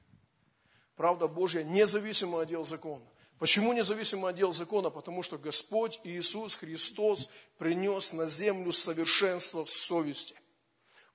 Правда 0.96 1.28
Божья 1.28 1.62
независимо 1.62 2.40
от 2.40 2.48
дел 2.48 2.64
закона. 2.64 3.04
Почему 3.38 3.72
независимо 3.74 4.30
от 4.30 4.36
дел 4.36 4.52
закона? 4.52 4.90
Потому 4.90 5.22
что 5.22 5.38
Господь 5.38 6.00
Иисус 6.02 6.56
Христос 6.56 7.30
принес 7.58 8.12
на 8.12 8.26
землю 8.26 8.72
совершенство 8.72 9.64
в 9.64 9.70
совести. 9.70 10.34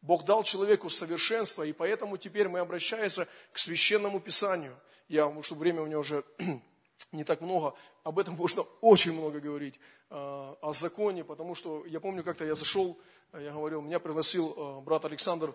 Бог 0.02 0.24
дал 0.24 0.44
человеку 0.44 0.90
совершенство, 0.90 1.64
и 1.64 1.74
поэтому 1.74 2.18
теперь 2.18 2.48
мы 2.48 2.60
обращаемся 2.60 3.28
к 3.52 3.60
священному 3.60 4.20
писанию. 4.20 4.78
Я, 5.12 5.26
потому 5.26 5.43
что 5.43 5.55
время 5.55 5.82
у 5.82 5.88
меня 5.88 5.99
уже 5.99 6.24
не 7.12 7.26
так 7.26 7.41
много, 7.41 7.76
об 8.03 8.18
этом 8.18 8.36
можно 8.36 8.62
очень 8.80 9.12
много 9.12 9.41
говорить, 9.41 9.78
а, 10.09 10.57
о 10.62 10.72
законе, 10.72 11.26
потому 11.26 11.53
что 11.53 11.86
я 11.86 11.99
помню, 11.99 12.24
как-то 12.24 12.45
я 12.45 12.55
зашел, 12.55 12.97
я 13.34 13.51
говорил, 13.51 13.82
меня 13.82 13.99
пригласил 13.99 14.55
а, 14.55 14.80
брат 14.80 15.03
Александр, 15.03 15.53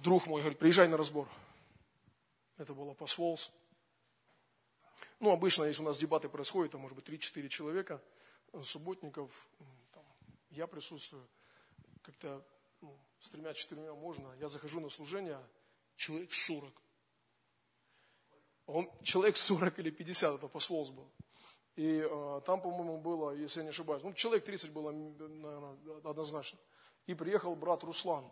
друг 0.00 0.26
мой, 0.26 0.42
говорит, 0.42 0.58
приезжай 0.58 0.88
на 0.88 0.98
разбор. 0.98 1.26
Это 2.58 2.74
было 2.74 2.92
по 2.92 3.06
Сволс. 3.06 3.50
Ну, 5.18 5.30
обычно, 5.30 5.64
если 5.64 5.80
у 5.80 5.86
нас 5.86 5.98
дебаты 5.98 6.28
происходят, 6.28 6.72
там, 6.72 6.82
может 6.82 6.94
быть, 6.94 7.08
3-4 7.08 7.48
человека, 7.48 8.02
субботников, 8.62 9.48
там, 9.94 10.04
я 10.50 10.66
присутствую. 10.66 11.26
Как-то 12.02 12.44
ну, 12.82 12.94
с 13.20 13.30
тремя-четырьмя 13.30 13.94
можно. 13.94 14.34
Я 14.38 14.48
захожу 14.48 14.80
на 14.80 14.90
служение, 14.90 15.40
человек 15.96 16.34
40. 16.34 16.81
Он, 18.66 18.90
человек 19.02 19.36
40 19.36 19.78
или 19.80 19.90
50, 19.90 20.36
это 20.36 20.48
посол 20.48 20.90
был. 20.92 21.10
И 21.74 22.06
э, 22.08 22.40
там, 22.44 22.60
по-моему, 22.60 22.98
было, 22.98 23.32
если 23.32 23.60
я 23.60 23.64
не 23.64 23.70
ошибаюсь, 23.70 24.02
ну, 24.02 24.12
человек 24.12 24.44
30 24.44 24.70
было, 24.70 24.92
наверное, 24.92 25.76
однозначно. 26.04 26.58
И 27.06 27.14
приехал 27.14 27.56
брат 27.56 27.82
Руслан. 27.82 28.30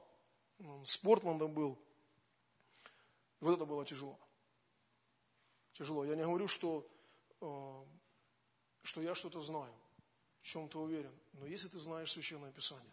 Он 0.59 0.85
с 0.85 0.97
Портленда 0.99 1.47
был. 1.47 1.79
И 3.41 3.45
вот 3.45 3.55
это 3.55 3.65
было 3.65 3.85
тяжело. 3.85 4.19
Тяжело. 5.73 6.05
Я 6.05 6.15
не 6.15 6.23
говорю, 6.23 6.49
что, 6.49 6.87
э, 7.41 7.85
что 8.83 9.01
я 9.01 9.15
что-то 9.15 9.41
знаю, 9.41 9.75
в 10.43 10.47
чем-то 10.47 10.83
уверен. 10.83 11.19
Но 11.33 11.47
если 11.47 11.69
ты 11.69 11.79
знаешь 11.79 12.13
Священное 12.13 12.53
Писание, 12.53 12.93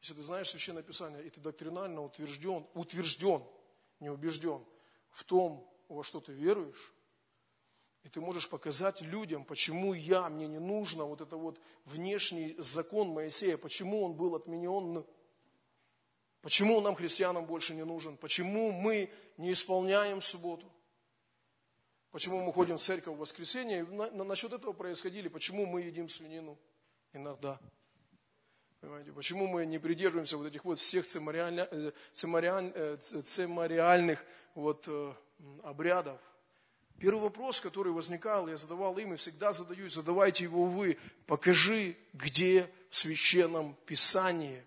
если 0.00 0.14
ты 0.14 0.22
знаешь 0.22 0.50
Священное 0.50 0.82
Писание, 0.82 1.24
и 1.24 1.30
ты 1.30 1.40
доктринально 1.40 2.02
утвержден, 2.02 2.66
утвержден, 2.74 3.42
не 4.00 4.10
убежден 4.10 4.64
в 5.10 5.24
том, 5.24 5.68
во 5.94 6.04
что 6.04 6.20
ты 6.20 6.32
веруешь, 6.32 6.92
и 8.04 8.08
ты 8.10 8.20
можешь 8.20 8.48
показать 8.48 9.00
людям, 9.00 9.44
почему 9.44 9.94
я, 9.94 10.28
мне 10.28 10.46
не 10.46 10.58
нужно 10.58 11.04
вот 11.04 11.22
это 11.22 11.36
вот 11.36 11.58
внешний 11.86 12.54
закон 12.58 13.08
Моисея, 13.08 13.56
почему 13.56 14.04
он 14.04 14.12
был 14.12 14.34
отменен, 14.34 15.06
почему 16.42 16.76
он 16.76 16.84
нам, 16.84 16.94
христианам, 16.94 17.46
больше 17.46 17.74
не 17.74 17.84
нужен, 17.84 18.18
почему 18.18 18.72
мы 18.72 19.10
не 19.38 19.52
исполняем 19.52 20.20
субботу, 20.20 20.70
почему 22.10 22.44
мы 22.44 22.52
ходим 22.52 22.76
в 22.76 22.82
церковь 22.82 23.16
в 23.16 23.20
воскресенье, 23.20 23.84
на, 23.84 24.10
на, 24.10 24.24
насчет 24.24 24.52
этого 24.52 24.74
происходили, 24.74 25.28
почему 25.28 25.64
мы 25.64 25.80
едим 25.80 26.10
свинину 26.10 26.58
иногда. 27.14 27.58
Понимаете, 28.80 29.12
почему 29.12 29.46
мы 29.46 29.64
не 29.64 29.78
придерживаемся 29.78 30.36
вот 30.36 30.46
этих 30.46 30.62
вот 30.66 30.78
всех 30.78 31.06
цемориальных, 31.06 31.68
э, 31.70 31.92
цемориаль, 32.12 32.98
цемориальных 33.00 34.22
вот, 34.54 34.84
э, 34.88 35.14
обрядов? 35.62 36.20
Первый 36.98 37.22
вопрос, 37.22 37.60
который 37.60 37.92
возникал, 37.92 38.48
я 38.48 38.56
задавал 38.56 38.96
им 38.98 39.14
и 39.14 39.16
всегда 39.16 39.52
задаюсь, 39.52 39.94
задавайте 39.94 40.44
его 40.44 40.64
вы. 40.66 40.96
Покажи, 41.26 41.96
где 42.12 42.70
в 42.88 42.96
Священном 42.96 43.76
Писании 43.86 44.64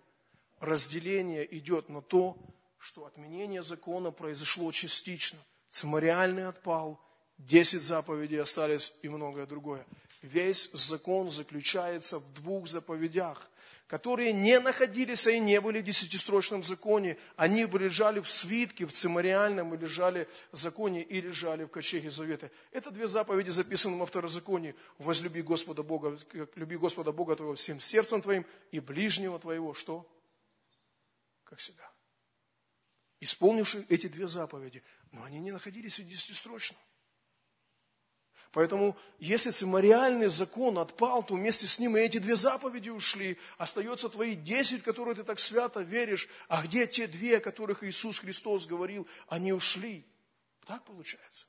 разделение 0.60 1.56
идет 1.56 1.88
на 1.88 2.02
то, 2.02 2.36
что 2.78 3.06
отменение 3.06 3.62
закона 3.62 4.10
произошло 4.10 4.70
частично. 4.72 5.38
Цемориальный 5.68 6.46
отпал, 6.46 7.00
десять 7.38 7.82
заповедей 7.82 8.40
остались 8.40 8.94
и 9.02 9.08
многое 9.08 9.46
другое. 9.46 9.86
Весь 10.22 10.70
закон 10.72 11.30
заключается 11.30 12.18
в 12.18 12.34
двух 12.34 12.68
заповедях 12.68 13.48
которые 13.88 14.34
не 14.34 14.60
находились 14.60 15.26
и 15.26 15.40
не 15.40 15.60
были 15.62 15.80
в 15.80 15.84
десятистрочном 15.84 16.62
законе. 16.62 17.16
Они 17.36 17.64
лежали 17.64 18.20
в 18.20 18.28
свитке, 18.28 18.84
в 18.84 18.92
цимариальном, 18.92 19.74
и 19.74 19.78
лежали 19.78 20.28
в 20.52 20.58
законе, 20.58 21.02
и 21.02 21.20
лежали 21.22 21.64
в 21.64 21.68
ковчеге 21.68 22.10
завета. 22.10 22.50
Это 22.70 22.90
две 22.90 23.08
заповеди, 23.08 23.48
записанные 23.48 23.98
во 23.98 24.04
второзаконии. 24.04 24.74
Возлюби 24.98 25.40
Господа 25.40 25.82
Бога, 25.82 26.18
люби 26.54 26.76
Господа 26.76 27.12
Бога 27.12 27.34
твоего 27.34 27.54
всем 27.54 27.80
сердцем 27.80 28.20
твоим 28.20 28.44
и 28.72 28.78
ближнего 28.78 29.38
твоего, 29.38 29.72
что? 29.72 30.06
Как 31.44 31.58
себя. 31.58 31.90
Исполнивши 33.20 33.86
эти 33.88 34.06
две 34.06 34.28
заповеди, 34.28 34.82
но 35.12 35.24
они 35.24 35.40
не 35.40 35.50
находились 35.50 35.98
в 35.98 36.06
десятистрочном. 36.06 36.78
Поэтому, 38.52 38.96
если 39.18 39.50
цимариальный 39.50 40.28
закон 40.28 40.78
отпал, 40.78 41.22
то 41.22 41.34
вместе 41.34 41.66
с 41.66 41.78
ним 41.78 41.96
и 41.96 42.00
эти 42.00 42.18
две 42.18 42.34
заповеди 42.34 42.88
ушли. 42.88 43.38
Остается 43.58 44.08
твои 44.08 44.34
десять, 44.34 44.82
которые 44.82 45.14
ты 45.14 45.22
так 45.22 45.38
свято 45.38 45.80
веришь. 45.82 46.28
А 46.48 46.62
где 46.62 46.86
те 46.86 47.06
две, 47.06 47.38
о 47.38 47.40
которых 47.40 47.84
Иисус 47.84 48.20
Христос 48.20 48.66
говорил, 48.66 49.06
они 49.28 49.52
ушли? 49.52 50.06
Так 50.66 50.82
получается? 50.84 51.46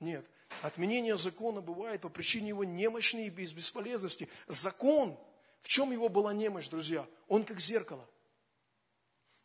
Нет. 0.00 0.26
Отменение 0.62 1.16
закона 1.16 1.60
бывает 1.60 2.02
по 2.02 2.08
причине 2.08 2.48
его 2.48 2.64
немощной 2.64 3.26
и 3.26 3.30
бесполезности. 3.30 4.28
Закон, 4.46 5.18
в 5.62 5.68
чем 5.68 5.90
его 5.92 6.08
была 6.08 6.32
немощь, 6.32 6.68
друзья? 6.68 7.06
Он 7.28 7.44
как 7.44 7.60
зеркало. 7.60 8.08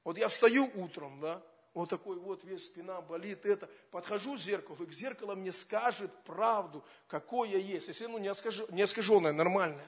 Вот 0.03 0.17
я 0.17 0.27
встаю 0.27 0.69
утром, 0.75 1.21
да, 1.21 1.41
вот 1.73 1.89
такой 1.89 2.17
вот 2.17 2.43
весь 2.43 2.65
спина 2.65 3.01
болит, 3.01 3.45
это. 3.45 3.69
Подхожу 3.89 4.35
к 4.35 4.39
зеркалу, 4.39 4.83
и 4.83 4.85
к 4.85 4.93
зеркалу 4.93 5.35
мне 5.35 5.51
скажет 5.51 6.11
правду, 6.23 6.83
какой 7.07 7.49
я 7.49 7.57
есть. 7.57 7.87
Если 7.87 8.05
оно 8.05 8.19
не, 8.19 8.27
оскаж... 8.27 8.61
не 8.69 8.83
искаженное, 8.83 9.33
нормальное. 9.33 9.87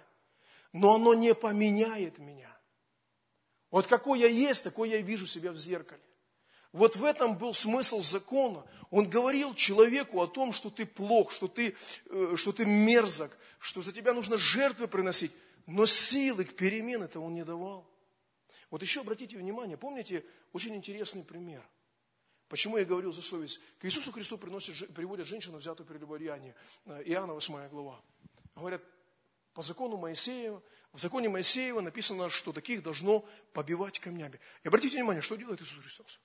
Но 0.74 0.96
оно 0.96 1.14
не 1.14 1.36
поменяет 1.36 2.18
меня. 2.18 2.52
Вот 3.70 3.88
какой 3.88 4.20
я 4.20 4.28
есть, 4.28 4.64
такой 4.64 4.90
я 4.90 4.98
и 4.98 5.04
вижу 5.04 5.28
себя 5.28 5.52
в 5.52 5.58
зеркале. 5.58 6.02
Вот 6.72 6.96
в 6.96 7.06
этом 7.06 7.38
был 7.38 7.54
смысл 7.54 8.02
закона. 8.02 8.66
Он 8.90 9.08
говорил 9.08 9.54
человеку 9.54 10.22
о 10.22 10.28
том, 10.28 10.54
что 10.54 10.70
ты 10.70 10.86
плох, 10.86 11.32
что 11.32 11.48
ты, 11.48 11.76
э, 12.10 12.34
что 12.36 12.52
ты 12.52 12.66
мерзок, 12.66 13.38
что 13.60 13.82
за 13.82 13.94
тебя 13.94 14.14
нужно 14.14 14.38
жертвы 14.38 14.88
приносить. 14.88 15.32
Но 15.68 15.86
силы 15.86 16.46
к 16.46 16.56
перемене 16.56 17.06
это 17.06 17.20
он 17.20 17.36
не 17.36 17.44
давал. 17.44 17.88
Вот 18.72 18.82
еще 18.82 19.02
обратите 19.02 19.38
внимание, 19.38 19.78
помните 19.78 20.26
очень 20.52 20.76
интересный 20.76 21.24
пример. 21.24 21.64
Почему 22.48 22.78
я 22.78 22.86
говорил 22.86 23.12
за 23.12 23.22
совесть? 23.22 23.60
К 23.80 23.86
Иисусу 23.86 24.12
Христу 24.12 24.38
приносят, 24.38 24.94
приводят 24.94 25.28
женщину, 25.28 25.58
взятую 25.58 25.88
прелюбодеяние. 25.88 26.56
Э, 26.86 27.02
Иоанна 27.06 27.34
8 27.34 27.70
глава. 27.70 28.02
Говорят, 28.56 28.84
по 29.54 29.62
закону 29.62 29.98
Моисеева, 29.98 30.62
в 30.94 31.00
законе 31.00 31.28
Моисеева 31.28 31.82
написано, 31.82 32.30
что 32.30 32.54
таких 32.54 32.84
должно 32.84 33.28
побивать 33.54 34.00
камнями. 34.00 34.40
И 34.64 34.68
обратите 34.68 34.96
внимание, 34.96 35.22
что 35.22 35.36
делает 35.36 35.62
Иисус 35.62 35.82
Христос? 35.84 36.20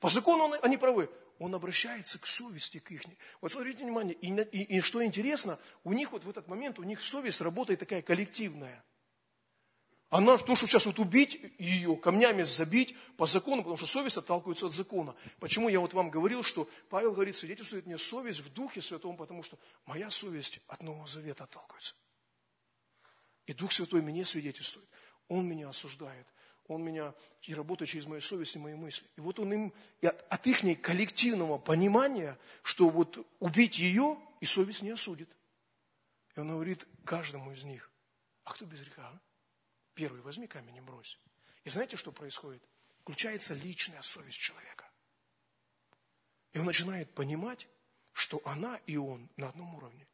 По 0.00 0.08
закону 0.08 0.44
он, 0.44 0.58
они 0.62 0.76
правы. 0.76 1.10
Он 1.38 1.54
обращается 1.54 2.18
к 2.18 2.26
совести, 2.26 2.78
к 2.78 2.90
их. 2.90 3.02
Вот 3.40 3.52
смотрите 3.52 3.84
внимание, 3.84 4.14
и, 4.14 4.28
и, 4.28 4.76
и 4.78 4.80
что 4.80 5.04
интересно, 5.04 5.58
у 5.84 5.92
них 5.92 6.12
вот 6.12 6.24
в 6.24 6.28
этот 6.28 6.48
момент, 6.48 6.78
у 6.78 6.82
них 6.82 7.00
совесть 7.00 7.40
работает 7.40 7.80
такая 7.80 8.02
коллективная. 8.02 8.84
Она, 10.10 10.36
то, 10.38 10.56
что 10.56 10.66
сейчас 10.66 10.86
вот 10.86 10.98
убить 10.98 11.40
ее, 11.58 11.96
камнями 11.96 12.42
забить 12.42 12.96
по 13.16 13.26
закону, 13.26 13.62
потому 13.62 13.76
что 13.76 13.86
совесть 13.86 14.16
отталкивается 14.16 14.66
от 14.66 14.72
закона. 14.72 15.14
Почему 15.38 15.68
я 15.68 15.78
вот 15.78 15.94
вам 15.94 16.10
говорил, 16.10 16.42
что 16.42 16.68
Павел 16.88 17.12
говорит, 17.12 17.36
свидетельствует 17.36 17.86
мне 17.86 17.96
совесть 17.96 18.40
в 18.40 18.52
Духе 18.52 18.82
Святом, 18.82 19.16
потому 19.16 19.44
что 19.44 19.56
моя 19.86 20.10
совесть 20.10 20.60
от 20.66 20.82
Нового 20.82 21.06
Завета 21.06 21.44
отталкивается. 21.44 21.94
И 23.46 23.54
Дух 23.54 23.70
Святой 23.70 24.02
мне 24.02 24.24
свидетельствует. 24.24 24.88
Он 25.28 25.46
меня 25.46 25.68
осуждает. 25.68 26.26
Он 26.66 26.82
меня 26.82 27.14
и 27.42 27.54
работает 27.54 27.90
через 27.90 28.06
мою 28.06 28.20
совесть 28.20 28.56
и 28.56 28.58
мои 28.58 28.74
мысли. 28.74 29.06
И 29.16 29.20
вот 29.20 29.38
он 29.38 29.52
им, 29.52 29.72
от, 30.02 30.24
от 30.28 30.46
их 30.48 30.82
коллективного 30.82 31.58
понимания, 31.58 32.36
что 32.64 32.90
вот 32.90 33.24
убить 33.38 33.78
ее, 33.78 34.18
и 34.40 34.44
совесть 34.44 34.82
не 34.82 34.90
осудит. 34.90 35.28
И 36.34 36.40
он 36.40 36.48
говорит 36.48 36.84
каждому 37.04 37.52
из 37.52 37.62
них, 37.62 37.92
а 38.42 38.52
кто 38.52 38.64
без 38.64 38.80
греха? 38.80 39.02
А? 39.02 39.29
Первый, 39.94 40.22
возьми 40.22 40.46
камень 40.46 40.76
и 40.76 40.80
брось. 40.80 41.18
И 41.64 41.70
знаете, 41.70 41.96
что 41.96 42.12
происходит? 42.12 42.62
Включается 43.00 43.54
личная 43.54 44.02
совесть 44.02 44.38
человека. 44.38 44.90
И 46.52 46.58
он 46.58 46.66
начинает 46.66 47.12
понимать, 47.14 47.68
что 48.12 48.40
она 48.44 48.76
и 48.86 48.96
он 48.96 49.30
на 49.36 49.48
одном 49.48 49.74
уровне. 49.74 50.06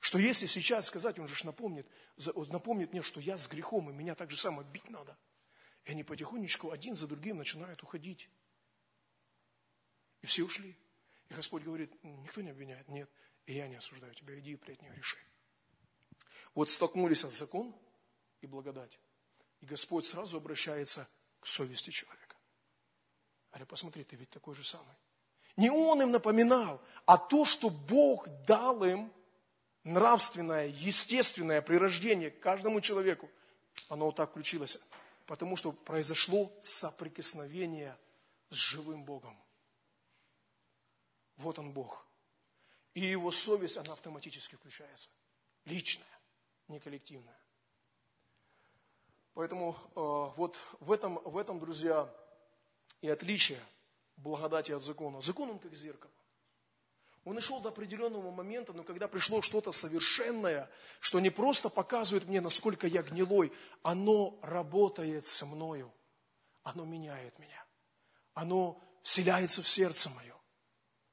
Что 0.00 0.18
если 0.18 0.46
сейчас 0.46 0.86
сказать, 0.86 1.18
он 1.18 1.28
же 1.28 1.46
напомнит, 1.46 1.86
напомнит 2.48 2.92
мне, 2.92 3.02
что 3.02 3.20
я 3.20 3.36
с 3.36 3.46
грехом, 3.46 3.88
и 3.90 3.92
меня 3.92 4.14
так 4.14 4.30
же 4.30 4.36
само 4.36 4.62
бить 4.64 4.90
надо. 4.90 5.16
И 5.84 5.92
они 5.92 6.02
потихонечку 6.02 6.70
один 6.70 6.96
за 6.96 7.06
другим 7.06 7.38
начинают 7.38 7.82
уходить. 7.82 8.28
И 10.22 10.26
все 10.26 10.44
ушли. 10.44 10.76
И 11.28 11.34
Господь 11.34 11.62
говорит, 11.62 11.92
никто 12.02 12.40
не 12.40 12.50
обвиняет, 12.50 12.88
нет, 12.88 13.10
и 13.46 13.54
я 13.54 13.68
не 13.68 13.76
осуждаю 13.76 14.14
тебя, 14.14 14.38
иди 14.38 14.52
и 14.52 14.56
пред 14.56 14.82
нее 14.82 14.94
реши. 14.94 15.18
Вот 16.54 16.70
столкнулись 16.70 17.20
с 17.20 17.30
закон, 17.30 17.74
и 18.42 18.46
благодать. 18.46 18.98
И 19.60 19.66
Господь 19.66 20.04
сразу 20.04 20.36
обращается 20.36 21.08
к 21.40 21.46
совести 21.46 21.90
человека. 21.90 22.36
Говорит, 23.50 23.68
посмотри, 23.68 24.04
ты 24.04 24.16
ведь 24.16 24.30
такой 24.30 24.54
же 24.54 24.64
самый. 24.64 24.94
Не 25.56 25.70
он 25.70 26.02
им 26.02 26.10
напоминал, 26.10 26.82
а 27.06 27.16
то, 27.16 27.44
что 27.44 27.70
Бог 27.70 28.28
дал 28.46 28.84
им 28.84 29.12
нравственное, 29.84 30.66
естественное 30.66 31.62
прирождение 31.62 32.30
каждому 32.30 32.80
человеку, 32.80 33.30
оно 33.88 34.06
вот 34.06 34.16
так 34.16 34.30
включилось. 34.30 34.78
Потому 35.26 35.56
что 35.56 35.72
произошло 35.72 36.52
соприкосновение 36.62 37.96
с 38.50 38.54
живым 38.54 39.04
Богом. 39.04 39.40
Вот 41.36 41.58
он 41.58 41.72
Бог. 41.72 42.06
И 42.94 43.00
его 43.00 43.30
совесть, 43.30 43.76
она 43.76 43.92
автоматически 43.92 44.56
включается. 44.56 45.08
Личная, 45.64 46.20
не 46.68 46.80
коллективная. 46.80 47.38
Поэтому 49.34 49.76
э, 49.96 50.00
вот 50.36 50.58
в 50.80 50.92
этом, 50.92 51.18
в 51.24 51.38
этом, 51.38 51.58
друзья, 51.58 52.12
и 53.00 53.08
отличие 53.08 53.58
благодати 54.16 54.72
от 54.72 54.82
закона. 54.82 55.20
Закон, 55.20 55.50
он 55.50 55.58
как 55.58 55.74
зеркало. 55.74 56.12
Он 57.24 57.38
и 57.38 57.40
шел 57.40 57.60
до 57.60 57.68
определенного 57.68 58.30
момента, 58.30 58.72
но 58.72 58.82
когда 58.82 59.06
пришло 59.06 59.42
что-то 59.42 59.70
совершенное, 59.70 60.68
что 61.00 61.20
не 61.20 61.30
просто 61.30 61.68
показывает 61.68 62.26
мне, 62.26 62.40
насколько 62.40 62.86
я 62.86 63.02
гнилой, 63.02 63.52
оно 63.82 64.38
работает 64.42 65.24
со 65.24 65.46
мною. 65.46 65.92
Оно 66.64 66.84
меняет 66.84 67.38
меня. 67.38 67.64
Оно 68.34 68.82
вселяется 69.02 69.62
в 69.62 69.68
сердце 69.68 70.10
мое. 70.10 70.34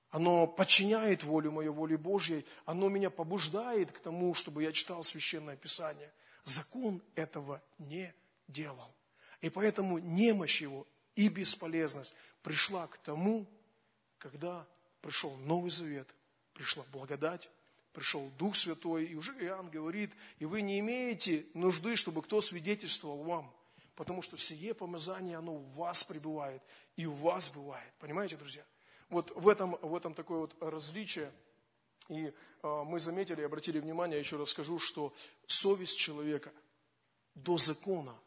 Оно 0.09 0.47
подчиняет 0.47 1.23
волю 1.23 1.51
мою, 1.51 1.73
воле 1.73 1.95
Божьей. 1.95 2.45
Оно 2.65 2.89
меня 2.89 3.11
побуждает 3.11 3.91
к 3.91 3.99
тому, 3.99 4.33
чтобы 4.33 4.63
я 4.63 4.71
читал 4.71 5.03
Священное 5.03 5.55
Писание. 5.55 6.11
Закон 6.43 7.01
этого 7.15 7.61
не 7.77 8.13
делал. 8.47 8.93
И 9.41 9.49
поэтому 9.49 9.99
немощь 9.99 10.61
его 10.61 10.87
и 11.15 11.29
бесполезность 11.29 12.15
пришла 12.41 12.87
к 12.87 12.97
тому, 12.97 13.47
когда 14.17 14.67
пришел 15.01 15.35
Новый 15.37 15.71
Завет, 15.71 16.07
пришла 16.53 16.83
благодать, 16.91 17.49
пришел 17.93 18.29
Дух 18.37 18.55
Святой, 18.55 19.05
и 19.05 19.15
уже 19.15 19.31
Иоанн 19.33 19.69
говорит, 19.69 20.11
и 20.39 20.45
вы 20.45 20.61
не 20.61 20.79
имеете 20.79 21.45
нужды, 21.53 21.95
чтобы 21.95 22.21
кто 22.21 22.41
свидетельствовал 22.41 23.23
вам, 23.23 23.53
потому 23.95 24.21
что 24.21 24.37
сие 24.37 24.73
помазание, 24.73 25.37
оно 25.37 25.55
в 25.55 25.73
вас 25.75 26.03
пребывает, 26.03 26.61
и 26.95 27.05
в 27.05 27.15
вас 27.15 27.49
бывает. 27.49 27.93
Понимаете, 27.99 28.37
друзья? 28.37 28.63
Вот 29.09 29.31
в 29.35 29.47
этом, 29.47 29.77
в 29.81 29.95
этом 29.95 30.13
такое 30.13 30.39
вот 30.39 30.55
различие– 30.61 31.31
и 32.07 32.33
э, 32.63 32.83
мы 32.85 32.99
заметили, 32.99 33.41
обратили 33.41 33.79
внимание, 33.79 34.17
еще 34.17 34.37
раз 34.37 34.49
скажу, 34.49 34.79
что 34.79 35.13
совесть 35.45 35.97
человека 35.97 36.51
до 37.35 37.57
закона, 37.57 38.19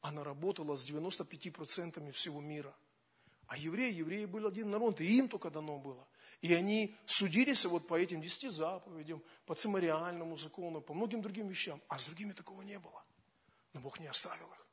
она 0.00 0.24
работала 0.24 0.76
с 0.76 0.88
95% 0.88 2.10
всего 2.12 2.40
мира. 2.40 2.74
А 3.46 3.56
евреи, 3.56 3.92
евреи 3.92 4.24
были 4.24 4.46
один 4.46 4.70
народ, 4.70 5.00
и 5.00 5.18
им 5.18 5.28
только 5.28 5.50
дано 5.50 5.78
было. 5.78 6.06
И 6.40 6.54
они 6.54 6.96
судились 7.06 7.64
вот 7.64 7.86
по 7.86 7.98
этим 7.98 8.20
десяти 8.20 8.48
заповедям, 8.48 9.22
по 9.46 9.54
цимариальному 9.54 10.36
закону, 10.36 10.80
по 10.80 10.94
многим 10.94 11.22
другим 11.22 11.48
вещам. 11.48 11.80
А 11.88 11.98
с 11.98 12.06
другими 12.06 12.32
такого 12.32 12.62
не 12.62 12.78
было. 12.78 13.04
Но 13.72 13.80
Бог 13.80 14.00
не 14.00 14.06
оставил 14.06 14.46
их. 14.46 14.66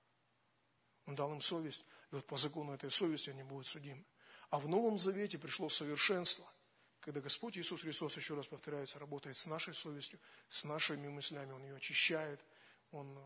Он 1.05 1.15
дал 1.15 1.31
им 1.33 1.41
совесть, 1.41 1.85
и 2.11 2.15
вот 2.15 2.25
по 2.25 2.37
закону 2.37 2.73
этой 2.73 2.91
совести 2.91 3.31
они 3.31 3.43
будут 3.43 3.67
судимы. 3.67 4.03
А 4.49 4.59
в 4.59 4.67
Новом 4.67 4.97
Завете 4.97 5.37
пришло 5.37 5.67
совершенство– 5.69 6.45
когда 7.01 7.21
Господь 7.21 7.57
Иисус 7.57 7.81
Христос, 7.81 8.17
еще 8.17 8.35
раз 8.35 8.47
повторяется, 8.47 8.99
работает 8.99 9.37
с 9.37 9.47
нашей 9.47 9.73
совестью, 9.73 10.19
с 10.49 10.65
нашими 10.65 11.07
мыслями, 11.07 11.51
Он 11.51 11.63
ее 11.63 11.75
очищает, 11.75 12.43
Он, 12.91 13.17
э, 13.17 13.21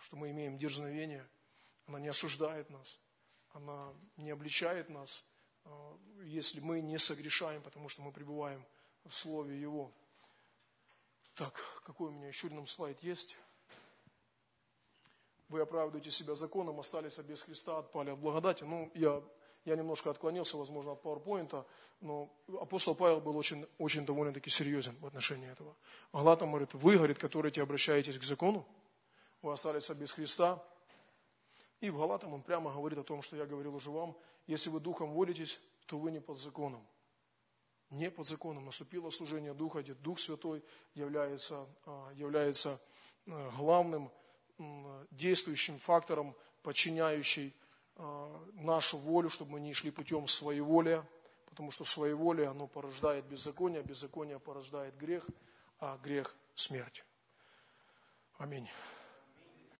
что 0.00 0.16
мы 0.16 0.30
имеем 0.30 0.58
дерзновение, 0.58 1.28
она 1.86 2.00
не 2.00 2.08
осуждает 2.08 2.70
нас, 2.70 3.00
она 3.50 3.92
не 4.16 4.30
обличает 4.30 4.88
нас, 4.88 5.24
э, 5.64 5.96
если 6.24 6.60
мы 6.60 6.80
не 6.80 6.98
согрешаем, 6.98 7.62
потому 7.62 7.88
что 7.88 8.02
мы 8.02 8.12
пребываем 8.12 8.64
в 9.04 9.14
Слове 9.14 9.60
Его. 9.60 9.92
Так, 11.34 11.54
какой 11.84 12.08
у 12.08 12.12
меня 12.12 12.28
еще 12.28 12.48
один 12.48 12.66
слайд 12.66 13.02
есть? 13.02 13.36
Вы 15.48 15.60
оправдываете 15.60 16.10
себя 16.10 16.34
законом, 16.34 16.80
остались 16.80 17.16
без 17.18 17.42
Христа, 17.42 17.78
отпали 17.78 18.10
от 18.10 18.18
благодати. 18.18 18.64
Ну, 18.64 18.90
я 18.94 19.22
я 19.68 19.76
немножко 19.76 20.10
отклонился, 20.10 20.56
возможно, 20.56 20.92
от 20.92 21.02
PowerPoint, 21.02 21.64
но 22.00 22.30
апостол 22.60 22.94
Павел 22.94 23.20
был 23.20 23.36
очень, 23.36 23.66
очень 23.78 24.06
довольно-таки 24.06 24.50
серьезен 24.50 24.96
в 25.00 25.06
отношении 25.06 25.50
этого. 25.50 25.76
Галатам 26.12 26.50
говорит, 26.50 26.74
вы, 26.74 26.96
говорит, 26.96 27.18
которые 27.18 27.52
те 27.52 27.62
обращаетесь 27.62 28.18
к 28.18 28.22
закону, 28.22 28.66
вы 29.42 29.52
остались 29.52 29.90
без 29.90 30.12
Христа. 30.12 30.64
И 31.80 31.90
в 31.90 31.98
Галатам 31.98 32.34
он 32.34 32.42
прямо 32.42 32.72
говорит 32.72 32.98
о 32.98 33.04
том, 33.04 33.22
что 33.22 33.36
я 33.36 33.44
говорил 33.44 33.74
уже 33.74 33.90
вам, 33.90 34.16
если 34.46 34.70
вы 34.70 34.80
духом 34.80 35.12
водитесь, 35.12 35.60
то 35.86 35.98
вы 35.98 36.10
не 36.10 36.20
под 36.20 36.38
законом. 36.38 36.84
Не 37.90 38.10
под 38.10 38.26
законом. 38.26 38.64
Наступило 38.64 39.10
служение 39.10 39.54
Духа, 39.54 39.82
где 39.82 39.94
Дух 39.94 40.18
Святой 40.18 40.64
является, 40.94 41.66
а, 41.84 42.10
является 42.14 42.80
а, 43.26 43.50
главным 43.56 44.10
действующим 45.12 45.78
фактором, 45.78 46.34
подчиняющий 46.62 47.54
нашу 47.98 48.98
волю, 48.98 49.30
чтобы 49.30 49.52
мы 49.52 49.60
не 49.60 49.74
шли 49.74 49.90
путем 49.90 50.26
своеволия, 50.26 51.04
потому 51.46 51.70
что 51.70 51.84
своеволие, 51.84 52.48
оно 52.48 52.66
порождает 52.66 53.24
беззаконие, 53.24 53.80
а 53.80 53.82
беззаконие 53.82 54.38
порождает 54.38 54.96
грех, 54.96 55.26
а 55.80 55.98
грех– 55.98 56.34
смерть. 56.54 57.04
Аминь. 58.38 58.68